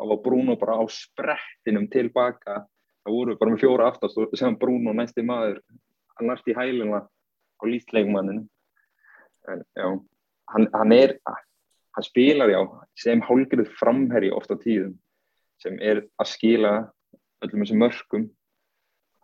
Þá 0.00 0.04
var 0.08 0.20
Bruno 0.24 0.56
bara 0.56 0.78
á 0.80 0.84
sprettinum 0.88 1.90
tilbaka 1.92 2.62
það 3.04 3.16
voru 3.16 3.36
bara 3.40 3.54
með 3.54 3.62
fjóra 3.64 3.88
aftast 3.90 4.18
og 4.20 4.34
sem 4.38 4.56
Bruno 4.60 4.92
næsti 4.96 5.24
maður 5.26 5.60
hann 6.16 6.28
næst 6.30 6.48
í 6.50 6.56
hæluna 6.56 7.04
á 7.06 7.62
lýtsleikmanninu 7.66 8.44
en 9.50 9.62
já, 9.76 9.86
hann, 10.52 10.68
hann 10.74 10.92
er 10.96 11.16
hann 11.26 12.06
spilar 12.06 12.52
já 12.52 12.60
sem 12.98 13.22
hálfgerð 13.24 13.72
framherri 13.80 14.32
ofta 14.36 14.58
tíðum 14.60 14.98
sem 15.62 15.78
er 15.80 16.04
að 16.20 16.32
skila 16.34 16.74
öllum 17.44 17.64
þessum 17.64 17.82
mörgum 17.84 18.28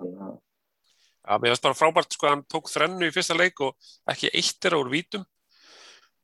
þannig 0.01 0.27
að 0.29 0.35
Já, 1.27 1.39
mér 1.43 1.51
finnst 1.51 1.65
bara 1.67 1.75
frábært 1.75 2.15
sko 2.15 2.29
að 2.29 2.33
hann 2.37 2.45
tók 2.47 2.69
þrennu 2.71 3.09
í 3.09 3.15
fyrsta 3.15 3.35
leik 3.35 3.59
og 3.67 3.89
ekki 4.13 4.31
eitt 4.31 4.69
er 4.69 4.77
á 4.77 4.79
úr 4.79 4.91
vítum. 4.93 5.25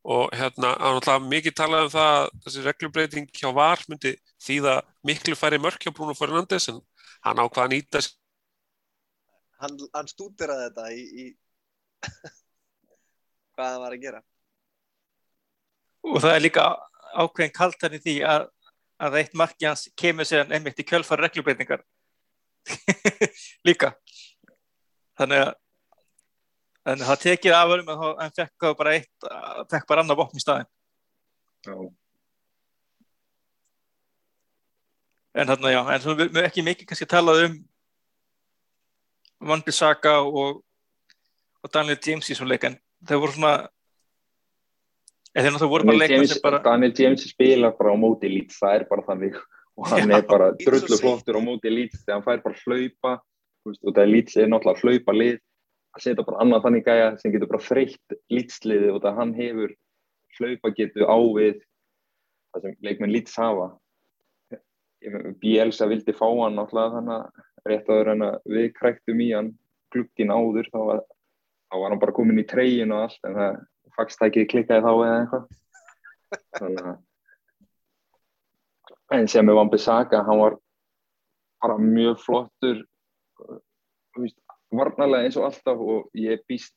Og 0.06 0.30
hérna, 0.34 0.76
hann 0.78 1.00
hlað 1.02 1.26
mikið 1.30 1.56
talað 1.58 1.86
um 1.86 1.92
það 1.94 2.10
að 2.18 2.28
þessi 2.44 2.62
reglubreiting 2.66 3.28
hjá 3.34 3.48
var 3.54 3.82
myndi 3.90 4.14
þýða 4.42 4.76
miklu 5.06 5.34
færi 5.38 5.58
mörk 5.62 5.82
hjá 5.82 5.94
Bruno 5.94 6.14
Fernandes 6.18 6.68
en 6.70 6.78
hann 7.26 7.42
ákvaða 7.42 7.68
að 7.68 7.74
nýta 7.74 8.02
Hann, 9.62 9.76
hann 9.94 10.08
stúdiraði 10.10 10.64
þetta 10.66 10.86
í, 10.90 11.02
í 11.22 11.24
hvað 13.54 13.68
það 13.68 13.82
var 13.84 13.94
að 13.94 14.02
gera. 14.06 14.22
Og 16.02 16.18
það 16.24 16.34
er 16.34 16.42
líka 16.42 16.64
ákveðin 17.12 17.54
kaltan 17.54 17.94
í 17.94 18.00
því 18.02 18.16
að, 18.26 18.48
að 19.06 19.18
eitt 19.20 19.36
marki 19.38 19.68
hans 19.68 19.86
kemur 19.98 20.26
sér 20.26 20.50
einmitt 20.50 20.82
í 20.82 20.86
kjölfari 20.86 21.28
reglubreitingar 21.28 21.84
líka 23.68 23.92
þannig 25.20 25.44
að 25.46 25.52
en 26.92 27.02
það 27.06 27.20
tekið 27.22 27.56
afhverjum 27.56 27.90
en 27.92 28.06
hann 28.20 28.36
fekk 28.36 28.70
bara 28.78 28.94
eitt 28.98 29.26
fekk 29.70 29.84
bara 29.90 30.02
annar 30.02 30.18
vopn 30.18 30.38
í 30.38 30.42
staðin 30.42 30.70
Já. 31.62 31.76
En 35.32 35.48
þannig 35.48 35.68
að 35.70 35.76
já 35.76 35.82
en 35.94 36.24
við 36.34 36.42
ekki 36.42 36.64
mikið 36.66 36.88
kannski 36.90 37.08
talað 37.08 37.44
um 37.46 37.60
Van 39.42 39.62
Bissaka 39.64 40.18
og, 40.22 40.60
og 41.62 41.72
Daniel 41.74 41.98
James 42.02 42.28
í 42.30 42.36
svona 42.36 42.52
leik 42.54 42.66
en 42.68 42.76
þau 43.08 43.16
voru 43.22 43.36
svona 43.36 43.54
eða 45.38 45.54
það 45.56 45.72
voru 45.72 45.88
bara 45.88 46.02
leikmenn 46.02 46.30
sem 46.30 46.44
bara 46.44 46.60
Daniel 46.66 46.94
James 46.98 47.24
spila 47.30 47.72
bara 47.78 47.94
á 47.94 47.96
móti 47.98 48.30
lít 48.30 48.54
það 48.58 48.78
er 48.80 48.86
bara 48.90 49.06
þannig. 49.08 49.40
Og 49.80 49.86
hann 49.88 50.10
já, 50.10 50.18
er 50.18 50.26
bara 50.28 50.50
drullu 50.60 50.96
flottur 51.00 51.38
á 51.38 51.40
móti 51.40 51.70
lít 51.72 51.94
þegar 51.94 52.18
hann 52.18 52.24
fær 52.26 52.42
bara 52.44 52.58
hlaupa 52.60 53.12
og 53.66 53.90
það 53.94 54.02
er 54.02 54.12
lýtsið 54.12 54.48
náttúrulega 54.50 54.82
hlaupa 54.82 55.14
lið 55.16 55.36
að 55.92 56.04
setja 56.04 56.24
bara 56.26 56.40
annað 56.42 56.64
þannig 56.66 56.86
gæja 56.86 57.08
sem 57.20 57.34
getur 57.34 57.50
bara 57.52 57.66
þreytt 57.66 58.16
lýtsliði 58.32 58.90
og 58.92 59.00
það 59.04 59.18
hann 59.20 59.34
hefur 59.36 59.74
hlaupa 60.38 60.72
getur 60.78 61.04
á 61.08 61.18
við 61.36 61.56
það 62.52 62.66
sem 62.66 62.76
leikmenn 62.84 63.12
lýts 63.12 63.38
hafa. 63.40 63.68
Bielsa 65.42 65.88
vildi 65.90 66.14
fá 66.16 66.26
hann 66.28 66.56
náttúrulega 66.58 66.96
þannig 66.96 67.16
að 67.18 67.70
rétt 67.70 67.90
áður 67.90 68.12
en 68.14 68.26
að 68.28 68.36
við 68.56 68.68
kræktum 68.78 69.22
í 69.22 69.28
hann 69.32 69.52
glukkin 69.92 70.32
áður 70.32 70.70
þá 70.72 70.80
var 70.88 71.02
þá 71.02 71.76
var 71.76 71.88
hann 71.92 72.02
bara 72.02 72.16
komin 72.16 72.42
í 72.42 72.48
treyin 72.48 72.94
og 72.94 73.06
allt 73.06 73.28
en 73.28 73.38
það 73.38 73.62
faxtækið 73.96 74.50
klikkaði 74.52 74.84
þá 74.86 74.92
eða 74.92 75.16
eitthvað. 75.20 75.48
Þannig 76.58 76.86
að 76.92 77.00
en 79.12 79.28
sem 79.28 79.44
með 79.44 79.58
Van-Bissaka 79.60 80.22
hann 80.24 80.40
var 80.40 80.56
bara 81.62 81.76
mjög 81.78 82.20
flottur 82.22 82.80
varnarlega 84.72 85.26
eins 85.26 85.36
og 85.40 85.48
alltaf 85.48 85.78
og 85.80 86.10
ég 86.18 86.42
býst 86.48 86.74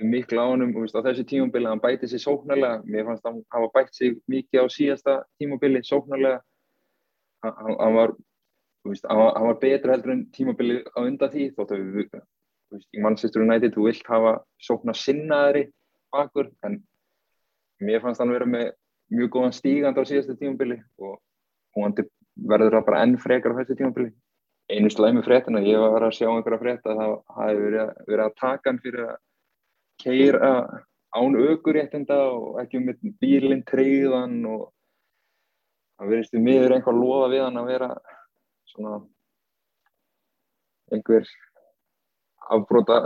miklu 0.00 0.40
á 0.40 0.46
honum 0.48 0.72
þú 0.72 0.84
veist, 0.86 0.96
á 0.96 1.04
þessu 1.04 1.24
tímabili 1.28 1.68
hann 1.68 1.82
bæti 1.82 2.08
sig 2.08 2.22
sóknarlega. 2.22 2.82
Mér 2.88 3.04
fannst 3.04 3.26
hann 3.26 3.42
hafa 3.52 3.68
bætt 3.74 3.94
sig 3.94 4.16
mikið 4.30 4.64
á 4.64 4.66
síðasta 4.72 5.16
tímabili 5.40 5.82
sóknarlega. 5.84 6.40
Hann, 7.44 7.54
hann- 7.56 7.78
hann 7.80 7.94
var 7.94 8.14
veist, 8.84 9.04
hann 9.08 9.18
var, 9.18 9.34
hann 9.36 9.46
var 9.46 9.58
betur 9.60 9.92
heldur 9.92 10.12
en 10.12 10.26
tímabili 10.32 10.82
á 10.96 11.00
undan 11.04 11.30
því 11.30 11.50
þótt 11.56 11.74
að 11.74 11.82
við 11.84 12.10
veist, 12.70 12.88
í 12.94 13.02
Manchester 13.02 13.42
United 13.44 13.74
þú 13.74 13.88
vilt 13.88 14.06
hafa 14.08 14.38
sóknar 14.62 14.96
sinnaðri 14.96 15.66
bakur 16.14 16.50
en 16.66 16.80
mér 17.80 18.02
fannst 18.04 18.22
hann 18.22 18.32
vera 18.32 18.46
með 18.48 18.72
mjög 19.10 19.30
góðan 19.36 19.56
stígand 19.56 19.98
á 19.98 20.04
síðasta 20.06 20.38
tímabili 20.38 20.80
og 20.98 21.18
hún 21.76 21.94
verður 22.50 22.78
það 22.78 22.86
bara 22.86 23.02
enn 23.04 23.16
frekar 23.20 23.54
á 23.54 23.58
þessu 23.60 23.76
tímabili 23.78 24.12
einu 24.70 24.90
slæmi 24.92 25.22
fréttina, 25.26 25.60
ég 25.66 25.78
var 25.82 26.04
að 26.06 26.14
sjá 26.18 26.28
einhverja 26.30 26.60
frétta 26.62 26.92
að 26.92 27.00
það 27.00 27.14
hafi 27.36 27.60
verið, 27.64 27.80
að- 27.84 28.06
verið 28.10 28.24
að 28.26 28.36
taka 28.40 28.70
hann 28.70 28.78
fyrir 28.84 29.04
að 29.08 29.16
keira 30.02 30.50
án 31.16 31.36
aukuréttinda 31.36 32.18
og 32.30 32.60
ekki 32.62 32.80
með 32.84 33.00
bílinn 33.20 33.64
treyðan 33.66 34.36
og 34.46 34.68
það 35.98 36.12
verðist 36.12 36.34
við 36.36 36.44
miður 36.46 36.74
einhver 36.76 36.96
loða 37.00 37.30
við 37.34 37.42
hann 37.44 37.60
að 37.60 37.70
vera 37.72 37.88
svona 38.70 38.94
einhver 40.94 41.26
afbróta 42.50 43.00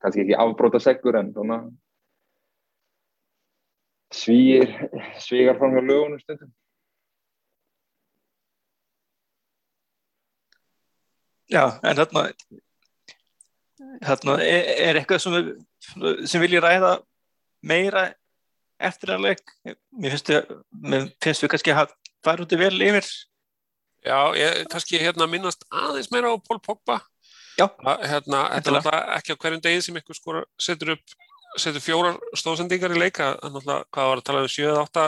kannski 0.00 0.24
ekki 0.24 0.38
afbróta 0.38 0.80
seggur 0.82 1.18
en 1.18 1.32
svona 1.34 1.58
svíir 4.14 4.70
svígar 5.20 5.58
fram 5.58 5.74
hjá 5.76 5.82
lögunum 5.84 6.20
stundum 6.22 6.50
Já, 11.48 11.62
en 11.80 11.96
þarna, 11.96 12.24
þarna 14.04 14.38
er, 14.44 14.72
er 14.88 15.00
eitthvað 15.00 15.22
sem, 15.24 15.52
sem 16.28 16.42
vilji 16.42 16.60
ræða 16.60 16.98
meira 17.64 18.08
eftir 18.78 19.14
að 19.14 19.24
leik. 19.28 19.54
Mér 19.98 20.18
finnst 20.18 21.42
við 21.42 21.52
kannski 21.54 21.74
að 21.74 21.94
fara 22.24 22.44
út 22.44 22.52
í 22.54 22.60
vel 22.60 22.74
yfir. 22.76 23.08
Já, 24.06 24.18
ég 24.38 24.66
kannski 24.70 25.00
hérna 25.02 25.26
minnast 25.30 25.64
aðeins 25.74 26.10
meira 26.14 26.30
á 26.30 26.36
Pól 26.38 26.60
Pogba. 26.62 27.00
Já. 27.58 27.66
Að, 27.82 28.04
Hérna, 28.06 28.44
þetta 28.54 28.70
er 28.70 28.76
náttúrulega 28.76 29.16
ekki 29.16 29.34
á 29.34 29.40
hverjum 29.42 29.62
degi 29.64 29.80
sem 29.82 29.96
ykkur 29.98 30.18
skora 30.18 30.42
setur 30.62 30.92
upp, 30.94 31.16
setur 31.58 31.82
fjórar 31.82 32.20
stóðsendingar 32.38 32.94
í 32.94 33.00
leika. 33.02 33.32
Það 33.40 33.48
er 33.48 33.54
náttúrulega, 33.56 33.88
hvað 33.96 34.10
var 34.12 34.22
að 34.22 34.28
tala 34.28 34.44
um 34.44 34.52
7-8 34.54 35.06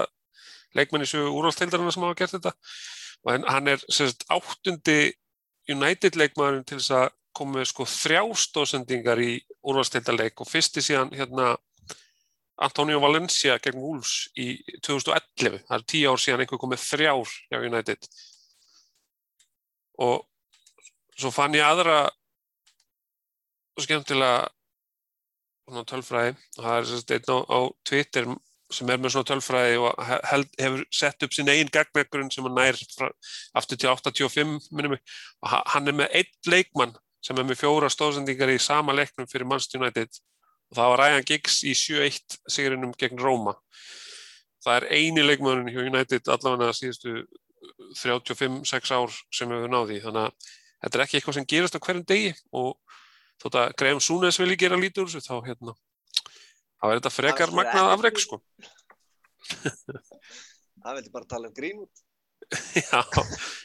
leikmenn 0.79 1.07
í 1.07 1.11
sögu 1.11 1.31
úrvalstildarinn 1.38 1.94
sem 1.94 2.07
hafa 2.07 2.18
gert 2.18 2.35
þetta. 2.37 2.55
Og 3.20 3.46
hann 3.53 3.70
er 3.70 3.85
sérst 3.92 4.26
áttundi 4.33 4.98
United 5.68 6.16
leikmaðurinn 6.16 6.66
til 6.66 6.79
þess 6.79 6.94
að 6.96 7.09
koma 7.37 7.59
með 7.59 7.68
sko 7.70 7.87
þrjá 7.87 8.23
stóðsendingar 8.42 9.20
í 9.23 9.33
úrvalstildarleik 9.61 10.40
og 10.42 10.49
fyrsti 10.51 10.83
síðan 10.83 11.12
hérna 11.14 11.53
Antonio 12.61 13.01
Valencia 13.01 13.57
gegn 13.62 13.81
Wolves 13.81 14.29
í 14.37 14.59
2011. 14.85 15.62
Það 15.68 15.77
er 15.77 15.87
tíu 15.92 16.11
ár 16.11 16.20
síðan 16.20 16.42
einhver 16.44 16.61
komið 16.61 16.83
þrjár 16.85 17.37
hjá 17.49 17.61
United 17.61 18.09
og 20.01 20.25
svo 21.20 21.31
fann 21.35 21.57
ég 21.57 21.64
aðra 21.64 22.09
skemmtilega 23.81 24.49
tölfræði 25.88 26.35
það 26.57 26.77
er 26.77 26.88
einn 27.16 27.31
á, 27.31 27.38
á 27.46 27.61
Twitter 27.87 28.29
sem 28.70 28.90
er 28.90 28.98
með 29.02 29.14
svona 29.14 29.28
tölfræði 29.30 29.78
og 29.83 30.02
he- 30.06 30.20
held, 30.30 30.48
hefur 30.59 30.85
sett 30.94 31.22
upp 31.26 31.33
sín 31.35 31.48
eigin 31.50 31.70
gagnvegurinn 31.74 32.30
sem 32.33 32.44
hann 32.46 32.54
nær 32.54 32.78
aftur 33.59 33.76
til 33.76 33.90
85 33.90 34.68
minnum 34.70 34.94
og 34.96 35.48
ha- 35.50 35.62
hann 35.74 35.88
er 35.88 35.96
með 35.98 36.14
einn 36.20 36.30
leikmann 36.46 36.94
sem 37.22 37.37
er 37.38 37.44
með 37.44 37.61
fjóra 37.64 37.90
stóðsendingar 37.92 38.52
í 38.54 38.61
sama 38.62 38.94
leiknum 38.96 39.26
fyrir 39.28 39.44
Manchester 39.46 39.80
United. 39.83 40.09
Og 40.70 40.76
það 40.78 40.90
var 40.92 41.02
Ryan 41.02 41.26
Giggs 41.26 41.59
í 41.66 41.74
7-1 41.74 42.38
sigurinnum 42.48 42.94
gegn 42.96 43.18
Róma. 43.18 43.56
Það 44.64 44.76
er 44.76 44.87
eini 44.94 45.24
leikmanninn 45.26 45.72
hjá 45.74 45.83
United 45.90 46.30
allavega 46.30 46.72
síðustu 46.76 47.24
35-6 47.98 48.94
ár 48.94 49.12
sem 49.35 49.50
hefur 49.50 49.72
náði 49.72 50.00
þannig 50.04 50.28
að 50.28 50.50
þetta 50.85 50.98
er 50.98 51.04
ekki 51.04 51.18
eitthvað 51.18 51.37
sem 51.40 51.48
gerast 51.52 51.76
á 51.76 51.80
hverjum 51.83 52.06
degi. 52.06 52.33
Og 52.54 52.76
þótt 53.42 53.59
að 53.61 53.74
Graham 53.83 54.00
Súnes 54.04 54.38
vilji 54.40 54.56
gera 54.62 54.78
þessu 54.78 55.20
þá 55.24 55.35
hérna 55.48 55.74
þá 56.80 56.90
er 56.90 57.00
þetta 57.00 57.14
frekar 57.14 57.50
Það 57.50 57.58
magnað 57.60 57.82
ekki- 57.86 57.96
afreg 57.96 58.22
sko. 58.26 58.40
Það 60.80 60.96
vildi 60.96 61.12
bara 61.12 61.28
tala 61.28 61.50
um 61.50 61.54
Greenwood. 61.56 62.06
Já, 62.74 62.98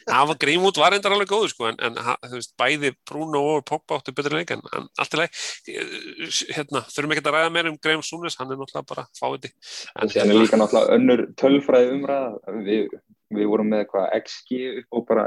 það 0.06 0.28
var 0.30 0.36
Grímút 0.38 0.76
var 0.78 0.92
reyndar 0.94 1.14
alveg 1.16 1.30
góður 1.30 1.50
sko 1.50 1.66
en, 1.66 1.78
en 1.82 1.96
veist, 2.30 2.52
bæði 2.60 2.92
Bruno 3.08 3.40
og 3.56 3.64
Pogba 3.66 3.96
áttu 3.98 4.12
betri 4.14 4.36
leik 4.36 4.52
en, 4.54 4.60
en 4.78 4.86
allt 5.02 5.16
í 5.16 5.18
leik 5.18 5.32
hérna, 6.54 6.84
þurfum 6.92 7.14
ekki 7.16 7.24
að 7.24 7.34
ræða 7.34 7.50
meira 7.56 7.72
um 7.72 7.78
Graham 7.82 8.04
Súnes 8.06 8.36
hann 8.38 8.52
er 8.54 8.60
náttúrulega 8.60 8.86
bara 8.92 9.06
fáiði 9.18 9.50
En 9.98 10.12
síðan 10.12 10.30
er 10.30 10.38
líka 10.38 10.60
náttúrulega 10.60 11.00
önnur 11.00 11.24
tölfræði 11.40 11.90
umræða. 11.96 12.56
Við, 12.68 12.94
við 13.40 13.50
vorum 13.50 13.72
með 13.72 13.82
eitthvað 13.84 14.06
XG 14.20 14.62
upp 14.84 14.94
á 14.94 14.98
bara 15.10 15.26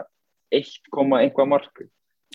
1, 0.56 0.71
eitthvað 1.19 1.52
mark. 1.58 1.84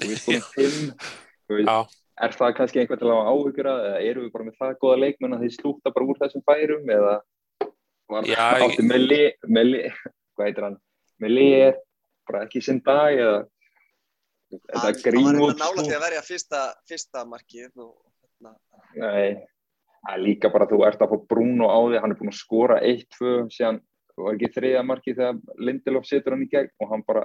Og 0.03 0.11
við 0.11 0.21
skoðum 0.27 0.45
5. 0.59 1.11
Þú 1.49 1.59
veist, 1.61 1.73
Já, 1.73 1.79
Er 2.23 2.31
það 2.31 2.53
kannski 2.59 2.79
einhvern 2.79 3.01
til 3.01 3.09
að 3.11 3.17
hafa 3.19 3.31
áhyggjur 3.35 3.69
að 3.73 3.85
eða 3.89 4.03
eru 4.11 4.21
við 4.25 4.33
bara 4.37 4.45
með 4.47 4.59
það 4.61 4.75
góða 4.85 4.99
leikmenn 5.03 5.35
að 5.35 5.41
þeir 5.45 5.55
slúta 5.57 5.91
bara 5.95 6.07
úr 6.13 6.21
þessum 6.21 6.45
færum 6.47 6.93
eða 6.95 7.15
var 8.13 8.29
Já, 8.29 8.37
ég- 8.55 8.63
átti 8.69 8.85
með 8.87 9.03
li, 9.09 9.23
með 9.57 9.67
li, 9.73 9.81
hvað 10.37 10.47
heitir 10.47 10.67
hann, 10.69 10.77
með 11.25 11.35
li 11.35 11.47
er 11.59 11.75
bara 12.29 12.45
ekki 12.47 12.63
sinn 12.63 12.79
dag 12.87 13.17
eða 13.19 13.41
þetta 14.55 14.79
Hann 14.79 14.85
hann 14.85 14.93
var 14.95 15.03
Greenwood 15.03 15.51
eitthvað 15.51 15.65
nála 15.65 15.75
sko. 15.83 15.89
til 15.89 15.97
að 15.99 16.05
verja 16.07 16.23
fyrsta, 16.29 16.61
fyrsta 16.87 17.25
markið 17.27 17.83
og 17.83 17.95
hérna, 18.23 18.53
Nei, 18.95 19.35
það 20.05 20.15
er 20.15 20.23
líka 20.23 20.51
bara 20.55 20.69
að 20.69 20.75
þú 20.77 20.85
ert 20.87 21.03
að 21.03 21.11
fá 21.17 21.27
Bruno 21.35 21.67
á 21.67 21.79
því, 21.83 21.99
hann 22.05 22.15
er 22.15 22.19
búinn 22.21 22.31
að 22.35 22.39
skora 22.39 22.77
1-2 22.79 23.33
síðan 23.57 23.81
var 24.15 24.37
ekki 24.37 24.53
þriða 24.55 24.85
markið 24.87 25.17
þegar 25.19 25.41
Lindelof 25.59 26.07
setur 26.07 26.37
hann 26.37 26.45
í 26.47 26.51
gegn 26.53 26.71
og 26.79 26.93
hann 26.93 27.03
bara 27.09 27.25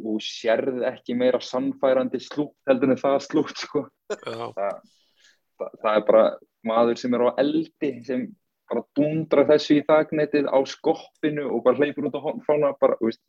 og 0.00 0.22
sérð 0.24 0.82
ekki 0.88 1.16
meira 1.18 1.40
sannfærandi 1.42 2.20
slútt 2.22 2.56
heldur 2.68 2.94
en 2.94 3.00
það 3.00 3.18
slútt 3.26 3.64
sko. 3.64 3.84
það, 4.12 4.54
það, 4.56 5.74
það 5.82 5.92
er 5.96 6.06
bara 6.08 6.24
maður 6.66 7.00
sem 7.00 7.16
er 7.16 7.26
á 7.26 7.30
eldi 7.42 7.92
sem 8.06 8.24
bara 8.70 8.84
dundrar 8.96 9.48
þessu 9.50 9.76
í 9.80 9.84
þagnetið 9.88 10.48
á 10.48 10.58
skoppinu 10.68 11.48
og 11.50 11.62
bara 11.66 11.78
hleypur 11.80 12.08
út 12.08 12.16
á 12.16 12.22
fána 12.46 12.72
bara, 12.80 12.96
þú 13.00 13.10
veist, 13.10 13.22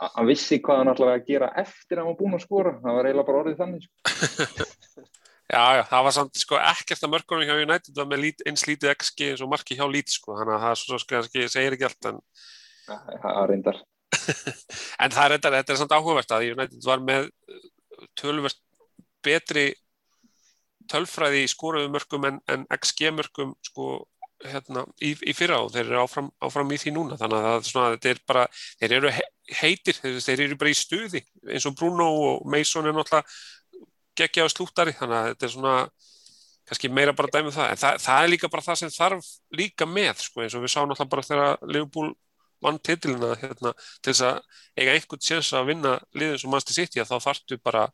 hann 0.00 0.28
vissi 0.28 0.60
hvað 0.62 0.82
hann 0.82 0.92
ætlaði 0.92 1.16
að 1.16 1.28
gera 1.30 1.52
eftir 1.62 1.98
að 1.98 2.02
hann 2.02 2.10
var 2.12 2.18
búinn 2.20 2.38
að 2.38 2.44
skora 2.46 2.74
það 2.82 2.98
var 2.98 3.08
eiginlega 3.08 3.28
bara 3.30 3.42
orðið 3.42 3.60
þannig 3.62 3.86
sko. 3.86 5.06
já, 5.56 5.64
já, 5.78 5.82
það 5.90 6.06
var 6.08 6.16
samt 6.18 6.40
sko 6.42 6.60
ekkert 6.60 7.06
að 7.06 7.12
mörkunum 7.16 7.48
hjá 7.48 7.56
United 7.64 8.00
var 8.00 8.08
með 8.12 8.22
lít, 8.24 8.46
eins 8.48 8.66
lítið 8.68 8.94
XG 8.94 9.30
eins 9.32 9.44
og 9.44 9.52
marki 9.52 9.78
hjá 9.78 9.86
lít 9.90 10.12
sko 10.12 10.38
þannig 10.38 10.56
að 10.56 10.64
það 10.66 10.80
svo 10.82 11.02
sko 11.02 11.16
kannski 11.16 11.50
segir 11.52 11.76
ekki 11.76 11.88
allt 11.90 12.10
en 12.12 12.24
það 12.86 13.12
það 13.24 13.44
reyndar 13.52 13.84
En 15.02 15.12
það 15.12 15.24
er 15.24 15.34
þetta, 15.36 15.62
er 15.72 15.80
samt 15.80 15.94
áhugavert 15.96 16.36
að 16.36 16.50
United 16.52 16.86
var 16.86 17.02
með 17.04 17.28
uh, 17.28 18.06
tölvert 18.18 18.60
betri 19.26 19.70
tölfræði 20.90 21.44
í 21.44 21.50
skoruðu 21.50 21.90
mörgum 21.90 22.28
en, 22.28 22.36
en 22.52 22.66
XG 22.76 23.10
mörgum 23.14 23.56
sko 23.64 24.04
hérna 24.44 24.84
í, 25.00 25.14
í 25.24 25.32
fyrra 25.36 25.62
og 25.64 25.72
þeir 25.74 25.86
eru 25.86 26.02
áfram, 26.02 26.28
áfram 26.44 26.72
í 26.74 26.78
því 26.80 26.92
núna. 26.94 27.18
Þannig 27.20 27.48
að 27.48 27.70
þetta 27.70 28.10
er 28.10 28.20
bara 28.28 28.44
þeir 28.80 28.96
eru 28.98 29.12
he 29.16 29.24
heitir, 29.60 29.96
þeir, 30.02 30.18
þeir 30.24 30.42
eru 30.48 30.58
bara 30.60 30.72
í 30.72 30.76
stuði 30.76 31.22
eins 31.46 31.66
og 31.68 31.76
Bruno 31.78 32.08
og 32.26 32.44
Mason 32.50 32.86
er 32.86 32.96
náttúrulega 32.96 33.24
geggja 34.18 34.46
á 34.46 34.48
slúttari. 34.52 34.94
Þannig 34.96 35.18
að 35.18 35.30
þetta 35.32 35.48
er 35.48 35.54
svona 35.54 35.76
kannski 36.66 36.90
meira 36.90 37.14
bara 37.16 37.30
dæmið 37.32 37.56
það, 37.56 37.72
en 37.72 37.80
það, 37.80 37.98
það 38.02 38.22
er 38.22 38.32
líka 38.32 38.50
bara 38.50 38.66
það 38.66 38.78
sem 38.80 38.94
þarf 38.96 39.32
líka 39.54 39.86
með 39.88 40.22
sko 40.24 40.42
eins 40.42 40.56
og 40.58 40.64
við 40.64 40.72
sáum 40.74 40.88
náttúrulega 40.90 41.12
bara 41.14 41.26
þegar 41.28 41.68
Liverpool 41.70 42.08
vann 42.64 42.78
titilina 42.80 43.34
hérna, 43.40 43.72
til 44.02 44.12
þess 44.12 44.24
að 44.28 44.40
eiga 44.80 44.94
einhvern 44.96 45.24
séns 45.26 45.52
að 45.56 45.68
vinna 45.70 45.94
liðin 46.16 46.38
sem 46.42 46.50
mannstu 46.52 46.76
sitt 46.76 46.96
í 46.96 47.02
að 47.02 47.10
þá 47.12 47.16
þarftu 47.28 47.58
bara 47.62 47.86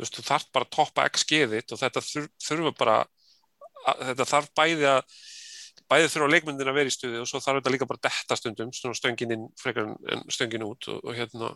þú 0.00 0.24
þarf 0.24 0.46
bara 0.54 0.64
að 0.66 0.74
toppa 0.76 1.06
XG-þitt 1.12 1.72
og 1.74 1.80
þetta 1.80 2.00
þur, 2.04 2.28
þurfa 2.40 2.72
bara 2.78 2.96
að, 3.00 4.04
þetta 4.10 4.26
þarf 4.30 4.52
bæði 4.56 4.86
að 4.88 5.16
bæði 5.90 6.10
þurfa 6.12 6.30
leikmyndin 6.34 6.70
að 6.70 6.78
vera 6.78 6.92
í 6.92 6.94
stuði 6.94 7.20
og 7.20 7.26
svo 7.28 7.40
þarf 7.42 7.60
þetta 7.60 7.72
líka 7.74 7.88
bara 7.90 8.00
að 8.00 8.06
detta 8.08 8.38
stundum 8.38 8.70
stöngin 8.96 9.34
inn 9.36 9.48
frekar 9.60 9.90
en- 10.14 10.24
stöngin 10.32 10.64
út 10.64 10.88
og, 10.92 11.00
og 11.04 11.16
hérna 11.18 11.50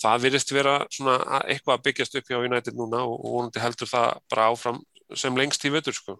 það 0.00 0.22
virðist 0.26 0.52
vera 0.54 0.74
svona 0.92 1.16
að- 1.24 1.46
eitthvað 1.54 1.78
að 1.78 1.84
byggjast 1.88 2.18
upp 2.20 2.30
hjá 2.30 2.38
United 2.38 2.78
núna 2.78 3.00
og, 3.06 3.16
vonandi 3.24 3.62
heldur 3.64 3.90
það 3.90 4.20
bara 4.30 4.50
áfram 4.52 4.82
sem 5.18 5.34
lengst 5.40 5.64
í 5.66 5.72
vetur 5.74 5.96
sko. 5.96 6.18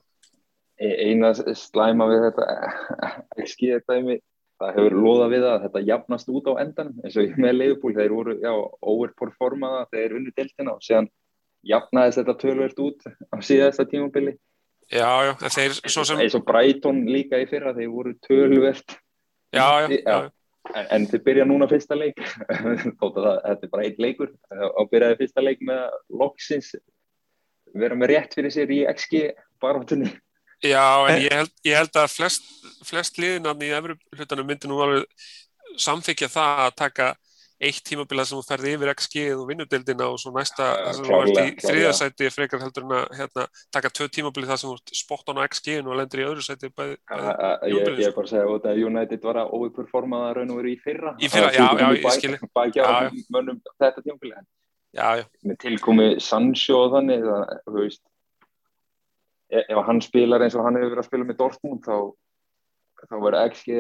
E- 0.81 0.97
eina 1.11 1.31
slæma 1.37 2.09
við 2.11 2.25
þetta 2.27 2.47
XG 3.45 3.77
dæmi 3.87 4.19
það 4.61 4.77
hefur 4.77 4.97
loðað 5.05 5.33
við 5.35 5.47
að 5.49 5.63
þetta 5.65 5.83
jafnast 5.89 6.31
út 6.33 6.51
á 6.51 6.53
endan 6.63 6.93
eins 7.05 7.17
og 7.21 7.39
með 7.41 7.57
Leifupúl, 7.57 7.95
þeir 7.97 8.15
voru 8.15 8.37
overperformaða, 8.93 9.87
þeir 9.95 10.17
unnu 10.19 10.35
deltina 10.37 10.75
og 10.77 10.85
séðan 10.85 11.09
jafnaðist 11.71 12.21
þetta 12.21 12.37
tölvert 12.41 12.83
út 12.85 13.07
á 13.09 13.37
síðasta 13.45 13.87
tímabili. 13.89 14.37
Já, 14.91 15.09
já, 15.29 15.33
þeir 15.47 15.77
svo 15.87 16.05
sem, 16.05 16.21
eins 16.21 16.37
og 16.37 16.45
Brighton 16.49 17.05
líka 17.09 17.39
í 17.41 17.49
fyrra, 17.49 17.75
þeir 17.77 17.91
voru 17.93 18.15
töluvert 18.27 18.97
já, 19.55 19.87
já, 19.87 19.99
Já. 20.03 20.17
en, 20.75 20.87
en 20.97 21.07
þeir 21.11 21.23
byrja 21.29 21.47
núna 21.47 21.69
fyrsta 21.71 21.99
leik. 21.99 22.19
Þótt 23.01 23.21
að 23.21 23.29
það, 23.29 23.37
þetta 23.45 23.69
er 23.69 23.75
bara 23.75 23.87
einn 23.87 24.03
leikur. 24.07 24.33
Og 24.71 24.91
byrjaði 24.91 25.21
fyrsta 25.23 25.45
leik 25.45 25.63
með 25.67 25.85
loksins 26.23 26.75
vera 27.75 27.95
með 27.95 28.15
rétt 28.15 28.35
fyrir 28.35 28.53
sér 28.55 28.73
í 28.75 28.81
XG 28.91 29.31
barátunni 29.63 30.11
já, 30.63 31.07
en 31.09 31.23
ég 31.23 31.33
held, 31.33 31.53
ég 31.65 31.77
held 31.77 31.97
að 31.97 32.13
flest, 32.17 32.43
flest 32.85 33.19
liðinarni 33.19 33.71
í 33.71 33.75
efri 33.79 33.97
hlutanum 34.19 34.47
myndi 34.47 34.69
nú 34.69 34.81
alveg 34.85 35.05
samþykja 35.81 36.29
það 36.29 36.63
að 36.67 36.75
taka 36.77 37.11
eitt 37.61 37.83
tímabila 37.85 38.25
sem 38.25 38.39
þú 38.39 38.45
ferði 38.49 38.71
yfir 38.73 38.91
XG 38.95 39.23
og 39.37 39.43
vinnudeldina 39.51 40.07
og 40.09 40.17
svo 40.19 40.31
næsta 40.33 40.65
Ja, 40.65 40.77
þar 40.87 40.95
sem 40.97 41.05
þú 41.05 41.11
ert 41.11 41.11
í 41.11 41.33
klárlega, 41.35 41.51
klárlega. 41.51 41.69
þriða 41.69 41.91
sæti 41.99 42.31
frekar 42.33 42.63
heldur 42.65 42.87
en 42.87 42.95
að 42.97 43.11
hérna, 43.19 43.45
taka 43.77 43.91
tvö 43.93 44.07
tímabili 44.17 44.49
þar 44.49 44.61
sem 44.63 44.71
þú 44.71 44.77
ert 44.79 44.93
spott 44.97 45.29
á 45.29 45.33
XG-inu 45.45 45.93
og 45.93 45.99
lendur 46.01 46.23
í 46.23 46.25
öðru 46.31 46.45
sæti 46.47 46.71
bæði, 46.73 46.97
A- 46.97 47.19
bæði. 47.21 47.35
a- 47.37 47.59
ég, 47.69 47.75
Júbílus. 47.75 48.01
ég 48.01 48.07
er 48.09 48.17
bara 48.17 48.27
að 48.27 48.33
segja 48.33 48.55
út 48.57 48.65
að 48.71 48.81
United 48.87 49.21
var 49.29 49.37
að 49.43 49.53
overperformaða 49.61 50.31
raun 50.41 50.51
og 50.51 50.57
veru 50.63 50.73
í 50.73 50.79
fyrra 50.81 51.13
Í 51.21 51.29
fyrra, 51.29 51.53
já, 51.53 51.67
já, 51.77 51.87
ég 51.93 52.03
bak- 52.03 52.17
skil. 52.17 52.39
baki 52.57 52.81
á 52.81 53.13
mönnum 53.29 53.61
þetta 53.77 54.03
tímabili 54.09 54.35
Já, 54.97 55.09
já, 55.21 55.25
með 55.45 55.57
tilkomi 55.61 56.09
Sancho 56.21 56.81
og 56.89 56.93
þannig 56.97 57.21
það, 57.29 58.01
ef 59.51 59.85
hann 59.87 60.01
spilar 60.05 60.45
eins 60.45 60.57
og 60.57 60.67
hann 60.67 60.79
hefur 60.79 60.95
verið 60.95 61.05
að 61.05 61.09
spila 61.11 61.29
með 61.29 61.39
Dortmund 61.41 61.87
þá, 61.87 61.97
þá 63.07 63.15
verður 63.17 63.45
XG 63.51 63.79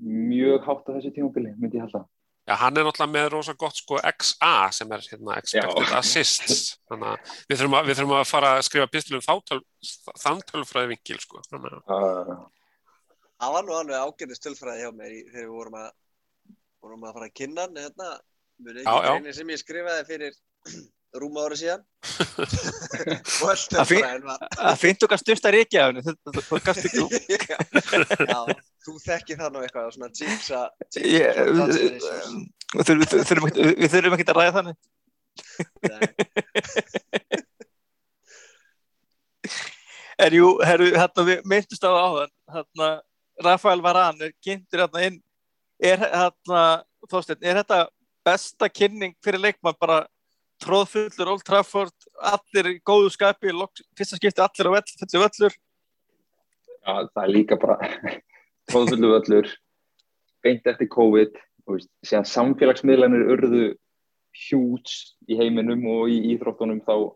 mjög 0.00 0.64
hátt 0.66 0.88
á 0.88 0.90
þessu 0.96 1.12
tímabili 1.16 1.52
myndi 1.56 1.80
ég 1.80 1.86
halda. 1.86 2.04
Já, 2.48 2.54
hann 2.58 2.78
er 2.80 2.86
náttúrulega 2.86 3.14
með 3.14 3.26
rosa 3.34 3.54
gott 3.58 3.76
sko 3.78 3.98
XA 4.00 4.54
sem 4.74 4.92
er 4.96 5.04
hérna 5.04 5.36
expected 5.38 5.84
Já. 5.84 5.98
assists. 5.98 6.62
Þannig 6.90 7.10
að 7.12 7.34
við 7.50 7.60
þurfum 7.60 7.76
að, 7.78 7.90
við 7.90 7.98
þurfum 7.98 8.14
að 8.16 8.30
fara 8.30 8.54
að 8.56 8.64
skrifa 8.66 8.88
pistilum 8.90 9.26
þann 10.24 10.40
tölfræði 10.48 10.92
vinkil 10.94 11.20
sko 11.22 11.44
Það 13.40 13.52
var 13.54 13.64
nú 13.64 13.76
alveg 13.76 13.96
ágætist 13.96 14.44
tölfræði 14.44 14.82
hjá 14.84 14.90
mér 14.96 15.12
í, 15.14 15.20
þegar 15.30 15.46
við 15.46 15.52
vorum 15.54 15.76
að, 15.80 15.92
vorum 16.84 17.06
að 17.06 17.14
fara 17.16 17.28
að 17.28 17.36
kynna 17.40 17.66
hann, 17.68 17.78
hérna, 17.80 18.08
Já, 18.60 18.96
ekki 19.14 19.36
sem 19.36 19.52
ég 19.54 19.60
skrifaði 19.62 20.08
fyrir 20.08 20.34
rúma 21.18 21.42
ári 21.48 21.56
síðan. 21.58 21.82
Það 23.70 24.76
finnst 24.80 25.02
okkar 25.06 25.20
styrst 25.20 25.46
að 25.48 25.54
reykja 25.56 25.78
af 25.82 25.88
henni, 25.90 26.02
þetta 26.06 26.28
þú 26.46 26.60
gafst 26.66 26.84
ekki 26.86 27.00
þú 28.86 28.92
þekkir 29.04 29.36
það 29.40 29.50
nú 29.54 29.58
eitthvað, 29.64 29.90
svona 29.96 30.10
translation. 30.16 30.68
Við 32.76 32.84
þurfum- 33.90 34.16
ekki 34.16 34.30
að 34.30 34.38
ræða 34.38 34.54
þannig. 34.60 34.76
Nei, 35.90 36.06
En 40.20 40.34
jú, 40.36 40.48
herru, 40.68 40.90
hérna 40.92 41.22
við 41.24 41.38
myndist 41.48 41.80
á 41.86 41.90
áðan, 41.96 42.32
hérna, 42.52 42.88
Rafael 43.40 43.80
Varane 43.80 44.26
er 44.28 44.34
kynntur 44.44 44.82
hérna 44.84 45.00
inn, 45.06 45.16
er 45.80 46.02
hérna, 46.02 46.64
Þorsteinn, 47.08 47.40
er 47.40 47.56
þetta 47.62 47.78
besta 48.28 48.68
kynning 48.68 49.14
fyrir 49.24 49.40
leikmann 49.40 49.78
bara 49.80 50.02
tróðfullur 50.60 51.32
Old 51.34 51.44
Trafford, 51.46 51.96
allir 52.32 52.76
góðu 52.86 53.10
skapi, 53.14 53.52
fyrsta 53.98 54.18
skipti 54.20 54.44
allir 54.44 54.70
á 54.70 54.72
vell, 54.76 54.94
fullu 55.00 55.24
völlur, 55.24 55.58
já, 56.80 56.94
það 57.14 57.22
er 57.24 57.34
líka 57.34 57.60
bara 57.60 57.78
tróðfullu 58.70 59.14
völlur 59.14 59.54
beint 60.44 60.66
eftir 60.70 60.88
COVID 60.92 61.38
síðan 62.06 62.28
samfélagsmiðlanir 62.28 63.28
urðu 63.34 63.64
hjúts 64.36 65.16
í 65.30 65.36
heiminum 65.38 65.84
og 65.90 66.10
í 66.12 66.18
íþróttunum 66.34 66.80
þá, 66.86 67.12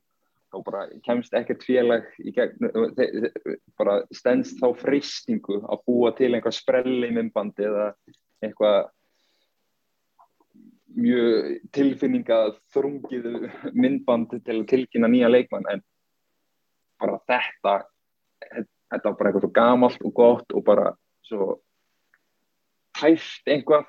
þá 0.52 0.56
bara 0.66 0.82
kemst 1.06 1.34
ekkert 1.36 1.64
félag 1.66 2.06
bara 3.78 4.00
stendst 4.14 4.60
þá 4.60 4.68
freystingu 4.78 5.60
að 5.62 5.84
búa 5.88 6.12
til 6.18 6.32
einhvað 6.32 6.58
sprelli 6.58 7.10
myndbandi 7.14 7.68
eða 7.70 7.88
eitthvað 8.44 8.90
mjög 10.94 11.58
tilfinninga 11.74 12.38
þrungið 12.74 13.26
myndband 13.74 14.36
til 14.36 14.60
að 14.60 14.68
tilkynna 14.70 15.10
nýja 15.10 15.30
leikmann 15.32 15.66
en 15.72 15.82
bara 17.00 17.18
þetta 17.28 17.74
þetta 18.94 19.10
var 19.10 19.16
bara 19.18 19.30
eitthvað 19.30 19.46
svo 19.46 19.52
gamalt 19.58 20.04
og 20.04 20.14
gott 20.14 20.54
og 20.54 20.64
bara 20.66 20.92
svo 21.26 21.48
tæft 22.98 23.50
eitthvað 23.50 23.88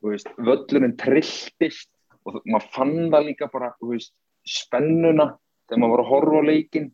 þú 0.00 0.14
veist, 0.14 0.30
völlurinn 0.38 0.96
trilltist 1.00 1.90
og 2.24 2.40
maður 2.46 2.70
fann 2.74 2.96
það 3.12 3.26
líka 3.28 3.50
bara 3.52 3.74
veist, 3.84 4.14
spennuna 4.48 5.34
þegar 5.68 5.82
maður 5.82 5.94
var 5.94 6.04
að 6.04 6.10
horfa 6.14 6.40
á 6.40 6.48
leikinn 6.48 6.90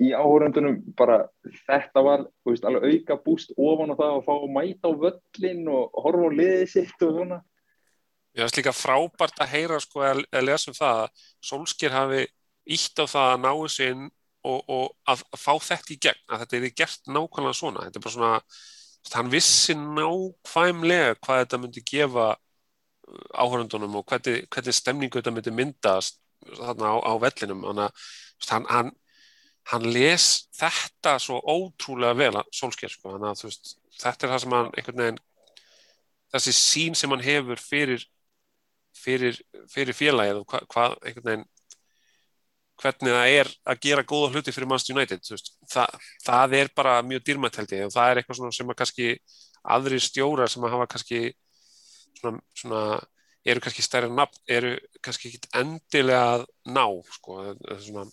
í 0.00 0.12
áhörundunum 0.16 0.78
bara 0.96 1.18
þetta 1.66 2.04
var 2.04 2.26
veist, 2.48 2.64
alveg 2.64 3.02
auka 3.02 3.18
búst 3.26 3.52
ofan 3.58 3.92
á 3.92 3.98
það 4.00 4.14
að 4.16 4.26
fá 4.28 4.34
að 4.38 4.52
mæta 4.56 4.88
á 4.88 4.92
völlin 5.04 5.64
og 5.68 6.04
horfa 6.04 6.30
á 6.32 6.36
liðið 6.40 6.68
sitt 6.72 7.04
og 7.04 7.18
svona 7.18 7.42
Ég 8.32 8.40
finnst 8.40 8.56
líka 8.56 8.72
frábært 8.72 9.40
að 9.44 9.50
heyra 9.52 9.78
sko 9.82 10.04
að, 10.06 10.22
að 10.32 10.46
lesa 10.46 10.70
um 10.70 10.76
það 10.76 11.00
að 11.02 11.24
Solskjær 11.44 11.92
hafi 11.92 12.20
ítt 12.72 13.02
á 13.02 13.04
það 13.04 13.30
að 13.32 13.40
ná 13.42 13.50
þessu 13.50 13.88
inn 13.90 14.04
og, 14.48 14.62
og 14.72 14.86
að, 15.12 15.24
að 15.36 15.42
fá 15.42 15.52
þetta 15.66 15.92
í 15.92 15.98
gegn, 16.06 16.22
að 16.30 16.44
þetta 16.44 16.56
er 16.58 16.70
gert 16.80 17.10
nákvæmlega 17.12 17.58
svona. 17.58 17.84
Þetta 17.84 18.00
er 18.00 18.06
bara 18.06 18.14
svona, 18.14 18.32
hann 19.12 19.32
vissi 19.34 19.76
nákvæmlega 19.76 21.18
hvað 21.20 21.42
þetta 21.42 21.60
myndi 21.60 21.84
gefa 21.92 22.30
áhörundunum 23.36 23.98
og 24.00 24.06
hvernig, 24.08 24.46
hvernig 24.48 24.78
stemningu 24.78 25.20
þetta 25.20 25.34
myndi 25.36 25.54
myndast 25.58 26.20
þarna 26.56 26.94
á, 26.94 26.96
á 27.04 27.12
vellinum. 27.20 27.66
Þannig 27.68 27.84
að 27.84 28.54
hann, 28.54 28.70
hann, 28.72 28.94
hann 29.74 29.90
les 29.92 30.30
þetta 30.56 31.18
svo 31.20 31.42
ótrúlega 31.44 32.16
vel 32.16 32.32
að 32.40 32.48
Solskjær 32.62 32.96
sko. 32.96 33.12
Þannig 33.12 33.28
að 33.34 33.44
veist, 33.50 33.76
þetta 34.00 34.26
er 34.26 34.34
það 34.34 34.42
sem 34.46 34.56
hann 34.56 34.72
einhvern 34.72 35.04
veginn 35.04 35.22
þessi 36.32 36.56
sín 36.56 36.96
sem 36.96 37.12
hann 37.12 37.24
hefur 37.24 37.60
fyrir 37.60 38.08
fyrir, 38.96 39.38
fyrir 39.72 39.96
félagið 39.96 40.42
og 40.42 40.56
hvað, 40.72 40.96
einhvern 41.02 41.28
veginn 41.30 41.48
hvernig 42.82 43.14
það 43.14 43.36
er 43.36 43.50
að 43.68 43.80
gera 43.84 44.04
góða 44.06 44.32
hluti 44.32 44.54
fyrir 44.54 44.68
Manchester 44.70 44.96
United 44.96 45.30
veist, 45.30 45.52
það, 45.70 46.56
er 46.58 46.70
bara 46.74 46.98
mjög 47.06 47.24
dýrmætt 47.28 47.58
held 47.60 47.74
ég 47.76 47.86
og 47.86 47.94
það 47.94 48.10
er 48.10 48.20
eitthvað 48.20 48.54
sem 48.56 48.72
að 48.72 48.78
kannski 48.80 49.08
aðri 49.76 50.00
stjórar 50.02 50.50
sem 50.50 50.64
að 50.66 50.74
hafa 50.74 50.88
kannski 50.94 51.20
svona, 52.18 52.40
svona 52.58 52.82
eru 53.44 53.62
kannski 53.62 53.84
stærri 53.84 54.10
nafn, 54.10 54.38
eru 54.50 54.76
kannski 55.02 55.30
ekki 55.30 55.50
endilega 55.58 56.36
að 56.36 56.46
ná 56.74 56.84
sko, 57.16 57.38
svona, 57.82 58.06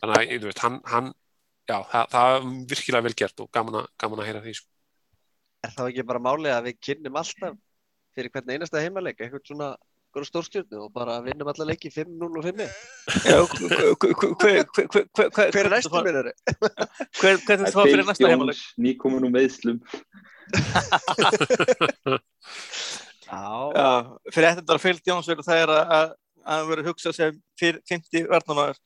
þannig 0.00 0.16
að 0.16 0.32
þú 0.32 0.50
veist, 0.50 0.62
hann, 0.64 0.78
hann 0.88 1.12
já, 1.68 1.76
það, 1.90 2.08
það 2.14 2.36
er 2.36 2.48
virkilega 2.72 3.06
vel 3.06 3.16
gert 3.20 3.44
og 3.44 3.52
gaman 3.52 3.82
að, 3.82 3.90
gaman 4.00 4.22
að 4.22 4.30
heyra 4.30 4.42
því 4.44 4.56
sko. 4.60 4.70
Er 5.66 5.74
það 5.74 5.90
ekki 5.90 6.06
bara 6.08 6.22
málið 6.22 6.54
að 6.54 6.68
við 6.68 6.80
kynnum 6.88 7.20
alltaf 7.20 7.60
fyrir 8.16 8.32
hvern 8.32 8.54
einasta 8.54 8.80
heimaleik, 8.80 9.20
eitthvað 9.20 9.44
svona 9.50 9.70
einhverja 10.16 10.30
stórstjórnu 10.32 10.78
og 10.86 10.92
bara 10.96 11.18
vinnum 11.24 11.48
alla 11.52 11.66
leiki 11.68 11.90
5-0 11.92 12.38
og 12.40 12.44
5 12.46 12.62
Já, 13.28 13.38
hver 14.40 14.64
Hver 15.52 15.66
er 15.66 15.72
næstu 15.76 15.92
minnari? 16.06 16.32
Hvernig 17.20 17.44
þú 17.44 17.70
það 17.76 17.90
fyrir 17.92 18.06
næsta 18.08 18.30
heimaleg? 18.32 18.62
nýkomin 18.86 19.26
úr 19.28 19.34
meðslum 19.36 19.78
Já, 23.26 23.42
Já, 23.74 23.88
fyrir 24.32 24.54
þetta 24.60 24.78
Phil 24.82 25.00
Jones 25.06 25.28
verður 25.30 25.46
það 25.48 25.62
er 25.64 25.72
að, 25.74 25.80
að, 25.96 26.10
að 26.46 26.52
hann 26.60 26.68
verður 26.70 26.88
hugsað 26.92 27.16
sem 27.16 27.40
fyrir 27.58 27.80
50 27.90 28.28
verðnumæður 28.30 28.78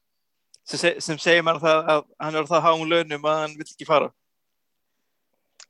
sem, 0.70 0.80
seg- 0.80 1.00
sem 1.04 1.18
segir 1.20 1.44
mann 1.44 1.60
það 1.60 1.90
að 1.94 2.02
hann 2.24 2.38
er 2.40 2.48
það 2.48 2.64
háum 2.66 2.86
launum 2.88 3.28
að 3.28 3.40
hann 3.42 3.56
vill 3.58 3.68
ekki 3.68 3.88
fara. 3.88 4.08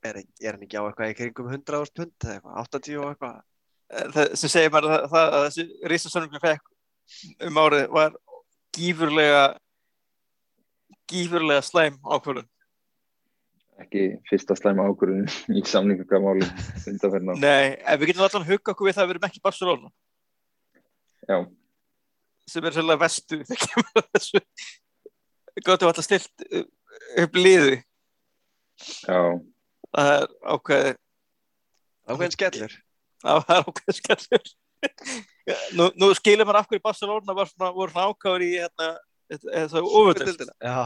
er, 0.06 0.20
er 0.40 0.54
hann 0.56 0.62
ekki 0.64 0.78
á 0.78 0.86
eitthvað 0.86 1.10
í 1.12 1.16
kringum 1.18 1.50
100 1.50 1.80
árs 1.80 1.92
pund 1.98 2.14
eða 2.24 2.36
eitthvað, 2.38 2.54
80 2.78 3.00
og 3.02 3.08
eitthvað? 3.10 3.40
Það, 3.90 4.34
sem 4.38 4.52
segir 4.52 4.70
mann 4.70 4.86
það, 4.86 5.04
það 5.10 5.34
að 5.36 5.44
þessi 5.48 5.90
risasönum 5.90 6.42
fekk 6.42 7.46
um 7.48 7.58
árið 7.58 7.88
var 7.90 8.14
gífurlega 8.76 9.44
gífurlega 11.10 11.64
slæm 11.66 11.96
ákvörðun. 12.06 12.46
ekki 13.82 14.04
fyrsta 14.28 14.54
slæma 14.54 14.86
ákvörðun 14.86 15.26
í 15.58 15.64
samlingamáli 15.66 16.46
undanferna 16.86 17.34
Nei, 17.40 17.80
en 17.82 17.98
við 17.98 18.12
getum 18.12 18.28
allan 18.28 18.46
hugga 18.46 18.74
okkur 18.74 18.90
við 18.90 18.98
það 18.98 19.02
að 19.02 19.10
við 19.10 19.16
erum 19.16 19.28
ekki 19.30 19.44
Barcelona. 19.48 19.92
Já, 21.26 21.38
sem 22.50 22.70
er 22.70 22.76
sérlega 22.78 23.02
vestu 23.02 23.40
þegar 23.48 23.66
kemur 23.66 24.02
að 24.04 24.10
þessu. 24.14 24.44
Gott 25.66 25.82
að 25.82 25.90
alltaf 25.90 26.06
stilt 26.06 26.46
upp 27.24 27.38
liði. 27.42 27.80
Já, 29.02 29.20
það 29.90 30.14
er 30.14 30.28
ákveðið 30.54 30.98
Ákveðin 32.10 32.34
skellur. 32.34 32.72
Það 33.24 33.54
er 33.56 33.68
ákveðið 33.68 33.98
skellur. 34.00 34.50
Nú, 35.76 35.86
nú 36.00 36.08
skilur 36.16 36.46
maður 36.48 36.60
af 36.62 36.68
hverju 36.70 36.82
Barcelona 36.84 37.34
var 37.36 37.48
svona, 37.50 37.70
voru 37.76 37.92
svona 37.92 38.08
ákvæður 38.12 38.44
í 38.46 38.50
hérna, 38.56 38.90
þessu 39.30 39.82
Já, 40.64 40.78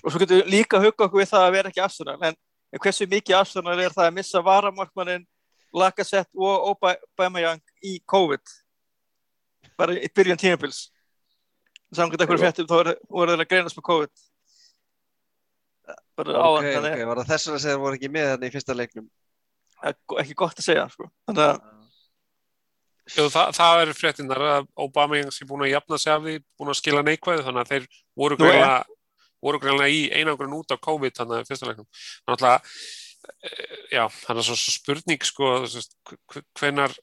og 0.00 0.12
svo 0.14 0.20
getum 0.22 0.38
við 0.40 0.52
líka 0.54 0.80
hugga 0.80 1.04
okkur 1.08 1.20
við 1.20 1.28
það 1.32 1.44
að 1.48 1.56
vera 1.58 1.72
ekki 1.72 1.82
Arsenal 1.84 2.14
en, 2.30 2.38
en 2.72 2.80
hversu 2.84 3.08
mikið 3.12 3.36
Arsenal 3.42 3.74
er 3.82 3.92
það 3.92 4.06
að 4.08 4.16
missa 4.16 4.40
varamarkmannin 4.46 5.26
Lacazette 5.76 6.32
og 6.40 6.70
Aubameyang 6.72 7.60
í 7.84 7.98
COVID? 8.08 8.54
Bara 9.76 9.98
í 10.00 10.08
byrjun 10.16 10.40
tímabils. 10.40 10.86
Samkvæmt 11.92 12.24
ekkur 12.24 12.40
fréttum 12.40 12.66
þá 12.68 12.72
voru- 12.78 12.96
voru 13.12 13.34
þeir 13.34 13.44
að 13.44 13.50
greinast 13.52 13.76
með 13.76 13.84
COVID. 13.90 14.24
Bara 16.18 16.32
Ok, 16.32 16.40
áðan, 16.40 16.70
þannig 16.78 16.96
ok, 16.96 17.06
var 17.10 17.20
það 17.20 17.30
þess 17.34 17.44
sem 17.48 17.58
þeir 17.66 17.78
voru 17.84 17.98
ekki 17.98 18.10
með 18.16 18.30
þarna 18.32 18.48
í 18.48 18.54
fyrsta 18.56 18.76
leiknum? 18.76 19.06
Að 19.82 20.22
ekki 20.22 20.38
gott 20.38 20.60
að 20.60 20.68
segja 20.68 20.86
sko. 20.92 21.08
þannig 21.28 21.44
að 21.46 21.58
það, 23.32 23.56
það 23.56 23.82
er 23.82 23.94
fréttinnar 23.96 24.44
að 24.52 24.70
Obama 24.84 25.24
sé 25.32 25.48
búin 25.48 25.66
að 25.66 25.74
jafna 25.74 25.98
sig 25.98 26.12
af 26.12 26.22
því, 26.26 26.38
búin 26.58 26.72
að 26.72 26.80
skila 26.82 27.04
neikvæðu 27.06 27.44
þannig 27.46 27.64
að 27.64 27.74
þeir 27.74 27.90
voru 28.18 28.38
greinlega 28.40 28.78
voru 29.44 29.60
greinlega 29.62 29.94
í 29.94 30.06
einangrun 30.18 30.56
út 30.58 30.72
af 30.74 30.80
COVID 30.82 31.14
þannig 31.14 31.42
að 31.42 31.50
fyrsta 31.50 31.68
leiknum. 31.68 31.88
Þannig 32.26 32.48
að 32.48 32.72
já, 33.92 34.02
þannig 34.24 34.40
að 34.42 34.48
svo, 34.48 34.56
svo 34.58 34.74
spurning 34.74 35.26
sko, 35.26 35.52
hvenar 36.58 36.94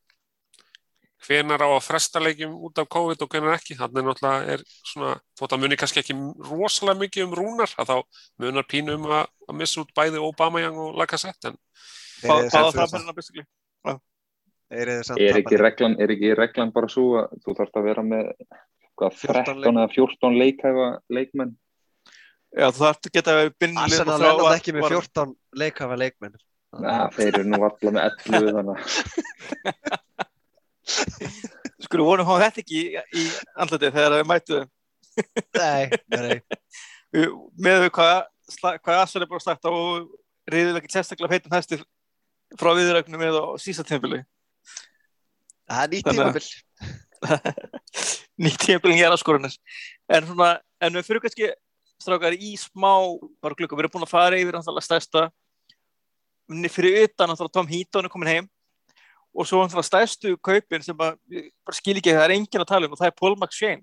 hvenar 1.26 1.64
á 1.64 1.70
að 1.72 1.86
fresta 1.88 2.22
leikjum 2.22 2.54
út 2.68 2.80
af 2.82 2.90
COVID 2.92 3.24
og 3.26 3.32
hvenar 3.32 3.56
ekki, 3.58 3.78
þannig 3.80 4.02
er 4.02 4.08
náttúrulega 4.10 4.56
er 4.56 4.64
svona, 4.86 5.14
þótt 5.40 5.56
að 5.56 5.64
muni 5.64 5.78
kannski 5.80 6.02
ekki 6.04 6.16
rosalega 6.46 7.02
mikið 7.02 7.26
um 7.26 7.36
rúnar, 7.40 7.72
að 7.82 7.92
þá 7.92 8.22
munar 8.44 8.68
pínu 8.70 8.98
um 9.00 9.08
að, 9.10 9.32
að 9.50 9.58
missa 9.62 9.82
út 9.82 9.94
bæði 9.98 10.22
Obama 10.22 10.62
og 10.70 11.00
Lacazette, 11.00 11.50
en 11.50 11.58
Fyrir 12.26 13.06
hann 13.06 13.16
basically 13.16 13.46
samt 15.06 15.22
Er 15.22 15.38
ekki, 15.38 15.60
reglan, 15.62 15.94
er 16.02 16.12
ekki 16.16 16.34
reglan 16.38 16.72
bara 16.74 16.90
svo 16.90 17.20
að 17.22 17.36
þú 17.46 17.54
þarfst 17.60 17.78
að 17.78 17.86
vera 17.86 18.04
með 18.06 18.32
hvað, 18.98 19.12
14 19.22 19.62
13 19.62 19.78
eða 19.78 19.90
14 19.94 20.40
leikhæfa 20.42 20.88
leikmenn? 21.14 21.54
Já, 22.56 22.68
þú 22.72 22.80
þarf 22.82 22.98
að 22.98 23.12
geta 23.18 23.36
byrnlið 23.62 23.84
Arsenal 23.84 24.16
er 24.16 24.24
náttúrulega 24.24 24.60
ekki 24.60 24.74
með 24.76 24.88
14 24.96 25.34
leikhafa 25.62 25.96
leikmenn. 26.02 26.38
Na, 26.76 26.96
þeir 27.16 27.30
eru 27.30 27.46
nú 27.48 27.60
alltaf 27.62 27.92
með 27.96 28.04
11 28.10 28.54
þannig 28.58 28.76
að 28.76 28.86
Skulum 31.86 32.08
vonum 32.10 32.28
hafa 32.30 32.48
þetta 32.48 32.62
ekki 32.64 32.82
í, 33.22 33.24
andletið 33.62 33.96
þegar 33.96 34.16
við 34.16 34.28
mætu 34.30 34.54
þeim. 34.58 34.70
Nei, 35.56 35.84
nei, 36.12 36.38
með 37.56 37.86
við 37.86 37.92
hvað, 37.96 38.18
hvað 38.84 38.98
Asar 39.00 39.24
er 39.24 39.30
bara 39.30 39.44
slagt 39.44 39.68
á 39.68 39.72
og 39.72 40.10
reyðið 40.52 40.80
ekki 40.82 40.94
sérstaklega 40.94 41.32
feitin 41.32 41.56
hæsti 41.56 41.80
frá 42.60 42.72
viðræknum 42.78 43.22
með 43.22 43.40
á 43.42 43.46
sísta 43.62 43.86
tímabili. 43.88 44.22
Það 45.66 45.84
er 45.84 45.94
nýtt 45.94 46.10
að- 46.10 46.20
tímabil. 46.20 46.46
Nýtt 48.46 48.60
tímabilin 48.66 49.00
ég 49.00 49.08
er 49.08 49.16
áskorunis. 49.16 49.58
En 50.12 50.28
svona, 50.28 50.52
en 50.84 50.94
við 51.00 51.08
fyrir 51.08 51.24
kannski 51.24 51.50
strákar 52.02 52.36
í 52.36 52.54
smá 52.60 52.92
bara 53.42 53.56
glukka. 53.58 53.76
Við 53.78 53.86
erum 53.86 53.96
búin 53.96 54.06
að 54.08 54.14
fara 54.14 54.38
yfir 54.40 54.58
náttúrulega 54.58 54.86
stærsta 54.86 55.30
fyrir 56.70 57.08
utan 57.08 57.30
náttúrulega 57.32 57.54
Tom 57.54 57.68
Heaton 57.68 58.06
er 58.06 58.10
komin 58.14 58.30
heim 58.30 58.50
og 59.36 59.48
svo 59.48 59.64
náttúrulega 59.64 59.88
stærstu 59.90 60.36
kaupin 60.38 60.84
sem 60.86 60.98
að, 61.02 61.18
ég 61.34 61.50
bara 61.66 61.76
skil 61.80 61.98
ekki 61.98 62.14
það 62.14 62.26
er 62.28 62.34
enginn 62.36 62.62
að 62.62 62.70
tala 62.70 62.88
um 62.88 62.94
og 62.94 63.00
það 63.00 63.10
er 63.10 63.16
Paul 63.20 63.36
McShane 63.36 63.82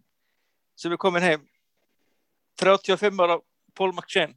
sem 0.78 0.92
er 0.94 1.00
komin 1.02 1.26
heim 1.26 1.42
35 2.62 3.18
ára 3.24 3.40
Paul 3.74 3.90
McShane 3.92 4.36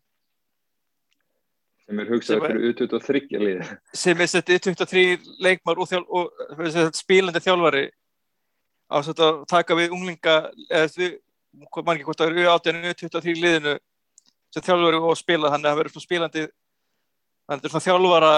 sem 1.85 2.01
er 2.01 2.09
hugsað 2.09 2.41
fyrir 2.45 2.71
U23 2.71 3.41
liði. 3.41 3.67
sem 3.93 4.21
er 4.21 4.31
sett 4.31 4.49
23 4.49 5.03
leikmar 5.43 5.79
og, 5.81 5.93
og 6.09 6.63
sett, 6.73 6.97
spílandi 6.97 7.41
þjálfari 7.43 7.85
á 8.89 8.97
að 9.01 9.45
taka 9.49 9.77
við 9.77 9.93
unglinga 9.93 10.35
eða 10.69 11.11
mann 11.81 11.95
ekki 11.95 12.07
hvort 12.07 12.21
það 12.21 12.33
eru 12.33 12.49
átjörninu 12.53 12.93
23 12.93 13.35
liðinu 13.41 13.75
sem 14.53 14.65
þjálfari 14.65 15.01
og 15.01 15.17
spila 15.19 15.51
þannig 15.53 15.69
að 15.69 15.71
það 15.71 15.79
verður 15.81 15.95
svona 15.95 16.07
spílandi 16.07 16.45
þannig 16.45 17.49
að 17.49 17.55
þetta 17.55 17.69
er 17.69 17.75
svona 17.75 17.87
þjálfara 17.87 18.33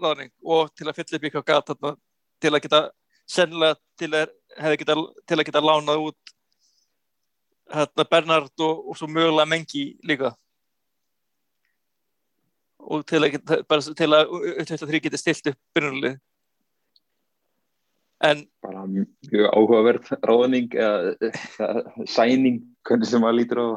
ráðning 0.00 0.32
og 0.56 0.74
til 0.76 0.88
að 0.88 0.98
fylla 0.98 1.18
upp 1.18 1.26
ykkur 1.28 1.46
gat 1.46 1.72
þarna, 1.72 1.94
til 2.40 2.52
að 2.52 2.62
geta 2.66 2.82
sennilega 3.30 3.78
til 4.00 4.10
að, 4.16 4.76
geta, 4.80 4.96
til 5.28 5.38
að 5.38 5.46
geta 5.48 5.64
lánað 5.64 6.04
út 6.08 6.34
hérna, 7.70 8.06
Bernard 8.10 8.64
og, 8.66 8.86
og 8.90 8.98
svo 8.98 9.08
mögulega 9.10 9.48
Mengi 9.48 9.84
líka 10.06 10.34
og 12.90 13.04
til 13.06 13.22
að, 13.22 13.38
til 13.98 14.10
að 14.16 14.34
U23 14.34 15.00
geti 15.04 15.20
stilt 15.20 15.52
upp 15.52 15.58
byrjunalið 15.76 16.18
en 18.20 18.42
Bara 18.62 18.84
mjög 18.86 19.46
áhugaverð 19.48 20.10
ráðning 20.26 20.74
eða 20.76 21.14
eða 21.56 22.04
sæning, 22.08 22.60
hvernig 22.84 23.08
sem 23.08 23.22
maður 23.22 23.38
lítur 23.38 23.62
á. 23.64 23.68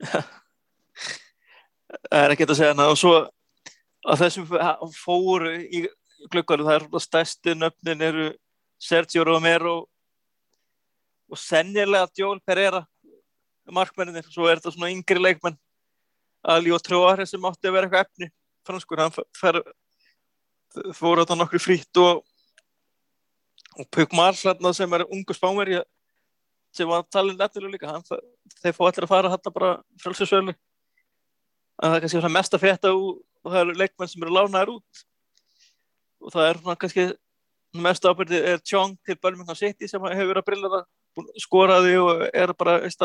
Það. 0.10 0.30
er 2.22 2.32
ekki 2.34 2.46
að 2.46 2.58
segja 2.58 2.86
og 2.86 2.98
svo 2.98 3.14
að 4.06 4.22
þessum 4.24 4.46
fóru 4.96 5.52
í 5.60 5.84
glöggalu 6.32 6.66
það 6.66 6.76
er 6.78 7.04
stærsti 7.04 7.54
nöfnin 7.58 8.04
eru 8.06 8.28
Sergio 8.80 9.24
Romero 9.26 9.74
og 11.30 11.38
sennilega 11.38 12.08
Joel 12.16 12.40
Pereira 12.46 12.84
markmenninir, 13.70 14.26
svo 14.26 14.48
er 14.48 14.58
þetta 14.58 14.72
svona 14.74 14.90
yngri 14.90 15.20
leikmenn 15.20 15.58
Ali 16.42 16.72
og 16.72 16.80
Tróar 16.84 17.22
sem 17.28 17.44
átti 17.44 17.68
að 17.68 17.76
vera 17.76 17.88
eitthvað 17.88 18.06
efni. 18.06 18.30
Franskur, 18.66 19.00
hann 19.00 19.14
fer 19.36 19.60
fóru 20.96 21.24
þetta 21.24 21.36
nokkru 21.36 21.60
frýtt 21.60 22.00
og 22.00 22.24
og 23.78 23.86
Puk 23.94 24.12
Marl 24.12 24.36
sem 24.74 24.92
er 24.92 25.06
ungu 25.06 25.34
spámeri 25.34 25.80
sem 26.74 26.88
var 26.88 27.04
talin 27.10 27.38
efnilega 27.40 27.72
líka. 27.72 27.92
Hann, 27.92 28.04
þeir 28.62 28.74
fá 28.76 28.82
allir 28.86 29.06
að 29.06 29.12
fara 29.12 29.32
þetta 29.32 29.54
bara 29.54 29.70
frálsinsvölu 30.02 30.54
að 31.80 31.88
það 31.88 31.96
er 31.96 32.04
kannski 32.04 32.32
mest 32.34 32.54
að 32.54 32.64
frétta 32.64 32.92
og, 32.94 33.22
það 33.46 33.60
eru 33.62 33.78
leikmenn 33.80 34.10
sem 34.10 34.22
eru 34.22 34.36
lánaðir 34.36 34.74
út. 34.76 35.04
Og 36.20 36.34
það 36.34 36.48
er 36.50 36.60
kannski 36.82 37.06
mest 37.80 38.04
ábyrði 38.04 38.40
er 38.52 38.62
Tjong 38.66 38.96
til 39.06 39.16
Birmingham 39.16 39.56
City 39.56 39.88
sem 39.88 40.02
hefur 40.02 40.32
verið 40.32 40.42
að 40.42 40.48
brilla 40.50 40.72
það. 40.74 40.88
Skoraði 41.42 41.96
og 41.98 42.24
er 42.28 42.52
bara 42.58 42.76
veist, 42.84 43.02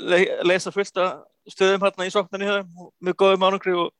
le, 0.00 0.22
leysa 0.48 0.72
fullt 0.74 1.02
að 1.02 1.12
stöðum 1.52 1.84
hérna 1.86 2.08
í 2.08 2.12
sóknarni 2.12 2.50
og 2.52 2.90
mjög 3.04 3.18
góðum 3.22 3.46
ánugri 3.48 3.74
og, 3.78 3.90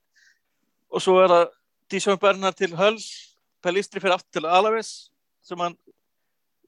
og 0.92 1.04
svo 1.04 1.18
er 1.22 1.32
það 1.32 1.46
Dísjón 1.88 2.20
Bernhard 2.20 2.56
til 2.58 2.74
Höll 2.76 2.98
Pellistri 3.64 4.00
fyrir 4.02 4.18
aftur 4.18 4.40
til 4.40 4.48
Alaves 4.48 5.10
sem 5.44 5.60
hann 5.62 5.76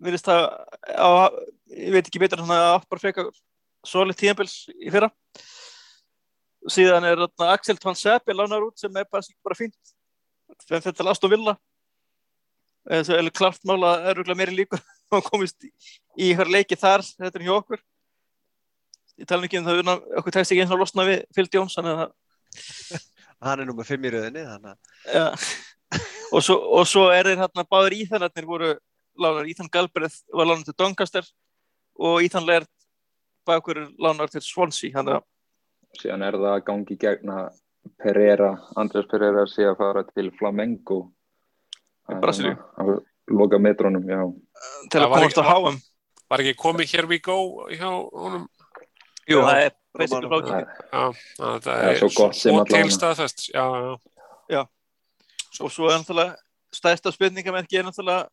virðist 0.00 0.28
að 0.32 0.46
á, 0.96 1.28
ég 1.76 1.92
veit 1.94 2.06
ekki 2.06 2.22
betur 2.22 2.40
hann 2.42 2.54
að 2.56 2.86
bara 2.90 3.02
feka 3.02 3.26
solid 3.86 4.16
tíðanbils 4.18 4.62
í 4.80 4.92
fyrra. 4.92 5.10
Síðan 6.70 7.06
er 7.08 7.20
þarna, 7.22 7.52
Axel 7.54 7.78
Tvanseppi 7.80 8.36
lánar 8.36 8.64
út 8.66 8.80
sem 8.80 8.96
er 8.96 9.06
bara, 9.12 9.24
bara 9.44 9.56
fínt. 9.56 9.94
Fyrir 10.66 10.82
þetta 10.82 10.96
til 10.98 11.12
Aston 11.12 11.32
Villa. 11.32 11.54
Það 12.88 13.12
er 13.16 13.30
klart 13.36 13.64
mála 13.68 13.94
er 14.08 14.18
rúglega 14.18 14.40
meiri 14.40 14.56
líkur 14.56 14.80
og 15.16 15.24
komist 15.28 15.68
í 16.16 16.32
hver 16.36 16.48
leiki 16.48 16.78
þar 16.80 17.04
þetta 17.04 17.36
er 17.36 17.46
hjá 17.46 17.54
okkur 17.58 17.82
ég 19.20 19.28
tala 19.28 19.46
ekki 19.46 19.60
um 19.60 19.66
það 19.68 19.82
unna, 19.82 19.96
okkur 20.20 20.34
tekst 20.36 20.54
ekki 20.54 20.64
eins 20.64 20.74
og 20.74 20.82
losna 20.82 21.06
við 21.08 21.24
Phil 21.36 21.48
Jones 21.52 21.76
þannig 21.78 22.04
að 22.04 22.10
Hann 23.46 23.62
er 23.62 23.68
nú 23.68 23.74
með 23.78 23.88
fimm 23.88 24.04
í 24.04 24.10
að 24.12 24.36
ja. 25.08 25.26
og, 26.32 26.42
svo, 26.44 26.56
og 26.76 26.84
svo 26.88 27.06
er 27.14 27.30
þeir 27.30 27.40
hérna 27.40 27.64
báður 27.64 27.96
Íþanarnir 27.96 28.48
voru 28.48 28.74
lánar 29.20 29.48
Íþan 29.48 29.70
Galbreið 29.72 30.18
var 30.36 30.50
lánar 30.50 30.66
til 30.68 30.76
Doncaster 30.76 31.30
og 32.00 32.20
Íþan 32.26 32.48
Lert 32.48 32.70
bakur 33.48 33.80
lánar 34.00 34.28
til 34.32 34.42
Swansea 34.44 34.92
þannig 34.98 35.20
að 35.20 35.26
Síðan 36.00 36.22
er 36.22 36.36
það 36.38 36.52
að 36.54 36.64
gangi 36.68 36.96
gegn 37.00 37.32
að 37.34 37.48
Pereira, 37.98 38.50
Andrés 38.78 39.08
Pereira 39.10 39.46
sé 39.50 39.64
að 39.66 39.78
fara 39.80 40.04
til 40.06 40.28
Flamengo. 40.36 41.00
Í 42.12 42.18
Brasilíu. 42.22 42.52
Að 42.78 43.00
loka 43.32 43.58
metrónum, 43.58 44.04
já. 44.06 44.20
til 44.92 45.00
Það 45.00 45.06
að 45.06 45.10
var 45.10 45.24
komast 45.24 45.40
á 45.40 45.42
ekki- 45.42 45.56
HM 45.56 45.80
var 46.30 46.42
ekki 46.44 46.56
komið 46.62 46.92
Here 46.94 47.08
We 47.10 47.18
Go 47.18 47.36
hjá 47.74 47.88
honum 47.90 48.46
Jú, 49.30 49.38
Já, 49.38 49.46
það 49.46 49.62
er 49.64 49.72
basically 49.98 50.30
frágæði 50.30 50.64
Já, 50.90 51.02
það 51.38 51.68
er 51.86 51.98
svo 52.00 52.10
gott 52.16 52.36
sem 52.36 52.52
svo 52.52 52.60
allavega. 52.60 52.82
til 52.84 52.94
staðfest 52.96 53.46
já, 53.54 53.64
já. 54.50 54.62
og 55.60 55.72
svo 55.74 55.90
er 55.90 55.98
náttúrulega 56.00 56.34
stærsta 56.74 57.12
spurningamerki 57.14 57.78
er 57.80 57.86
náttúrulega 57.88 58.28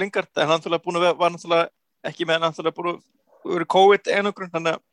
Lingard, 0.00 0.30
en 0.36 0.48
hann 0.48 0.56
náttúrulega 0.56 0.84
búin 0.86 0.98
að 1.00 1.16
var 1.20 1.34
náttúrulega 1.34 1.68
ekki 2.08 2.26
með 2.26 2.38
hann 2.40 2.48
náttúrulega 2.50 2.76
búin 2.78 2.94
að 2.94 3.52
vera 3.52 3.68
COVID 3.76 4.10
einangrun, 4.16 4.50
þannig 4.54 4.78
að 4.78 4.88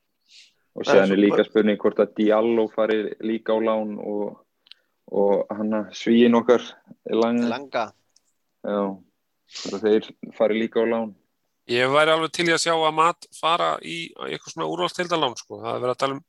Og 0.77 0.85
Það 0.85 0.99
er 1.01 1.11
er 1.11 1.19
líka 1.19 1.43
spurning 1.43 1.79
hvort 1.81 1.97
að 1.99 2.11
Diallo 2.19 2.67
fari 2.71 2.99
líka 3.25 3.51
á 3.51 3.59
lán 3.59 3.95
og, 3.99 4.37
og 5.11 5.49
hann 5.51 5.73
svíin 5.97 6.37
okkar 6.37 6.61
lang, 7.09 7.41
langa. 7.49 7.87
já, 8.63 8.77
að 9.73 9.81
þeir 9.83 10.07
fari 10.37 10.59
líka 10.61 10.79
á 10.79 10.87
lán. 10.87 11.09
Ég 11.69 11.93
væri 11.93 12.13
alveg 12.15 12.33
til 12.35 12.47
í 12.49 12.53
að 12.55 12.63
sjá 12.65 12.73
að 12.73 12.97
mat 12.97 13.29
fara 13.37 13.69
í 13.85 13.97
eitthvað 14.27 14.55
svona 14.55 14.69
úrvalstildalán 14.73 15.37
sko. 15.39 15.61
það 15.61 15.71
er 15.75 15.83
verið 15.83 15.95
að 15.95 16.01
tala 16.03 16.17
um 16.17 16.25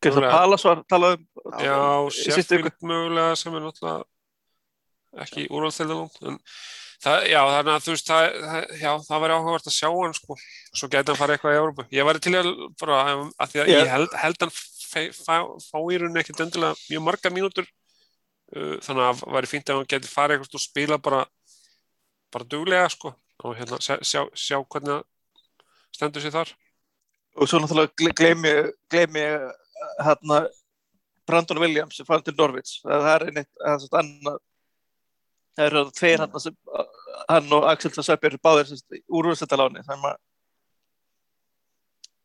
Kristján 0.00 0.24
Mögulega. 0.24 0.36
Palas 0.38 0.64
var 0.64 0.82
talað 0.88 1.16
um 1.20 1.56
já, 1.60 1.78
Sheffield 2.16 2.70
mögulega 2.80 3.36
sem 3.36 3.56
er 3.56 3.64
náttúrulega 3.66 5.24
ekki 5.24 5.46
úrvalstildalán 5.50 6.30
en 6.30 6.38
það, 7.00 7.26
já, 7.30 7.40
þannig 7.54 7.72
að 7.74 7.84
þú 7.84 7.94
veist 7.94 8.10
það, 8.10 8.26
það, 8.44 8.66
já, 8.80 8.90
það 9.08 9.22
væri 9.24 9.36
áhugavert 9.36 9.70
að 9.70 9.76
sjá 9.76 9.88
hann 9.88 10.16
sko. 10.16 10.36
svo 10.70 10.90
gæti 10.92 11.12
hann 11.12 11.20
fara 11.20 11.36
eitthvað 11.36 11.56
í 11.56 11.60
Európu 11.60 11.86
ég 11.96 12.08
væri 12.08 12.24
til 12.24 12.34
í 12.34 12.40
að 12.40 12.50
bara, 12.80 13.00
að 13.36 13.52
því 13.52 13.62
að 13.62 13.72
Já. 13.72 13.76
ég 13.76 13.92
held, 13.94 14.16
held 14.22 14.44
hann 14.44 14.54
fá, 15.20 15.78
í 15.80 16.00
rauninni 16.00 16.22
ekkert 16.22 16.44
endilega 16.46 16.78
mjög 16.90 17.04
margar 17.06 17.34
mínútur 17.34 17.66
uh, 17.66 18.76
þannig 18.84 19.04
að 19.06 19.20
það 19.22 19.36
væri 19.36 19.52
fínt 19.52 19.72
ef 19.72 19.80
hann 19.80 19.90
geti 19.94 20.12
farið 20.12 20.38
eitthvað 20.38 20.60
og 20.60 20.64
spila 20.64 21.00
bara 21.00 21.24
bara 22.30 22.46
duglega 22.46 22.88
sko 22.92 23.14
og 23.44 23.56
hérna 23.56 23.78
sjá, 23.80 23.96
sjá, 24.36 24.58
hvernig 24.72 25.00
stendur 25.96 26.22
sér 26.24 26.34
þar. 26.34 26.52
Og 27.40 27.48
svo 27.48 27.60
náttúrulega 27.62 27.94
gle- 28.00 28.14
gleymi, 28.18 28.52
gleymi 28.90 29.24
hérna 30.04 30.40
Brandon 31.26 31.60
Williams 31.62 31.96
sem 31.96 32.06
fann 32.08 32.22
til 32.26 32.34
Norvits 32.36 32.80
það 32.84 33.06
er 33.14 33.24
einmitt 33.28 33.50
það 33.60 33.74
er 33.76 33.82
svona 33.84 34.00
annað. 34.02 34.38
Það 35.56 35.66
eru 35.70 35.82
tveir 35.98 36.18
hann 36.24 36.40
sem 36.42 36.56
hann 37.30 37.52
og 37.54 37.68
Axel 37.70 37.92
Tassep 37.94 38.24
eru 38.24 38.38
báðir 38.42 38.70
úrvöðsættaláni 39.08 39.82
þannig 39.86 40.10
að 40.10 40.18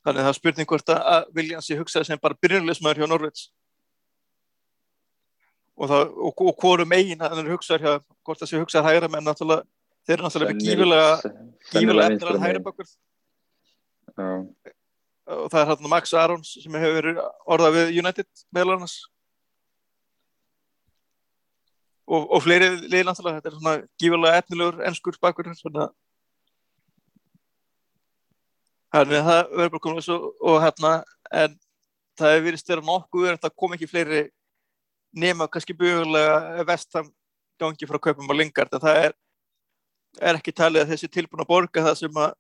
þannig 0.05 0.19
að 0.21 0.25
það 0.25 0.31
er 0.31 0.37
spurning 0.39 0.67
hvort 0.69 0.89
að- 0.93 1.05
að 1.13 1.29
Williams 1.37 1.69
ég 1.69 1.79
hugsaði 1.81 2.05
sem 2.11 2.19
bara 2.21 2.37
byrjunleismæður 2.41 3.01
hjá 3.03 3.07
Norvits 3.09 3.45
og, 5.77 5.89
og, 5.91 6.41
og 6.41 6.53
hvorum 6.61 6.93
eigin 6.95 7.19
hann 7.21 7.39
er 7.41 7.49
hugsaður 7.51 7.85
hjá 7.85 7.93
hvort 8.25 8.41
það 8.41 8.51
sé 8.51 8.61
hugsaður 8.61 8.89
hægra 8.89 9.09
menn 9.11 9.25
náttúrulega 9.27 9.65
þeir 10.05 10.15
eru 10.17 10.27
náttúrulega 10.27 10.59
gífilega 10.61 11.33
gífilega 11.73 12.13
eftir 12.13 12.31
hann 12.31 12.45
hægra 12.45 12.63
bakur 12.65 12.89
Já, 14.15 14.29
og 15.25 15.49
það 15.51 15.59
er 15.61 15.69
hérna 15.71 15.91
Max 15.91 16.13
Arons 16.15 16.53
sem 16.61 16.77
hefur 16.79 16.95
verið 17.01 17.19
orðað 17.51 17.75
við 17.75 17.99
United 17.99 18.45
meðal 18.55 18.75
annars. 18.77 18.95
Og, 22.05 22.27
og 22.29 22.43
fleiri 22.45 22.69
liði 22.85 23.03
náttúrulega 23.07 23.41
þetta 23.41 23.51
er 23.51 23.57
svona 23.57 23.75
gífulega 24.01 24.41
etnilegur 24.41 24.83
ennskur 24.87 25.17
bakur 25.19 25.49
svona 25.57 25.89
þannig 28.95 29.19
að 29.19 29.27
það 29.27 29.41
verður 29.57 29.73
bara 29.73 29.85
komið 29.87 30.05
svo 30.05 30.17
og 30.45 30.59
hérna 30.63 30.91
en 31.43 31.57
það 32.15 32.33
hefur 32.35 32.45
verið 32.47 32.61
styrra 32.61 32.85
nokkuð 32.85 33.29
að 33.31 33.41
það 33.43 33.55
kom 33.63 33.75
ekki 33.75 33.89
fleiri 33.89 34.21
nema 35.15 35.49
kannski 35.51 35.75
bjögulega 35.75 36.63
vestam 36.69 37.09
gangi 37.59 37.89
frá 37.89 37.99
kaupum 37.99 38.31
á 38.31 38.33
Lingard 38.35 38.73
en 38.75 38.83
það 38.83 39.01
er, 39.07 39.17
er 40.21 40.39
ekki 40.39 40.53
talið 40.55 40.85
að 40.85 40.93
þessi 40.93 41.11
tilbúin 41.11 41.43
að 41.43 41.51
borga 41.51 41.85
það 41.89 41.99
sem 42.03 42.21
að 42.23 42.33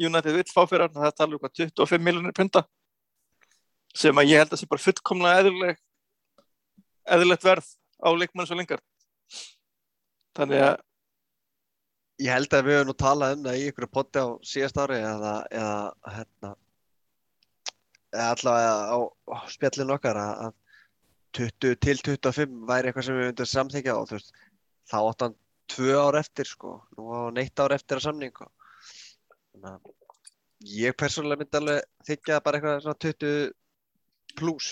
United 0.00 0.36
vill 0.36 0.48
fá 0.48 0.62
fyrir 0.64 0.86
hann, 0.86 0.96
það 0.96 1.16
tala 1.16 1.36
um 1.36 1.42
hvað 1.42 1.56
25 1.60 2.04
miljonir 2.04 2.36
punta 2.36 2.64
sem 3.96 4.20
að 4.22 4.30
ég 4.30 4.42
held 4.42 4.54
að 4.54 4.60
sé 4.60 4.68
bara 4.70 4.84
fullkomlega 4.84 5.42
eðlileg 5.42 5.80
eðlilegt 7.10 7.44
verð 7.44 7.72
á 8.00 8.08
leikmann 8.14 8.46
svo 8.48 8.56
lengar. 8.56 8.80
Þannig 10.38 10.62
að 10.68 10.78
Ég 12.20 12.34
held 12.36 12.52
að 12.52 12.66
við 12.66 12.76
höfum 12.76 12.88
nú 12.90 12.94
talað 13.00 13.30
um 13.32 13.44
það 13.46 13.58
í 13.58 13.68
ykkur 13.70 13.86
potti 13.88 14.20
á 14.20 14.28
síðast 14.44 14.78
ári 14.82 14.98
eða, 15.00 15.30
eða 15.56 15.76
hérna 16.16 16.50
eða 18.10 18.26
allavega 18.34 18.72
á, 18.92 18.98
spjallinu 19.48 19.94
okkar 19.94 20.20
að, 20.20 20.42
að 20.44 20.52
20 21.38 21.78
til 21.86 21.94
25 22.10 22.58
væri 22.68 22.90
eitthvað 22.90 23.06
sem 23.06 23.16
við 23.16 23.28
myndum 23.30 23.48
samþykja 23.48 23.94
og 23.96 24.10
þú 24.10 24.18
veist, 24.18 24.34
þá 24.90 24.96
átt 24.98 25.24
hann 25.24 25.36
tvö 25.70 25.96
ár 26.00 26.18
eftir 26.20 26.48
sko, 26.48 26.80
nú 26.96 27.10
á 27.14 27.16
hann 27.26 27.40
eitt 27.42 27.62
ár 27.62 27.74
eftir 27.76 28.00
að 28.00 28.06
samning 28.08 28.34
sko. 28.34 28.50
þannig 29.54 29.72
að 29.72 29.96
ég 30.80 30.96
persónulega 30.98 31.40
myndi 31.40 31.60
alveg 31.60 31.88
þykja 32.08 32.42
bara 32.44 32.58
eitthvað 32.58 32.82
svona 32.84 33.02
20 33.06 33.52
pluss 34.36 34.70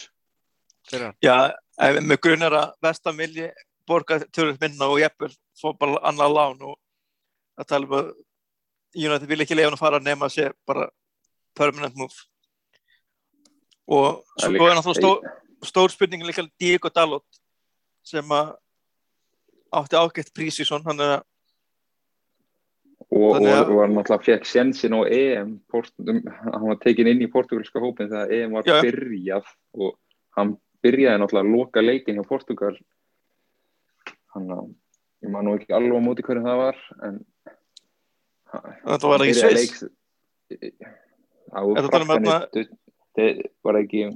fyrir 0.90 1.08
hann. 1.08 1.18
já, 1.24 1.54
ef 1.88 2.00
með 2.02 2.22
grunar 2.26 2.58
að 2.60 2.74
vestam 2.88 3.20
vilji 3.22 3.50
borga 3.88 4.20
tölvöld 4.28 4.60
minna 4.60 4.88
og 4.92 5.00
jafnvel 5.00 5.32
fá 5.58 5.68
bara 5.78 6.02
annað 6.10 6.34
lán 6.36 6.64
og 6.68 6.76
að 7.58 7.70
tala 7.72 7.88
um 7.88 7.98
að 8.00 8.10
United 8.98 9.28
vil 9.30 9.40
ekki 9.44 9.56
leiða 9.56 9.70
hann 9.70 9.78
að 9.78 9.84
fara 9.84 10.00
nema 10.02 10.28
að 10.28 10.34
sé 10.36 10.50
bara 10.68 10.88
permanent 11.58 11.96
move 11.98 12.26
og 13.88 14.22
svo 14.36 14.68
er 14.68 14.76
náttúrulega 14.76 15.00
stór, 15.00 15.28
stór 15.64 15.92
spurning 15.92 16.24
líka 16.26 16.44
Diego 16.60 16.90
Dalot 16.92 17.40
sem 18.04 18.34
að 18.36 18.54
átti 19.72 19.96
ágætt 19.98 20.32
prísísson 20.36 20.84
hann 20.86 21.00
er 21.04 21.18
að 21.18 21.26
og, 23.08 23.38
var 23.40 23.88
náttúrulega 23.88 24.18
fekk 24.24 24.46
sensin 24.48 24.92
á 24.92 25.00
EM 25.08 25.54
Port, 25.70 25.92
um, 26.04 26.20
hann 26.28 26.66
var 26.68 26.78
tekin 26.82 27.08
inn 27.08 27.22
í 27.24 27.30
portugalska 27.32 27.80
hópin 27.80 28.10
þegar 28.10 28.32
EM 28.36 28.56
var 28.58 28.68
Já, 28.68 28.80
byrjað 28.84 29.48
og 29.80 29.94
hann 30.36 30.56
byrjaði 30.84 31.22
náttúrulega 31.22 31.46
að 31.46 31.54
loka 31.56 31.84
leikin 31.84 32.20
hjá 32.20 32.26
Portugal 32.28 32.74
hann 34.34 34.52
að 34.54 34.68
ég 35.24 35.32
man 35.32 35.48
nú 35.48 35.56
ekki 35.56 35.74
alveg 35.74 35.98
á 35.98 36.02
móti 36.04 36.26
hverju 36.26 36.44
það 36.44 36.60
var 36.62 36.82
en 37.08 37.18
þetta 38.84 39.12
var 39.12 39.24
ekki 39.24 39.34
byrjaði 39.34 39.56
Sviss? 39.56 39.82
leiks- 39.82 40.78
á 41.48 41.60
Ertu 41.64 41.86
að 41.86 41.92
tala 41.92 42.04
um 42.04 42.68
þeir 43.18 43.42
var 43.64 43.80
ekki 43.80 44.06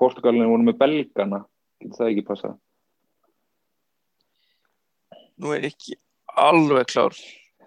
Portugalinu 0.00 0.48
voru 0.50 0.66
með 0.66 0.78
belgana 0.80 1.44
það 1.82 2.08
ekki 2.08 2.26
passa 2.26 2.56
nú 5.38 5.52
er 5.56 5.60
ég 5.68 5.72
ekki 5.74 5.96
alveg 6.36 6.86
klár 6.92 7.14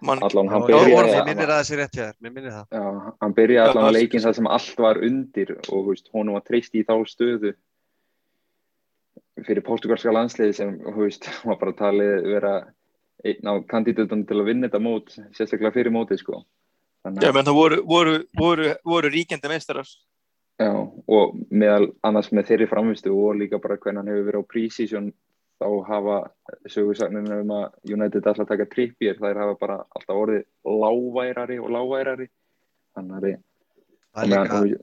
allan 0.06 0.48
hann 0.52 0.62
byrjaði- 0.68 0.94
Mér 0.94 1.14
hann- 1.16 1.28
minnir 1.30 1.50
að 1.50 1.62
þessi 1.64 1.78
rétt 1.80 1.96
hjá 1.96 2.04
þér, 2.12 2.16
mér 2.22 2.32
minnir 2.36 2.52
það. 2.52 2.66
Já, 2.72 3.14
hann 3.22 3.34
byrjaði 3.34 3.70
allan 3.70 3.86
það- 3.86 3.96
leikin 3.98 4.22
þar 4.22 4.36
sem 4.36 4.48
allt 4.48 4.78
var 4.78 4.96
undir 5.02 5.52
og 5.72 5.86
veist, 5.88 6.10
honum 6.14 6.34
var 6.38 6.42
treyst 6.46 6.76
í 6.76 6.84
þá 6.86 6.94
stöðu 7.10 7.54
fyrir 9.46 9.64
portugalska 9.68 10.14
landsliði 10.16 10.54
sem 10.56 10.76
veist, 10.98 11.26
hann 11.26 11.50
var 11.54 11.60
bara 11.62 11.74
talið 11.80 12.28
vera 12.34 12.54
einn 13.26 13.50
á 13.50 13.54
kandidatum 13.68 14.26
til 14.28 14.38
að 14.42 14.46
vinna 14.52 14.68
þetta 14.70 14.84
mót 14.84 15.16
sérstaklega 15.36 15.74
fyrir 15.74 15.92
mótið 15.96 16.20
sko. 16.22 16.44
Þannig, 17.06 17.22
já, 17.24 17.30
að- 17.30 17.36
menn 17.40 17.46
það 17.50 17.58
voru, 17.60 17.80
voru, 17.90 18.16
voru, 18.38 18.70
voru 18.86 19.10
ríkjandi 19.14 19.50
meistarar. 19.52 19.90
Já, 20.60 20.70
og 21.10 21.34
meðal 21.52 21.90
annars 22.08 22.30
með 22.32 22.48
þeirri 22.52 22.68
framvistu 22.72 23.12
og 23.12 23.36
líka 23.42 23.60
bara 23.62 23.76
hvernig 23.78 24.04
hann 24.04 24.08
hefur 24.14 24.30
verið 24.32 24.44
á 24.46 24.50
pre-season 24.54 25.10
þá 25.62 25.68
hafa 25.88 26.18
sögursagninu 26.70 27.42
um 27.44 27.54
að 27.56 27.94
United 27.96 28.28
að 28.32 28.48
taka 28.50 28.68
trippir 28.72 29.20
þær 29.20 29.42
hafa 29.44 29.58
bara 29.60 29.78
alltaf 29.98 30.22
orðið 30.24 30.44
lágværari 30.84 31.60
og 31.62 31.72
lágværari 31.76 32.28
þannig 32.96 33.16
að 33.16 33.44
Það 34.16 34.24
er 34.24 34.64
líka, 34.64 34.80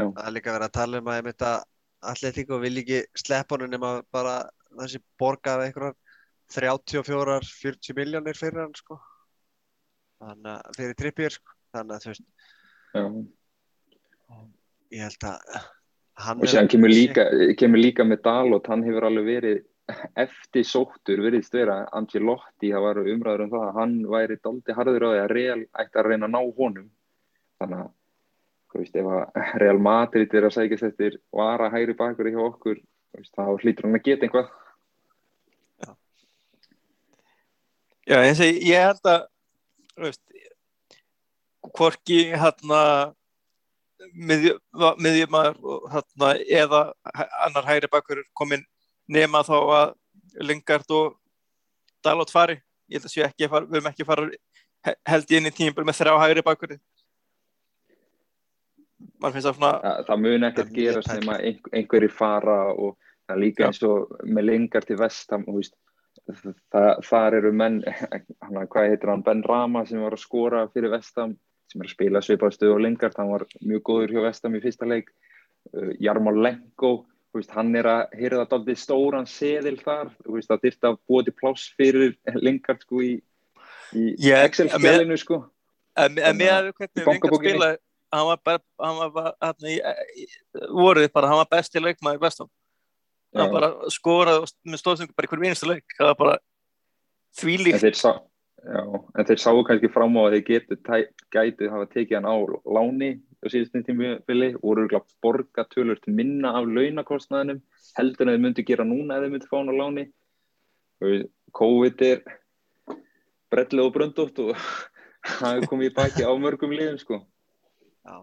er 0.00 0.32
líka 0.32 0.52
verið 0.54 0.66
að 0.66 0.76
tala 0.78 1.00
um 1.02 1.08
að 1.12 1.26
að 1.34 1.56
Atletico 2.04 2.58
vil 2.60 2.78
ekki 2.80 3.00
sleppa 3.16 3.56
honum 3.56 3.70
nema 3.72 3.90
bara 4.12 4.38
þessi 4.78 5.00
borga 5.20 5.56
af 5.56 5.64
einhverjar 5.66 5.94
34-40 6.52 7.96
miljónir 7.96 8.36
fyrir 8.36 8.62
hann 8.62 8.74
sko. 8.76 8.98
Þannig 10.20 10.50
að 10.52 10.78
fyrir 10.78 10.98
trippir 11.00 11.36
sko. 11.36 11.56
Þannig 11.76 11.94
að 11.96 12.04
þú 12.04 12.12
veist, 12.12 12.26
já 12.94 13.04
ég 14.94 15.04
held 15.08 15.26
að 15.28 15.62
hann 16.24 16.42
og 16.42 16.50
síðan 16.50 16.70
kemur 16.70 16.92
líka, 16.92 17.24
kemur 17.58 17.82
líka 17.82 18.06
með 18.06 18.22
Dalot, 18.26 18.68
hann 18.70 18.84
hefur 18.86 19.08
alveg 19.08 19.26
verið 19.28 19.62
eftir 20.16 20.64
sóttur, 20.64 21.20
veriðst 21.24 21.54
vera 21.54 21.82
Angelotti, 21.92 22.70
það 22.72 22.86
var 22.86 23.02
umræður 23.04 23.44
um 23.44 23.52
það 23.52 23.66
að 23.66 23.76
hann 23.80 23.98
væri 24.14 24.38
daldi 24.40 24.76
harður 24.78 25.06
á 25.06 25.08
því 25.10 25.20
að 25.24 25.34
Real 25.34 25.60
ætti 25.82 26.00
að 26.00 26.08
reyna 26.08 26.28
að 26.28 26.34
ná 26.34 26.40
honum. 26.58 26.88
Þannig 27.60 27.82
að, 27.84 27.90
þú 28.72 28.80
veist, 28.80 28.98
ef 29.00 29.10
að 29.12 29.52
Real 29.62 29.82
Madrid 29.88 30.34
er 30.34 30.48
að 30.48 30.56
sækjast 30.56 30.88
eftir 30.90 31.18
vara 31.34 31.70
hægri 31.72 31.96
bakur 31.98 32.30
hjá 32.32 32.40
okkur 32.44 32.80
veist, 33.14 33.34
þá 33.34 33.54
hlýtur 33.62 33.88
hann 33.88 33.98
að 33.98 34.06
geta 34.08 34.28
einhvað 34.28 34.52
Já, 38.04 38.18
ég, 38.20 38.34
segi, 38.36 38.58
ég 38.68 38.82
held 38.84 39.06
að 39.08 39.22
veist, 40.04 40.24
hvorki 41.72 42.18
hérna 42.36 42.80
miðjumæður 44.12 45.56
hérna, 45.94 46.34
eða 46.44 46.82
annar 47.46 47.70
hægri 47.70 47.88
bakur 47.92 48.20
komin 48.36 48.66
nema 49.08 49.42
þá 49.46 49.54
að 49.58 49.94
Lingard 50.44 50.90
og 50.96 51.14
Dalot 52.04 52.30
fari. 52.32 52.58
Ég 52.90 52.98
held 53.00 53.08
að 53.08 53.12
séu 53.14 53.24
ekki 53.24 53.46
að 53.46 53.52
fara, 53.54 53.66
við 53.68 53.78
höfum 53.80 53.90
ekki 53.92 54.04
að 54.04 54.10
fara 54.10 54.26
he- 54.84 54.96
held 55.08 55.30
ég 55.32 55.40
inn 55.40 55.48
í 55.48 55.54
tímbil 55.56 55.86
með 55.88 56.00
þrjá 56.00 56.18
hægri 56.20 56.42
bakur 56.44 56.74
mann 59.20 59.32
finnst 59.32 59.48
það 59.48 59.56
svona 59.56 59.72
það, 59.80 60.02
það 60.08 60.20
mun 60.24 60.46
ekkert 60.48 60.70
er 60.70 60.76
gerast 60.76 61.12
nema 61.12 61.36
einhver, 61.38 61.72
einhverjir 61.78 62.12
fara 62.12 62.58
og 62.72 62.96
það 63.28 63.40
líka 63.40 63.64
Já. 63.64 63.66
eins 63.70 63.80
og 63.88 64.14
með 64.36 64.46
lengar 64.50 64.86
til 64.88 64.98
vestam 65.00 65.46
og, 65.48 65.58
veist, 65.60 65.76
það, 66.72 66.90
þar 67.08 67.38
eru 67.40 67.52
menn 67.56 67.80
hana, 68.44 68.66
hvað 68.68 68.90
heitir 68.92 69.12
hann, 69.12 69.24
Ben 69.24 69.42
Rama 69.48 69.84
sem 69.88 70.02
var 70.04 70.16
að 70.16 70.24
skora 70.24 70.66
fyrir 70.74 70.92
vestam 70.92 71.36
sem 71.72 71.80
er 71.80 71.88
að 71.88 71.94
spila 71.96 72.20
svipað 72.24 72.56
stöðu 72.58 72.76
og 72.76 72.84
lengart, 72.84 73.16
hann 73.16 73.32
var 73.32 73.46
mjög 73.64 73.84
góður 73.88 74.12
hjá 74.14 74.22
vestam 74.26 74.56
í 74.56 74.60
fyrsta 74.60 74.84
leik. 74.86 75.08
Uh, 75.72 75.94
Jarmar 75.96 76.36
Lenko 76.36 76.90
veist, 77.34 77.50
hann 77.56 77.74
er 77.76 77.88
að 77.90 78.14
hýrða 78.20 78.44
daldið 78.50 78.78
stóran 78.78 79.26
seðil 79.30 79.76
þar, 79.82 80.12
veist, 80.26 80.48
það 80.52 80.62
dyrta 80.66 80.90
að 80.92 80.98
búa 81.08 81.24
til 81.26 81.34
pláss 81.40 81.68
fyrir 81.78 82.14
lengart 82.38 82.84
sko 82.86 83.02
í, 83.04 83.14
í 83.94 84.04
Ég- 84.28 84.44
Excel-spilinu 84.48 85.18
sko. 85.20 85.40
En, 85.96 86.18
en 86.18 86.36
með 86.38 86.50
að 86.52 86.68
við 86.68 86.76
hvernig 86.80 87.06
Lingard 87.08 87.36
spilaði 87.38 87.78
hann 88.14 88.26
var 88.28 88.38
bara, 88.46 88.60
hann 88.82 88.98
var 89.00 89.10
bara 89.14 89.32
hann, 89.42 89.66
í, 89.66 89.76
í, 90.22 90.26
voruð 90.70 91.08
bara, 91.14 91.30
hann 91.32 91.40
var 91.42 91.50
besti 91.50 91.82
leikmaður 91.82 92.20
í 92.20 92.22
bestum 92.22 92.50
hann 93.34 93.50
bara 93.50 93.70
skoraði 93.90 94.46
með 94.70 94.78
stóðsöngu 94.82 95.14
bara 95.16 95.26
í 95.26 95.30
hverjum 95.32 95.46
einasta 95.48 95.66
leik. 95.70 95.84
Það 95.98 96.06
var 96.12 96.18
bara 96.20 96.34
en 96.38 96.44
þvílíkt 97.40 97.80
þeir, 97.82 97.96
sá, 97.98 98.12
já, 98.62 98.82
en 99.18 99.26
þeir 99.30 99.40
sáu 99.42 99.62
kannski 99.66 99.90
fram 99.90 100.14
á 100.14 100.22
að 100.22 100.36
þeir 100.36 100.44
getu 100.50 100.78
tæ- 100.86 101.10
gætu 101.34 101.70
hafa 101.72 101.88
tekið 101.90 102.20
hann 102.20 102.30
á 102.30 102.36
láni 102.78 103.10
á 103.44 103.48
síðustin 103.52 103.84
tímabili 103.86 104.54
og 104.56 104.62
voru 104.64 104.84
örugglega 104.84 105.04
að 105.04 105.16
borga 105.24 105.64
tölvört 105.70 106.08
minna 106.08 106.54
af 106.58 106.68
launakostnaðinum 106.68 107.60
heldur 107.98 108.28
en 108.28 108.34
þeir 108.34 108.44
myndu 108.46 108.64
gera 108.66 108.86
núna 108.88 109.18
ef 109.18 109.24
þeir 109.24 109.34
myndu 109.34 109.50
fá 109.50 109.56
hann 109.58 109.72
á 109.72 109.80
láni. 109.80 110.06
Og 111.04 111.28
COVID 111.60 112.04
er 112.08 112.24
brellið 113.52 113.84
og 113.84 113.94
bröndótt 113.94 114.42
og 114.44 114.66
það 115.38 115.68
komið 115.70 115.90
í 115.90 115.94
baki 116.00 116.26
á 116.26 116.32
mörgum 116.40 116.74
liðum 116.74 116.98
sko. 117.00 117.20
Já. 118.04 118.16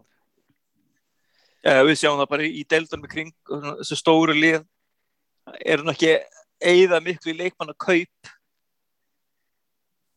ja, 1.65 1.79
við 1.85 1.97
sjáum 2.01 2.19
það 2.19 2.31
bara 2.35 2.49
í 2.49 2.65
deildunum 2.69 3.07
í 3.07 3.13
kring 3.15 3.33
þessu 3.79 3.97
stóru 3.97 4.35
lið. 4.37 4.61
Er 5.65 5.81
hann 5.81 5.93
ekki 5.93 6.15
eigða 6.61 7.01
miklu 7.03 7.33
í 7.33 7.39
leikmanna 7.39 7.73
kaup 7.79 8.31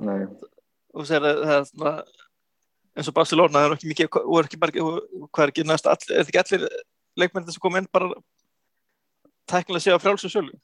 Nei, 0.04 0.26
og 0.92 1.06
það 1.08 1.28
er, 1.30 1.38
það 1.46 1.56
er 1.56 1.66
svona 1.70 1.92
eins 2.94 3.10
og 3.10 3.16
Barcelona 3.16 3.58
það 3.58 3.66
er 3.70 3.76
ekki 3.78 3.90
mikið 3.92 4.20
og 4.22 4.36
er 4.38 4.48
ekki 4.48 4.60
margir, 4.62 4.92
hvað 5.30 5.46
er 5.46 5.52
ekki 5.54 5.66
næst 5.66 5.90
all, 5.90 6.06
er 6.10 6.22
ekki 6.24 6.42
allir 6.42 6.68
leikmenn 7.20 7.50
sem 7.50 7.62
kom 7.62 7.76
inn 7.80 7.90
bara 7.92 8.12
tæknilega 9.50 9.84
séu 9.84 9.98
á 9.98 10.02
frjálsum 10.02 10.32
sölu 10.32 10.54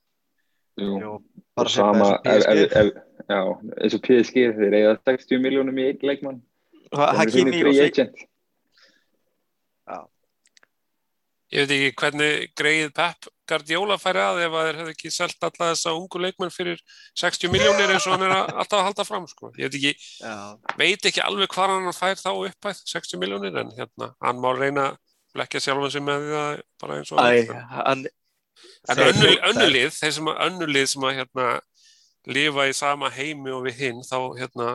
jú. 0.80 1.18
Bara 1.56 1.68
sem 1.68 1.82
sama, 1.82 2.20
já, 2.24 3.40
eins 3.82 3.94
og 3.94 4.02
PSG, 4.06 4.46
þeir 4.56 4.76
eiga 4.78 4.94
60 5.04 5.42
miljónum 5.42 5.78
í 5.78 5.86
einn 5.90 6.06
leikmann. 6.06 6.40
eru 6.92 7.18
Hakimi 7.18 7.52
svona 7.52 7.56
og 7.56 7.66
free 7.66 7.86
agent. 7.86 8.22
Ég 11.50 11.66
veit 11.66 11.74
ekki 11.74 11.94
hvernig 11.98 12.50
greið 12.54 12.92
Pep 12.94 13.26
Guardiola 13.50 13.96
færi 14.00 14.22
að 14.22 14.40
ef 14.46 14.54
að 14.56 14.66
þeir 14.68 14.78
hefði 14.80 14.94
ekki 14.94 15.12
selt 15.14 15.46
alla 15.48 15.68
þessa 15.72 15.94
ungu 15.98 16.22
leikmenn 16.22 16.52
fyrir 16.54 16.80
60 17.20 17.50
miljónir 17.52 17.92
eins 17.96 18.06
og 18.06 18.14
hann 18.16 18.24
er 18.28 18.34
að, 18.36 18.52
alltaf 18.62 18.78
að 18.80 18.86
halda 18.88 19.06
fram 19.08 19.26
sko. 19.30 19.50
Ég 19.58 19.68
veit 19.68 19.78
ekki, 19.80 19.92
veit 20.80 21.10
ekki 21.10 21.24
alveg 21.26 21.50
hvað 21.54 21.74
hann 21.76 21.96
fær 21.98 22.20
þá 22.22 22.30
uppæð 22.36 22.82
60 22.94 23.20
miljónir 23.22 23.58
en 23.64 23.74
hérna, 23.76 24.12
hann 24.22 24.40
má 24.42 24.50
reyna 24.56 24.86
að 24.92 25.00
blekja 25.34 25.60
sjálfan 25.66 25.92
sig 25.94 26.02
með 26.06 26.24
því 26.28 26.38
að 26.44 26.62
bara 26.82 26.96
eins 27.00 27.12
og 27.14 27.20
Æ, 27.22 27.44
hann, 27.80 28.06
En 28.90 28.96
Þeir- 28.96 29.06
önnur, 29.10 29.28
þeir- 29.30 29.44
önnulið, 29.50 29.90
sem 29.96 30.26
að 30.28 30.40
önnulið 30.46 30.86
sem 30.90 31.04
að 31.08 31.14
hérna 31.20 31.44
lifa 32.28 32.64
í 32.68 32.72
sama 32.76 33.08
heimi 33.14 33.52
og 33.56 33.62
við 33.64 33.78
hinn 33.80 34.00
þá 34.04 34.16
hérna 34.36 34.66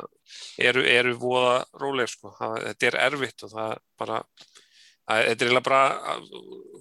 eru, 0.57 0.82
eru 0.89 1.11
voða 1.21 1.59
róleg 1.82 2.09
sko. 2.09 2.32
Það, 2.39 2.55
þetta 2.65 2.88
er 2.89 2.97
erfitt 3.05 3.43
og 3.45 3.51
það 3.53 3.76
bara 4.01 4.17
að, 4.23 4.47
þetta 5.06 5.45
er 5.45 5.49
eiginlega 5.49 5.68
bara 5.68 6.20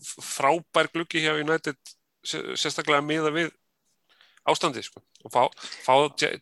frábær 0.05 0.89
gluggi 0.95 1.23
hjá 1.25 1.35
United 1.41 1.77
sé- 2.25 2.45
sérstaklega 2.57 3.05
miða 3.05 3.33
við 3.35 3.51
ástandið 4.49 4.87
sko. 4.89 5.03
og 5.25 5.33
fá, 5.33 5.43
fá 5.87 5.95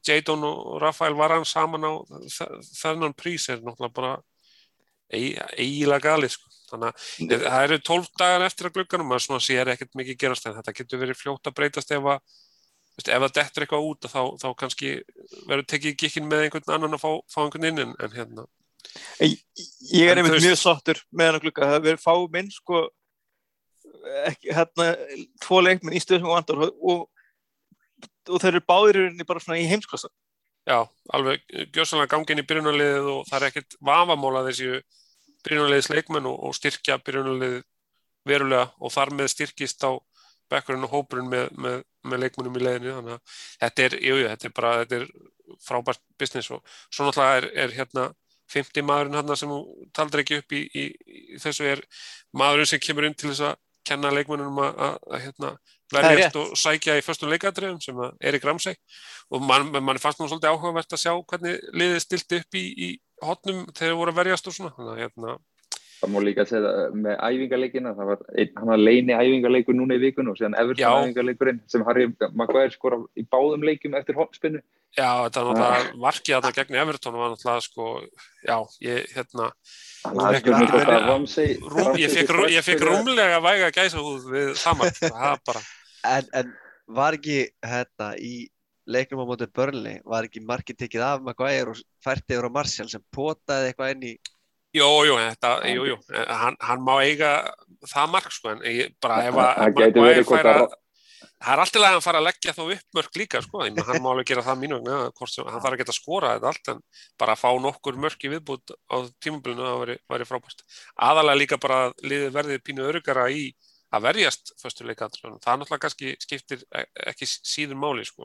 Jadon 0.03 0.43
og 0.45 0.81
Rafael 0.83 1.15
Varan 1.15 1.45
saman 1.47 1.85
á 1.87 1.93
þe- 2.27 2.63
þennan 2.83 3.15
prís 3.15 3.49
er 3.49 3.61
náttúrulega 3.63 3.95
bara 3.95 4.15
eig- 5.13 5.39
eiginlega 5.59 6.09
galið 6.11 6.31
sko. 6.37 6.49
þannig 6.73 6.89
að 6.89 6.95
Ég- 7.31 7.45
Það 7.51 7.65
eru 7.67 7.79
12 7.79 8.09
dagar 8.19 8.47
eftir 8.47 8.67
að 8.67 8.73
glugganum 8.79 9.13
og 9.13 9.21
svona 9.21 9.41
sér 9.41 9.69
ekkert 9.75 9.95
mikið 9.95 10.19
gerast 10.19 10.47
en 10.47 10.55
þetta 10.55 10.73
getur 10.75 10.99
verið 11.03 11.21
fljótt 11.21 11.47
að 11.47 11.55
breytast 11.55 11.91
ef 11.93 12.03
að 12.03 12.21
ef 12.99 13.05
það 13.23 13.33
dettur 13.33 13.63
eitthvað 13.65 13.87
út 13.91 14.01
þá, 14.09 14.23
þá 14.41 14.49
kannski 14.57 14.89
verður 15.47 15.67
tekið 15.67 15.97
gikkin 15.97 16.27
með 16.29 16.43
einhvern 16.47 16.75
annan 16.75 16.95
að 16.99 17.03
fá, 17.05 17.11
fá 17.29 17.39
einhvern 17.45 17.65
inn 17.71 17.79
en, 17.79 17.95
en 18.01 18.11
hérna 18.11 18.47
ég, 19.23 20.09
er 20.09 20.17
En 20.17 20.23
einmitt 20.23 20.37
veist- 20.37 20.47
mjög 20.47 20.59
sáttur 20.61 21.01
með 21.13 21.31
hann 21.31 21.39
að 21.39 21.45
glugga. 21.47 21.71
Það 21.73 21.87
verður 21.87 22.03
fá 22.03 22.15
minn 22.37 22.51
sko 22.53 22.83
ekki, 24.27 24.51
hérna, 24.57 24.89
tvo 25.43 25.61
leikminn 25.63 25.97
í 25.97 26.03
stöðum 26.03 26.31
og 26.31 26.37
vandar 26.37 26.63
og, 26.67 26.73
og, 26.83 27.03
og 28.33 28.43
þeir 28.43 28.53
eru 28.57 28.65
báðir 28.69 28.99
í 28.99 29.05
rauninni 29.07 29.29
bara 29.29 29.43
svona 29.45 29.61
í 29.63 29.69
heimsklassa. 29.71 30.11
Já, 30.67 30.79
alveg 31.11 31.43
gjössalega 31.75 32.11
gangin 32.15 32.39
í 32.43 32.47
byrjunarliðið 32.47 33.09
og 33.11 33.23
það 33.27 33.39
er 33.41 33.47
ekkert 33.49 33.77
vafamóla 33.83 34.45
þessi 34.47 34.69
byrjunarliðis 35.47 35.91
leikmenn 35.91 36.29
og, 36.31 36.37
og 36.47 36.55
styrkja 36.55 37.01
byrjunarliðið 37.03 37.63
verulega 38.31 38.69
og 38.79 38.93
þar 38.95 39.11
með 39.19 39.33
styrkist 39.33 39.83
á 39.83 39.91
bekkurinn 40.53 40.87
og 40.87 40.93
hópurinn 40.95 41.31
með, 41.33 41.49
með, 41.59 41.79
með 42.07 42.23
leikmennum 42.23 42.59
í 42.59 42.63
leiðinu 42.63 42.95
þannig 42.99 43.15
að 43.17 43.37
þetta 43.65 43.85
er, 43.87 43.97
jú, 44.07 44.17
þetta 44.29 44.49
er 44.49 44.55
bara 44.59 44.73
þetta 44.83 44.99
er 45.01 45.07
frábært 45.67 46.03
business 46.21 46.51
og 46.55 46.75
svo 46.93 47.09
náttúrulega 47.09 47.41
er, 47.41 47.49
er 47.65 47.75
hérna 47.79 48.05
50 48.53 48.87
maðurinn 48.89 49.19
hérna 49.19 49.37
sem 49.39 49.53
þú 49.53 49.89
taldir 49.97 50.23
ekki 50.23 50.41
upp 50.43 50.57
í, 50.57 50.63
í, 50.69 50.87
í 50.93 51.43
þessu 51.43 51.69
er 51.73 51.85
maðurinn 52.37 52.71
sem 52.71 52.83
kemur 52.83 53.09
inn 53.09 53.17
til 53.19 53.31
þess 53.33 53.47
að 53.51 53.61
kenna 53.87 54.13
leikmennunum 54.15 54.61
að, 54.63 54.99
hérna, 55.25 55.53
er 55.93 56.07
verjast 56.07 56.37
og 56.41 56.53
sækja 56.59 56.97
í 56.99 57.05
föstum 57.05 57.33
leikadrefum 57.33 57.81
sem 57.83 57.99
að 57.99 58.13
Erik 58.31 58.45
Ramsey. 58.47 58.77
Og 59.33 59.43
mann 59.45 59.73
man 59.73 60.01
fannst 60.01 60.21
nú 60.21 60.29
svolítið 60.29 60.53
áhugavert 60.53 60.95
að 60.95 61.03
sjá 61.03 61.13
hvernig 61.17 61.59
liðið 61.75 62.05
stilti 62.05 62.41
upp 62.43 62.59
í, 62.59 62.65
í 62.73 62.89
hotnum 63.23 63.65
þegar 63.73 63.91
þeir 63.91 63.99
voru 63.99 64.15
að 64.15 64.21
verjast 64.21 64.49
og 64.49 64.57
svona. 64.57 64.75
Þannig 64.77 64.93
að 64.95 65.03
hérna, 65.03 65.37
Það 66.03 66.11
má 66.11 66.19
líka 66.27 66.45
segja 66.51 66.67
það 66.67 66.95
með 66.99 67.19
æfingarleikina, 67.29 67.91
það 67.95 68.09
var 68.11 68.23
einn, 68.35 68.53
hann 68.59 68.71
var 68.73 68.81
leini 68.83 69.15
æfingarleikur 69.15 69.77
núna 69.79 69.95
í 69.95 70.01
vikun 70.03 70.31
og 70.33 70.39
síðan. 70.39 70.57
Everton 70.59 70.97
æfingarleikurinn 71.07 71.61
sem 71.71 71.85
Harry 71.87 72.09
Maguire 72.35 72.73
skora 72.75 72.99
í 73.15 73.23
báðum 73.31 73.67
leikum 73.69 73.95
eftir 73.95 74.19
hotspinnu. 74.19 74.63
já, 74.99 75.09
þetta 75.25 75.45
var 75.47 75.61
náttúrulega 75.61 76.01
markið 76.03 76.35
þarna 76.35 76.57
gegn 76.59 76.81
Everton 76.83 77.15
var 77.21 77.31
náttúrulega 77.33 77.67
sko, 77.69 77.87
já, 78.43 78.57
ég 78.85 79.15
hérna 79.15 79.47
að 80.03 82.01
ég 82.03 82.67
fekk, 82.67 82.83
rúmlega 82.89 83.39
væga 83.47 83.71
gæsa 83.73 84.03
húð 84.03 84.27
við 84.35 84.51
það 84.59 84.83
mark, 84.83 84.99
það 85.07 85.31
er 85.31 85.47
bara 85.47 85.63
En, 86.03 86.27
en 86.35 86.51
var 86.91 87.15
ekki 87.15 87.45
hérna 87.63 88.09
í 88.19 88.49
leiknum 88.91 89.23
á 89.23 89.27
móti 89.31 89.47
Burnley, 89.47 90.01
var 90.03 90.27
ekki 90.27 90.43
markið 90.43 90.81
tekið 90.83 91.05
af 91.07 91.23
Maguire 91.23 91.71
og 91.71 91.83
fært 92.03 92.27
yfir 92.27 92.49
á 92.51 92.57
Martial 92.57 92.89
sem 92.91 93.05
potaði 93.15 93.71
eitthvað 93.71 93.95
inn 93.95 94.07
í 94.11 94.15
Jú, 94.73 94.87
jú, 95.05 95.17
þetta, 95.21 95.49
jú, 95.69 95.83
jú, 95.91 95.97
hann, 96.17 96.55
hann 96.65 96.85
má 96.85 96.95
eiga 97.05 97.33
það 97.91 98.13
mark, 98.15 98.31
sko, 98.33 98.55
en 98.55 98.63
ég, 98.65 98.95
bara 99.05 99.19
ef 99.27 99.37
að 99.37 99.51
Það 99.59 99.75
gæti 99.81 100.05
verið 100.05 100.29
hvort 100.31 100.49
að, 100.49 100.61
að... 100.63 100.77
það 101.29 101.53
er 101.53 101.63
alltaf 101.65 101.83
að 101.83 101.89
hann 101.89 102.05
fara 102.05 102.21
að 102.23 102.27
leggja 102.29 102.55
þá 102.57 102.63
upp 102.65 102.97
mörk 102.97 103.19
líka, 103.21 103.43
sko, 103.45 103.59
ég 103.67 103.75
meina, 103.75 103.85
hann 103.91 104.01
má 104.01 104.09
alveg 104.15 104.31
gera 104.31 104.45
það 104.47 104.63
mínu, 104.63 104.79
ja, 104.87 105.01
sem, 105.29 105.51
hann 105.51 105.61
þarf 105.65 105.77
að 105.77 105.83
geta 105.83 105.95
skora 105.97 106.31
þetta 106.37 106.49
allt, 106.53 106.71
en 106.73 106.81
bara 107.21 107.35
að 107.37 107.43
fá 107.43 107.51
nokkur 107.67 107.99
mörk 108.01 108.25
í 108.25 108.31
viðbútt 108.33 108.73
á 108.73 108.97
tímabilinu, 109.21 109.67
það 109.67 109.83
væri, 109.83 109.97
væri 110.15 110.29
frábært. 110.31 110.65
Aðalega 111.09 111.41
líka 111.43 111.59
bara 111.61 111.81
að 111.91 112.07
liðið 112.07 112.33
verðið 112.39 112.65
pínu 112.65 112.87
örugara 112.89 113.27
í 113.29 113.43
að 113.93 114.07
verjast 114.07 114.55
föstuleikatrunum, 114.63 115.43
það 115.45 115.61
náttúrulega 115.61 115.85
kannski 115.85 116.15
skiptir 116.23 116.65
e- 116.73 116.87
ekki 117.13 117.29
síður 117.29 117.77
máli, 117.83 118.07
sko. 118.09 118.25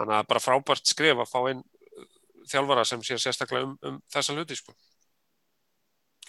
Þannig 0.00 0.16
að 0.18 0.26
bara 0.32 0.42
frábært 0.42 0.90
skref 0.90 1.22
að 1.22 1.30
fá 1.30 1.38
inn 1.52 1.62
þjálfara 2.50 2.82
sem 2.88 3.06
sér 3.06 3.22
sérstaklega 3.22 3.68
um, 3.68 3.76
um 3.86 4.00
þessa 4.10 4.34
hluti, 4.34 4.58
sko 4.58 4.74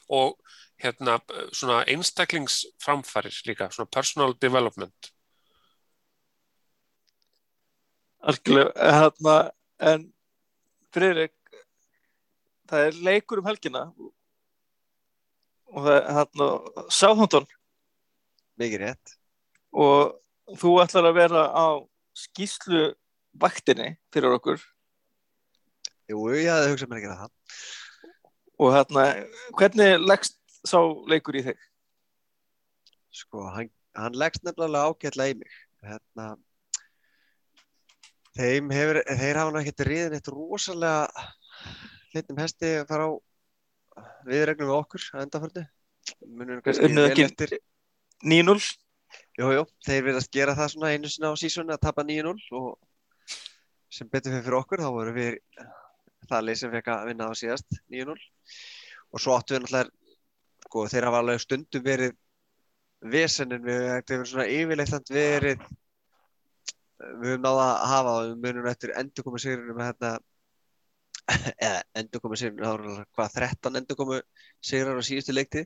og 0.09 0.35
hérna 0.81 1.19
svona 1.55 1.83
einstaklingsframfærir 1.89 3.35
líka, 3.47 3.69
svona 3.71 3.89
personal 3.91 4.35
development 4.41 5.11
algjörlega 8.25 8.91
hérna, 8.99 9.37
en 9.79 10.11
Friðrik 10.95 11.33
það 12.69 12.87
er 12.89 12.99
leikur 13.07 13.41
um 13.41 13.49
helgina 13.49 13.85
og 15.75 15.81
það 15.85 15.95
er 15.97 16.05
hérna 16.17 16.49
Sáþóntón 16.89 17.49
mikið 18.59 18.85
rétt. 18.85 19.17
og 19.75 20.15
þú 20.59 20.77
ætlar 20.83 21.09
að 21.09 21.19
vera 21.19 21.43
á 21.51 21.67
skýslu 22.15 22.93
vaktinni 23.35 23.95
fyrir 24.13 24.37
okkur 24.37 24.61
Jú, 26.05 26.19
ég 26.37 26.51
hafði 26.53 26.69
hugsað 26.69 26.89
mér 26.91 26.99
að 26.99 27.05
gera 27.07 27.15
það. 27.17 27.29
Og 28.61 28.73
hérna, 28.75 29.05
hvernig 29.59 30.01
leggst 30.03 30.37
sá 30.65 30.79
leikur 31.09 31.37
í 31.39 31.43
þig? 31.45 31.61
Sko, 33.15 33.45
hann, 33.55 33.71
hann 33.95 34.17
leggst 34.17 34.43
nefnilega 34.45 34.91
ágætlega 34.91 35.35
í 35.35 35.37
mig. 35.41 35.59
Hérna, 35.85 36.29
þeim 38.35 38.71
hefur, 38.75 39.01
þeir 39.05 39.41
hafa 39.41 39.53
nú 39.53 39.61
ekkert 39.61 39.85
riðin 39.89 40.17
eitt 40.17 40.31
rosalega 40.33 41.27
hlitum 42.13 42.41
hesti 42.41 42.73
að 42.81 42.89
fara 42.89 43.11
á 43.11 43.13
viðregnum 44.27 44.71
við 44.71 44.79
okkur 44.79 45.05
að 45.13 45.27
endaförnu. 45.27 45.67
Munum 46.25 46.65
kannski 46.65 46.91
vel 46.91 47.27
eftir. 47.27 47.55
9-0 48.25 48.57
Jú, 49.35 49.49
jú, 49.51 49.63
þeir 49.83 50.05
verðast 50.07 50.31
gera 50.31 50.55
það 50.55 50.69
svona 50.73 50.91
einu 50.95 51.09
sinna 51.11 51.31
á 51.31 51.39
sísoni 51.39 51.73
að 51.75 51.81
tapa 51.83 52.05
9-0 52.07 52.35
og 52.55 52.69
sem 53.91 54.07
betur 54.11 54.37
fyrir 54.37 54.57
okkur 54.61 54.83
þá 54.83 54.89
voru 54.95 55.13
við 55.15 55.37
það 56.29 56.45
lið 56.47 56.59
sem 56.61 56.71
fekk 56.73 56.91
að 56.93 57.09
vinna 57.09 57.27
á 57.27 57.33
síðast 57.35 57.79
9-0 57.91 58.15
og 59.15 59.23
svo 59.23 59.37
áttu 59.37 59.55
við 59.55 59.63
náttúrulega 59.63 60.65
sko, 60.65 60.85
þeir 60.91 61.07
hafa 61.09 61.21
alveg 61.23 61.41
stundum 61.43 61.85
verið 61.85 62.15
vesennin 63.15 63.65
við 63.65 63.87
hefur 63.95 64.29
svona 64.29 64.47
yfirleitt 64.51 65.11
verið 65.13 65.65
við 66.95 67.31
höfum 67.31 67.43
náða 67.43 67.65
að 67.69 67.89
hafa 67.91 68.15
og 68.19 68.27
við 68.29 68.43
munum 68.43 68.69
eftir 68.71 68.93
endurkomu 68.99 69.41
sigurinn 69.41 69.77
með 69.77 69.89
hérna 69.91 70.11
eða 71.67 71.81
endurkomu 72.01 72.39
sigurinn 72.39 73.01
hvað 73.15 73.39
13 73.39 73.81
endurkomu 73.81 74.21
sigrar 74.63 74.99
á 74.99 75.03
síðustu 75.07 75.35
leikti 75.35 75.65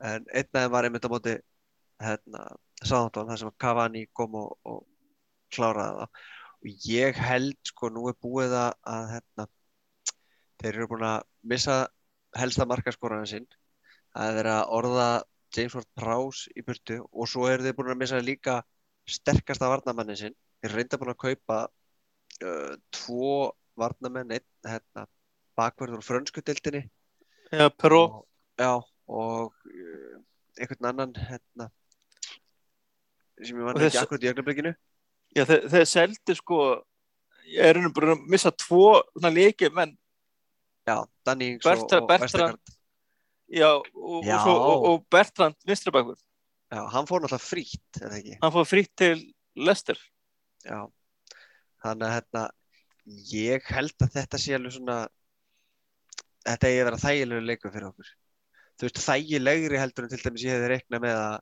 en 0.00 0.26
einn 0.32 0.52
þeim 0.52 0.72
var 0.72 0.88
einmitt 0.88 1.06
á 1.08 1.12
móti 1.12 1.36
hérna 2.00 2.44
Sáðantón 2.80 3.28
þar 3.28 3.40
sem 3.42 3.56
Cavani 3.60 4.06
kom 4.16 4.36
og, 4.40 4.52
og 4.64 4.84
kláraði 5.52 5.98
það. 5.98 6.20
Og 6.60 6.86
ég 6.88 7.18
held 7.20 7.58
sko 7.68 7.90
nú 7.92 8.06
er 8.08 8.16
búið 8.24 8.54
að 8.56 9.02
hérna, 9.14 9.46
þeir 10.60 10.70
eru 10.72 10.88
búin 10.92 11.06
að 11.08 11.26
missa 11.52 11.76
helsta 12.38 12.66
markaskoraðin 12.68 13.30
sinn 13.30 13.48
að 14.18 14.40
orða 14.70 15.08
James 15.54 15.74
Ward-Prowse 15.74 16.52
í 16.54 16.62
burtu 16.66 17.00
og 17.10 17.28
svo 17.30 17.48
eru 17.50 17.64
þeir 17.66 17.76
búin 17.78 17.92
að 17.94 18.00
missa 18.02 18.20
líka 18.22 18.60
sterkasta 19.10 19.70
varnamannin 19.70 20.18
sinn. 20.18 20.36
Þeir 20.62 20.76
reynda 20.76 20.98
búin 21.00 21.12
að 21.14 21.22
kaupa 21.24 21.58
uh, 21.66 22.74
tvo 22.94 23.50
varnamenn 23.80 24.34
einn 24.36 24.46
hérna, 24.66 25.06
bakverður 25.58 26.00
úr 26.00 26.06
frönsku 26.06 26.42
dildinni 26.44 26.84
Peró 27.50 28.02
og, 28.04 28.26
já, 28.60 28.76
og 29.10 29.54
uh, 29.66 30.18
einhvern 30.60 30.90
annan 30.92 31.14
hérna, 31.18 31.66
sem 33.40 33.56
ég 33.56 33.64
Og 33.64 33.72
vann 33.72 33.82
ekki 33.82 33.98
akkurat 33.98 34.26
í 34.26 34.30
ögnablikinu. 34.30 34.72
Já, 35.34 35.44
þeir, 35.48 35.64
þeir 35.72 35.88
seldu 35.90 36.36
sko, 36.38 36.60
ég 37.50 37.72
er 37.72 37.80
nú 37.82 37.90
bara 37.96 38.14
að 38.14 38.22
missa 38.30 38.52
tvo 38.54 39.00
leiki, 39.34 39.70
menn, 39.74 39.96
Já, 40.90 40.96
Danny 41.28 41.52
Ings 41.54 41.66
Bertra- 41.66 42.00
og. 42.02 42.08
Vestergaard. 42.10 42.74
já, 43.50 43.68
og, 43.78 44.24
Já. 44.26 44.38
og, 44.46 44.60
og, 44.70 44.84
og 44.92 45.06
Bertrand 45.10 45.56
vinstrabækur, 45.66 46.18
Já, 46.70 46.80
hann 46.92 47.06
fór 47.10 47.24
náttúrulega 47.24 48.16
ekki? 48.18 48.36
hann 48.42 48.52
fór 48.54 48.66
fritt 48.70 48.92
til 48.98 49.22
Lester. 49.58 49.98
Já, 50.64 50.84
þannig 51.82 52.06
að 52.06 52.14
hérna, 52.16 52.42
ég 53.32 53.70
held 53.74 54.04
að 54.06 54.12
þetta 54.18 54.38
sé 54.38 54.54
alveg 54.54 54.74
svona, 54.76 54.98
þetta 56.46 56.68
eigi 56.70 56.80
að 56.82 56.88
vera 56.90 57.00
þægilegu 57.04 57.46
leikur 57.48 57.72
fyrir 57.74 57.88
okkur. 57.90 58.10
Þú 58.80 58.86
veist, 58.86 59.00
þægilegri 59.04 59.80
heldur 59.80 60.06
en 60.06 60.12
til 60.14 60.22
dæmis 60.24 60.44
ég 60.46 60.54
hefði 60.56 60.68
reiknað 60.74 61.02
með 61.04 61.18
að, 61.20 61.34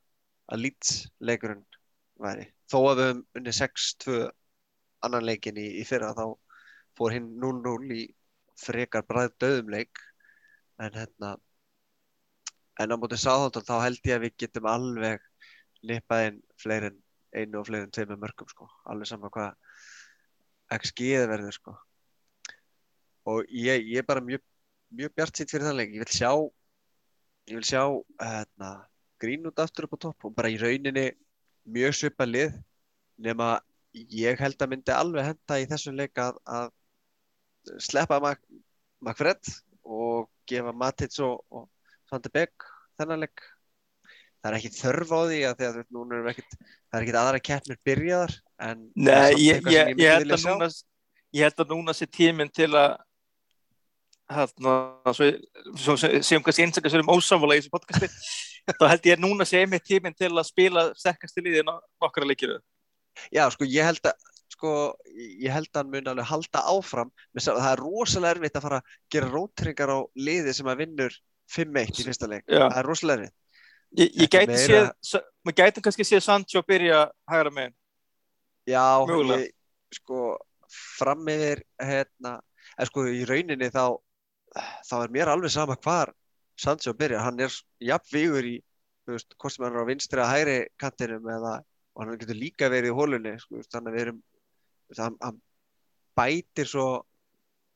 að 0.55 0.63
Leeds 0.65 0.93
leikurinn 1.29 1.65
væri. 2.25 2.47
Þó 2.73 2.79
að 2.91 2.97
við 2.99 3.07
höfum 3.11 3.21
unni 3.41 3.55
6-2 3.59 4.17
annan 5.07 5.27
leikin 5.29 5.61
í, 5.61 5.67
í 5.79 5.85
fyrra, 5.87 6.15
þá 6.17 6.25
fór 6.99 7.15
hinn 7.15 7.29
0-0 7.39 7.93
í 7.95 8.09
frekar 8.59 9.07
bræð 9.09 9.35
döðum 9.43 9.73
leik. 9.75 10.03
En 10.79 10.95
hérna, 10.95 11.35
en 12.79 12.95
á 12.95 12.97
móti 12.99 13.19
sáðhóttan 13.19 13.67
þá 13.67 13.77
held 13.87 14.01
ég 14.07 14.19
að 14.19 14.25
við 14.27 14.37
getum 14.45 14.69
alveg 14.71 15.25
nippað 15.89 16.27
inn 16.29 16.39
fleiri 16.59 16.93
en 16.93 17.01
einu 17.35 17.61
og 17.61 17.67
fleiri 17.69 17.87
en 17.87 17.95
tveimur 17.95 18.21
mörgum 18.23 18.51
sko, 18.51 18.69
alveg 18.91 19.11
sama 19.11 19.31
hvað 19.35 19.57
XG-ið 20.79 21.27
verður 21.31 21.57
sko. 21.57 21.75
Og 23.29 23.51
ég, 23.51 23.83
ég 23.91 24.03
er 24.03 24.07
bara 24.07 24.23
mjög, 24.25 24.45
mjög 24.95 25.15
bjart 25.19 25.37
sýtt 25.37 25.53
fyrir 25.53 25.69
þann 25.69 25.81
leik, 25.81 25.97
ég 25.97 26.05
vil 26.05 26.15
sjá 26.15 26.33
ég 27.49 27.57
vil 27.57 27.67
sjá 27.67 27.83
hérna, 28.21 28.71
grín 29.21 29.47
út 29.49 29.61
aftur 29.63 29.89
upp 29.89 29.97
á 29.97 30.05
topp 30.07 30.29
og 30.29 30.35
bara 30.37 30.51
í 30.53 30.59
rauninni 30.61 31.11
mjög 31.69 31.97
svipað 31.97 32.33
lið 32.35 32.59
nema 33.25 33.57
ég 33.93 34.41
held 34.41 34.61
að 34.63 34.73
myndi 34.73 34.95
alveg 34.95 35.31
henda 35.31 35.59
í 35.59 35.67
þessum 35.69 35.97
leik 35.99 36.21
að, 36.23 36.39
að 36.45 36.69
sleppa 37.83 38.19
Mac, 38.23 38.41
McFred 39.05 39.53
og 39.89 40.29
gefa 40.49 40.75
Matits 40.77 41.21
og, 41.25 41.41
og 41.53 41.69
Svante 42.09 42.33
Begg 42.33 42.69
þennan 42.99 43.25
leik. 43.27 43.45
Það 44.39 44.51
er 44.51 44.57
ekki 44.59 44.75
þörf 44.77 45.13
á 45.13 45.21
því 45.27 45.41
að 45.49 45.57
því 45.59 45.69
að 45.69 45.79
núna 45.95 46.21
við 46.23 46.31
ekkit 46.33 46.57
það 46.61 46.99
er 46.99 47.05
ekkit 47.05 47.19
aðra 47.21 47.43
keppnir 47.49 47.81
byrjaðar 47.89 48.35
en 48.69 48.87
er 48.87 49.09
Nei, 49.09 49.41
ég, 49.43 49.67
ég, 49.67 49.93
ég, 49.99 50.15
held 50.15 50.35
núna, 50.47 50.69
ég 51.35 51.49
held 51.49 51.63
að 51.65 51.75
núna 51.75 51.95
sé 51.97 52.07
tíminn 52.07 52.53
til 52.55 52.71
að 52.71 52.97
hérna, 54.29 54.75
svo, 55.17 55.29
svo, 55.75 55.97
svo, 55.97 56.09
segjum 56.21 56.45
kannski 56.45 56.65
einstaklega 56.67 56.95
sér 56.95 57.05
um 57.05 57.13
ósamvala 57.15 57.57
í 57.57 57.63
þessu 57.63 57.73
podcasti, 57.73 58.09
þá 58.69 58.85
held 58.93 59.09
ég 59.09 59.23
núna 59.23 59.47
sé 59.49 59.63
einmitt 59.63 59.87
tíminn 59.89 60.17
til 60.17 60.31
að 60.35 60.49
spila 60.51 60.89
sterkast 60.99 61.41
í 61.41 61.45
liði 61.47 61.65
nokkara 61.67 62.29
leikiru. 62.29 62.59
Já, 63.35 63.47
sko, 63.51 63.67
ég 63.67 63.89
held 63.89 64.05
að 64.07 64.29
sko, 64.59 64.71
ég 65.15 65.53
held 65.55 65.69
að 65.71 65.79
hann 65.81 65.91
mun 65.93 66.09
alveg 66.11 66.27
halda 66.27 66.63
áfram 66.75 67.11
með, 67.33 67.45
sá- 67.45 67.55
það 67.55 67.73
er 67.73 67.83
rosalega 67.85 68.35
erfitt 68.37 68.57
að 68.59 68.65
fara 68.67 68.81
að 68.83 68.97
gera 69.15 69.29
rótringar 69.31 69.93
á 69.95 69.99
liði 70.19 70.55
sem 70.59 70.67
að 70.67 70.81
vinnur 70.83 71.15
5-1 71.55 72.01
í 72.03 72.07
fyrsta 72.09 72.27
leik, 72.29 72.43
Já. 72.51 72.65
það 72.67 72.81
er 72.83 72.89
rosalega 72.91 73.23
erfitt 73.23 73.37
Ég, 74.03 74.11
ég 74.21 74.29
gæti 74.29 74.51
meira- 74.53 74.91
séð, 75.01 75.23
maður 75.47 75.57
gæti 75.63 75.81
kannski 75.87 76.05
séð 76.05 76.21
Sancho 76.27 76.61
byrja 76.69 76.99
hægra 77.31 77.51
megin. 77.57 77.75
Já, 78.69 78.83
Mögulega. 79.09 79.47
ég, 79.47 79.55
sko, 79.97 80.37
fram 80.69 81.23
yfir 81.33 81.63
hérna, 81.81 82.35
en 82.79 82.87
sko, 82.91 83.07
í 83.09 83.23
rauninni 83.25 83.71
þá 83.73 83.97
þá 84.85 84.95
er 85.05 85.09
mér 85.15 85.31
alveg 85.33 85.51
sama 85.55 85.77
hvar 85.81 86.13
Sancho 86.59 86.93
byrjar, 86.93 87.23
hann 87.25 87.41
er 87.41 87.49
jafn 87.81 88.13
vígur 88.13 88.45
í, 88.45 88.59
þú 89.07 89.15
veist, 89.17 89.33
hvort 89.39 89.55
sem 89.55 89.65
hann 89.65 89.77
er 89.79 89.87
á 89.87 89.89
vinstri 89.89 90.21
að 90.21 90.33
hægri 90.35 90.59
kantinum 90.77 91.25
eða 91.39 91.55
og 91.97 92.05
hann 92.05 92.19
getur 92.21 92.37
líka 92.37 92.69
verið 92.69 92.93
í 92.93 92.97
hólunni, 92.99 93.39
sko, 93.41 93.63
þannig 93.73 93.89
að 93.89 93.97
við 93.97 94.05
erum 94.05 94.21
hann, 94.97 95.19
hann 95.23 95.39
bætir 96.19 96.69
svo 96.71 96.89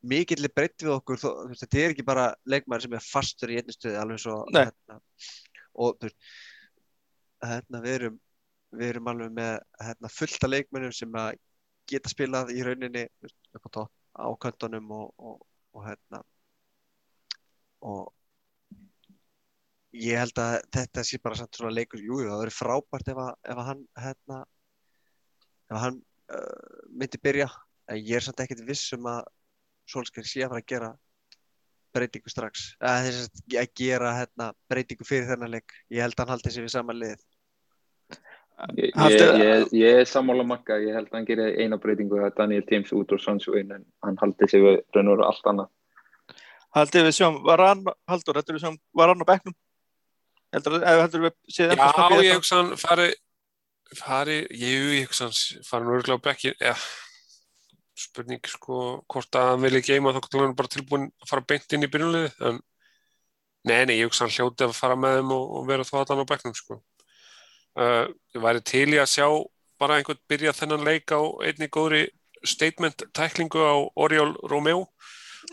mikilli 0.02 0.50
breytt 0.50 0.82
við 0.82 0.96
okkur, 0.96 1.20
þó, 1.20 1.28
þetta 1.60 1.78
er 1.78 1.94
ekki 1.94 2.06
bara 2.06 2.32
leikmaður 2.48 2.86
sem 2.86 2.96
er 2.98 3.06
fastur 3.06 3.52
í 3.52 3.60
einni 3.60 3.74
stöði, 3.74 3.98
alveg 4.00 4.22
svo 4.22 4.40
hérna, 4.50 4.98
og 5.78 5.98
þú 6.00 6.08
veist, 6.08 6.32
hérna, 7.42 7.82
við 7.84 7.98
erum 7.98 8.20
við 8.72 8.88
erum 8.88 9.10
alveg 9.12 9.34
með 9.36 9.52
hérna, 9.84 10.10
fullt 10.12 10.46
af 10.46 10.50
leikmennum 10.50 10.94
sem 10.96 11.18
geta 11.90 12.10
spilað 12.12 12.52
í 12.54 12.62
rauninni 12.64 13.04
veist, 13.20 13.38
á 14.12 14.28
köntunum 14.40 14.90
og, 14.92 15.12
og, 15.18 15.46
og 15.76 15.86
hérna. 15.86 16.22
Og 17.82 18.12
ég 19.92 20.20
held 20.20 20.38
að 20.40 20.58
þetta 20.72 21.04
sé 21.04 21.20
bara 21.22 21.38
samt 21.38 21.58
svona 21.58 21.74
leikur, 21.74 22.00
jú, 22.00 22.22
jú, 22.22 22.30
það 22.30 22.42
verður 22.44 22.58
frábært 22.58 23.12
ef 23.12 23.20
að, 23.26 23.32
ef 23.44 23.60
að 23.60 23.68
hann 23.68 23.84
hérna 24.00 24.40
ef 25.68 25.76
að 25.76 25.84
hann 25.86 26.00
uh, 26.32 26.82
myndi 26.92 27.20
byrja 27.22 27.48
en 27.90 28.00
ég 28.00 28.18
er 28.18 28.24
samt 28.24 28.42
ekkert 28.44 28.64
viss 28.66 28.92
um 28.96 29.08
að 29.10 29.24
Solskjaer 29.92 30.28
sé 30.28 30.44
að 30.44 30.52
fara 30.52 30.62
að 30.62 30.70
gera 30.72 30.90
breytingu 31.92 32.32
strax. 32.32 32.70
Að, 32.80 33.08
að, 33.10 33.40
að 33.60 33.72
gera 33.76 34.12
hérna, 34.16 34.52
breytingu 34.70 35.04
fyrir 35.04 35.28
þennan 35.28 35.52
leik. 35.52 35.74
Ég 35.92 36.04
held 36.04 36.16
að 36.16 36.24
hann 36.24 36.34
haldi 36.36 36.52
sig 36.54 36.64
við 36.64 36.72
sama 36.72 36.96
lið. 36.96 37.18
Ég, 38.78 38.92
ég, 38.94 39.22
ég, 39.42 39.64
ég 39.74 40.00
er 40.02 40.06
sammála 40.06 40.44
makka, 40.46 40.76
ég 40.78 40.94
held 40.94 41.08
að 41.10 41.18
hann 41.18 41.28
gerir 41.28 41.56
eina 41.58 41.78
breytingu 41.82 42.20
að 42.22 42.36
Daniel 42.38 42.64
James 42.70 42.92
út 42.94 43.12
úr 43.12 43.58
inn 43.58 43.72
en 43.74 43.84
hann 44.06 44.18
haldi 44.20 44.48
sig 44.48 44.62
við 44.62 44.78
raun 44.94 45.10
og 45.16 45.24
allt 45.26 45.48
annað. 45.50 45.72
Haldið 46.72 47.08
við 47.08 47.16
sjáum, 47.18 47.42
var 47.44 47.60
hann, 47.66 47.84
Haldur, 48.08 48.38
heldur 48.38 48.56
við 48.56 48.64
sjáum, 48.64 48.78
var 48.96 49.12
hann 49.12 49.24
á 49.24 49.28
bekknum? 49.28 49.56
Heldur, 50.52 50.78
ef 50.80 51.00
heldur 51.02 51.24
við 51.26 51.34
séð 51.52 51.74
Já, 51.76 51.88
ég 52.22 52.38
hugsa 52.38 52.60
hann 52.60 52.70
fari, 52.80 53.08
fari, 53.98 54.42
ég, 54.56 55.06
hugsa 55.06 55.28
hann 55.28 55.64
fari 55.66 55.86
nú 55.86 55.96
örgulega 55.96 56.20
á 56.20 56.26
bekki, 56.26 56.52
ja, 56.60 56.74
spurning 58.02 58.42
sko 58.48 58.76
hvort 59.10 59.38
að 59.38 59.50
hann 59.52 59.64
vilja 59.66 59.82
geima 59.86 60.14
þá 60.16 60.20
er 60.24 60.44
hann 60.46 60.56
bara 60.58 60.72
tilbúin 60.72 61.08
að 61.22 61.30
fara 61.30 61.46
beint 61.52 61.76
inn 61.76 61.86
í 61.86 61.90
byrjunliði, 61.92 62.32
en 62.48 62.60
nei, 63.68 63.82
nei, 63.86 63.96
ég 64.00 64.08
hugsa 64.08 64.26
hann 64.26 64.34
hljóti 64.34 64.66
að 64.66 64.76
fara 64.76 64.98
með 64.98 65.18
þeim 65.20 65.34
og, 65.36 65.44
og 65.58 65.68
vera 65.68 65.86
þá 65.86 65.94
allan 66.02 66.24
á 66.24 66.30
bekknum 66.32 66.56
sko. 66.58 66.80
Uh, 67.72 68.08
ég 68.34 68.42
væri 68.44 68.64
til 68.68 68.88
í 68.92 69.00
að 69.00 69.12
sjá 69.14 69.26
bara 69.80 69.96
einhvern 69.98 70.20
byrja 70.28 70.52
þennan 70.56 70.84
leik 70.86 71.12
á 71.14 71.20
einni 71.46 71.68
góðri 71.72 72.04
statement 72.44 73.06
tæklingu 73.16 73.62
á 73.62 73.74
Oriol 73.96 74.34
Romeo. 74.50 74.86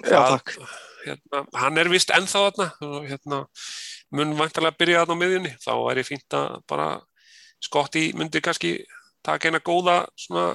Já, 0.04 0.36
takk. 0.36 0.58
Hérna, 1.06 1.46
hann 1.56 1.80
er 1.80 1.90
vist 1.90 2.12
ennþá 2.12 2.50
þarna 2.50 2.98
hérna, 3.08 3.40
mun 4.12 4.36
vantarlega 4.38 4.78
byrja 4.82 5.04
þarna 5.06 5.16
á 5.16 5.22
miðjunni 5.22 5.54
þá 5.64 5.72
væri 5.86 6.04
fínt 6.06 6.36
að 6.36 6.58
bara 6.70 6.90
Skotti 7.60 8.10
myndi 8.18 8.42
kannski 8.42 8.78
taka 9.26 9.50
eina 9.50 9.60
góða 9.60 10.02
svona 10.20 10.46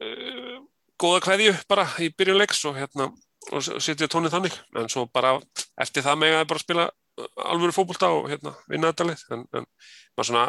uh, 0.00 0.56
góða 1.00 1.24
kveðju 1.26 1.56
bara 1.68 1.86
í 2.00 2.10
byrjun 2.16 2.40
leiks 2.40 2.62
og 2.68 2.78
hérna 2.80 3.10
og 3.50 3.64
setja 3.64 4.08
tónið 4.10 4.36
þannig. 4.36 4.58
En 4.76 4.88
svo 4.92 5.06
bara 5.12 5.36
eftir 5.80 6.04
það 6.06 6.20
með 6.22 6.36
að 6.38 6.46
bara 6.52 6.64
spila 6.64 6.86
uh, 6.90 7.30
alvöru 7.50 7.76
fótbolta 7.76 8.12
og 8.16 8.30
hérna 8.32 8.54
vinna 8.70 8.92
þetta 8.92 9.08
lið. 9.10 9.26
En, 9.36 9.46
en 9.56 9.68
maður 10.16 10.30
svona 10.30 10.46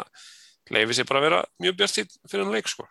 leifi 0.72 0.96
sér 0.96 1.08
bara 1.08 1.22
að 1.22 1.28
vera 1.28 1.42
mjög 1.62 1.80
bjart 1.80 2.16
fyrir 2.30 2.44
hann 2.44 2.54
leik 2.54 2.70
sko. 2.70 2.88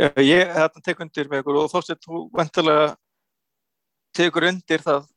Ég 0.00 0.48
hérna, 0.54 0.80
tek 0.84 1.00
undir 1.02 1.28
með 1.28 1.42
ykkur. 1.42 1.58
Og 1.60 1.72
þóttið 1.72 2.04
þú 2.06 2.20
vantilega 2.34 2.90
tekur 4.16 4.46
undir 4.48 4.84
það. 4.84 5.08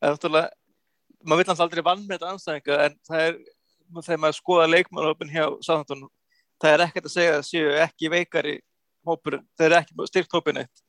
Eða 0.00 0.16
náttúrulega, 0.16 0.52
maður 1.24 1.40
vil 1.40 1.50
alltaf 1.52 1.64
aldrei 1.66 1.82
vann 1.84 2.04
með 2.04 2.14
þetta 2.14 2.30
anstæðinga 2.34 2.76
en 2.86 2.94
það 3.08 3.24
er 3.24 3.40
þegar 3.98 4.22
maður 4.24 4.38
skoða 4.38 4.70
leikmannhópin 4.74 5.32
hjá 5.32 5.44
Sáðantón 5.66 6.06
það 6.60 6.74
er 6.74 6.84
ekkert 6.86 7.08
að 7.08 7.16
segja 7.16 7.36
að 7.38 7.46
séu 7.48 7.74
ekki 7.82 8.12
veikari 8.12 8.56
hópur, 9.06 9.40
þeir 9.58 9.70
eru 9.70 9.78
ekki 9.80 10.08
styrkt 10.10 10.36
hópin 10.36 10.62
eitt 10.62 10.84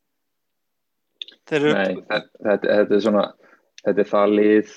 Nei, 1.52 1.97
þetta, 2.08 2.82
er 2.82 3.02
svona, 3.04 3.24
þetta 3.84 4.04
er 4.04 4.10
það 4.10 4.34
lið 4.38 4.74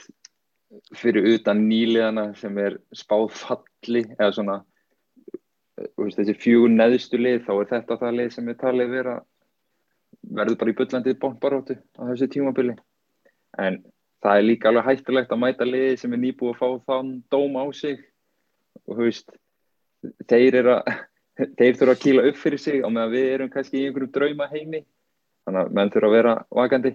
fyrir 0.99 1.29
utan 1.35 1.61
nýliðana 1.69 2.25
sem 2.39 2.57
er 2.59 2.79
spáð 2.95 3.29
falli 3.39 4.03
eða 4.17 4.31
svona, 4.35 4.57
veist, 5.99 6.19
þessi 6.19 6.35
fjögur 6.41 6.73
neðstu 6.75 7.21
lið, 7.21 7.45
þá 7.47 7.53
er 7.55 7.71
þetta 7.75 7.99
það 8.01 8.19
lið 8.19 8.33
sem 8.35 8.51
er 8.51 8.59
talið 8.63 8.95
vera, 8.97 9.15
verður 10.41 10.59
bara 10.63 10.75
í 10.75 10.79
bullandi 10.81 11.17
bombaróttu 11.23 11.79
á 11.99 12.03
þessu 12.11 12.31
tímabili. 12.33 12.75
En 13.61 13.83
það 14.25 14.41
er 14.41 14.49
líka 14.49 14.71
alveg 14.71 14.89
hættulegt 14.89 15.35
að 15.35 15.43
mæta 15.45 15.69
liði 15.69 15.95
sem 16.01 16.17
er 16.17 16.23
nýbúið 16.25 16.55
að 16.55 16.61
fá 16.63 16.91
þann 16.91 17.15
dóm 17.31 17.59
á 17.61 17.65
sig 17.77 18.03
og 18.85 18.97
þú 18.99 19.09
veist, 19.09 19.35
þeir 20.31 20.59
eru 20.61 20.75
að, 20.77 20.95
þeir 21.59 21.79
þurfa 21.81 21.97
að 21.97 22.03
kýla 22.05 22.27
upp 22.31 22.41
fyrir 22.41 22.63
sig 22.63 22.81
og 22.85 22.95
meðan 22.95 23.15
við 23.15 23.29
erum 23.35 23.53
kannski 23.53 23.81
í 23.81 23.87
einhverjum 23.89 24.15
drauma 24.15 24.49
heimi 24.53 24.85
þannig 25.45 25.61
að 25.61 25.77
menn 25.79 25.93
þurfa 25.95 26.11
að 26.11 26.17
vera 26.19 26.35
vakandi. 26.61 26.95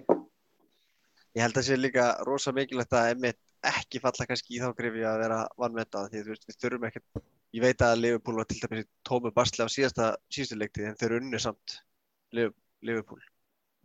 Ég 1.38 1.46
held 1.46 1.60
að 1.62 1.68
sé 1.68 1.78
líka 1.78 2.06
rosa 2.26 2.54
mikilvægt 2.56 2.96
að 2.98 3.12
einmitt 3.14 3.42
ekki 3.70 4.00
falla 4.02 4.26
kannski 4.26 4.56
í 4.56 4.62
þá 4.64 4.72
grifi 4.78 5.04
að 5.06 5.20
vera 5.24 5.40
vannmetað 5.60 6.08
því 6.14 6.24
þú 6.24 6.34
veist, 6.34 6.48
við 6.48 6.58
þurfum 6.64 6.88
ekkert 6.90 7.22
ég 7.54 7.64
veit 7.66 7.84
að 7.86 8.00
Liverpool 8.00 8.40
var 8.40 8.48
til 8.50 8.60
dæmis 8.62 8.86
í 8.86 8.90
tómu 9.10 9.32
basli 9.36 9.66
á 9.66 9.70
síðasta 9.70 10.08
síðustu 10.32 10.58
leiktið 10.58 10.90
en 10.90 10.98
þeir 11.00 11.16
unnu 11.20 11.42
samt 11.42 11.76
Liv- 12.38 12.56
Liverpool. 12.86 13.22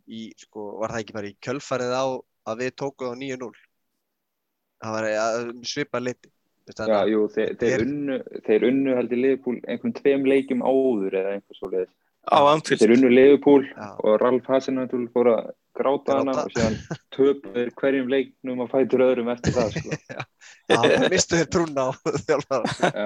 Í, 0.05 0.29
sko, 0.37 0.75
var 0.81 0.93
það 0.93 1.03
ekki 1.03 1.15
bara 1.17 1.29
í 1.31 1.37
kjölfarið 1.41 1.93
á 1.97 2.05
að 2.45 2.59
við 2.61 2.75
tókuð 2.77 3.09
á 3.09 3.15
9-0 3.17 3.51
það 4.85 4.95
var 4.95 5.07
ja, 5.09 5.25
svipa 5.65 6.01
liti 6.01 6.29
Já, 6.65 7.05
jú, 7.05 7.27
þeir, 7.29 7.51
þeir, 7.61 7.83
unnu, 7.85 8.15
þeir 8.47 8.63
unnu 8.71 8.95
held 8.97 9.11
í 9.13 9.17
Liverpool 9.19 9.59
einhvern 9.69 9.93
tveim 9.99 10.23
leikjum 10.25 10.63
áður 10.65 11.13
eða 11.19 11.33
einhver 11.35 11.55
svo 11.59 11.67
leiðis. 11.69 11.91
á 12.25 12.41
Anfield 12.41 12.81
Þeir 12.81 12.93
unnu 12.95 13.09
Liverpool 13.13 13.61
Já. 13.69 13.89
og 14.01 14.13
Ralf 14.23 14.45
Hasenhættul 14.49 15.05
fór 15.13 15.27
að 15.35 15.51
gráta 15.77 16.15
hana 16.17 16.33
og 16.41 16.49
síðan 16.55 16.79
töpuður 17.13 17.69
hverjum 17.77 18.09
leiknum 18.09 18.63
að 18.65 18.71
fætur 18.73 19.05
öðrum 19.05 19.29
eftir 19.35 19.53
það, 19.59 19.69
sko. 19.77 19.89
Já, 20.71 20.79
það 20.81 21.05
mistu 21.13 21.37
þeir 21.37 21.49
trúna 21.53 21.81
á 21.85 21.87
þjálfara. 22.25 22.65
Já, 22.95 22.97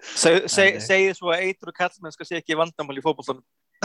Seg, 0.00 0.46
seg, 0.48 0.78
segið 0.80 1.12
svo 1.18 1.28
að 1.32 1.42
eitur 1.44 1.68
og 1.72 1.76
kallmennska 1.76 2.24
sé 2.24 2.34
ekki 2.40 2.56
vandamál 2.56 2.96
í 2.96 3.02
fótbollunum 3.04 3.44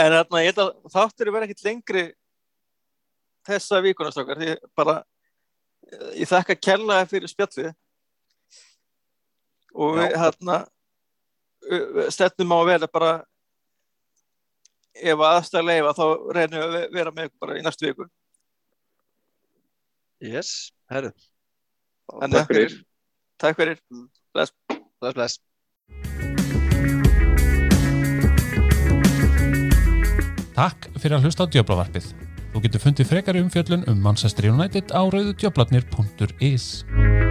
en 0.00 0.14
þarna 0.14 0.42
ég 0.44 0.48
held 0.52 0.60
að 0.62 0.70
þáttur 0.94 1.32
verið 1.34 1.46
ekkit 1.48 1.64
lengri 1.66 2.04
þessa 3.48 3.80
vikunastakar 3.84 4.40
því 4.40 4.56
bara 4.76 4.98
eh, 5.92 6.20
ég 6.22 6.30
þakka 6.30 6.58
kella 6.60 7.00
fyrir 7.10 7.30
spjallið 7.30 7.72
og 9.74 9.98
við 9.98 10.16
hérna 10.18 10.60
stefnum 12.10 12.54
á 12.54 12.58
að 12.58 12.70
vera 12.72 12.88
bara 12.90 13.10
ef 14.96 15.22
aðstæða 15.26 15.66
leifa 15.68 15.92
þá 15.94 16.06
reynum 16.34 16.58
við 16.58 16.80
að 16.80 16.96
vera 16.96 17.12
með 17.14 17.30
bara 17.40 17.58
í 17.60 17.64
næstu 17.64 17.90
viku 17.90 18.08
Yes, 20.20 20.68
herru. 20.92 21.14
Takk 22.20 22.50
fyrir. 22.50 22.74
takk 23.40 23.56
fyrir 23.56 23.78
Bless, 24.34 24.52
bless. 25.00 25.38
Takk 30.52 30.90
fyrir 31.00 31.16
að 31.16 31.24
hlusta 31.24 31.48
á 31.48 31.50
Djöblavarpið. 31.54 32.29
Þú 32.50 32.64
getur 32.66 32.82
fundið 32.82 33.10
frekari 33.12 33.42
umfjöllun 33.44 33.86
um 33.90 34.02
Manchester 34.02 34.50
United 34.50 34.90
á 34.90 35.06
rauðudjöblarnir.is 35.06 37.29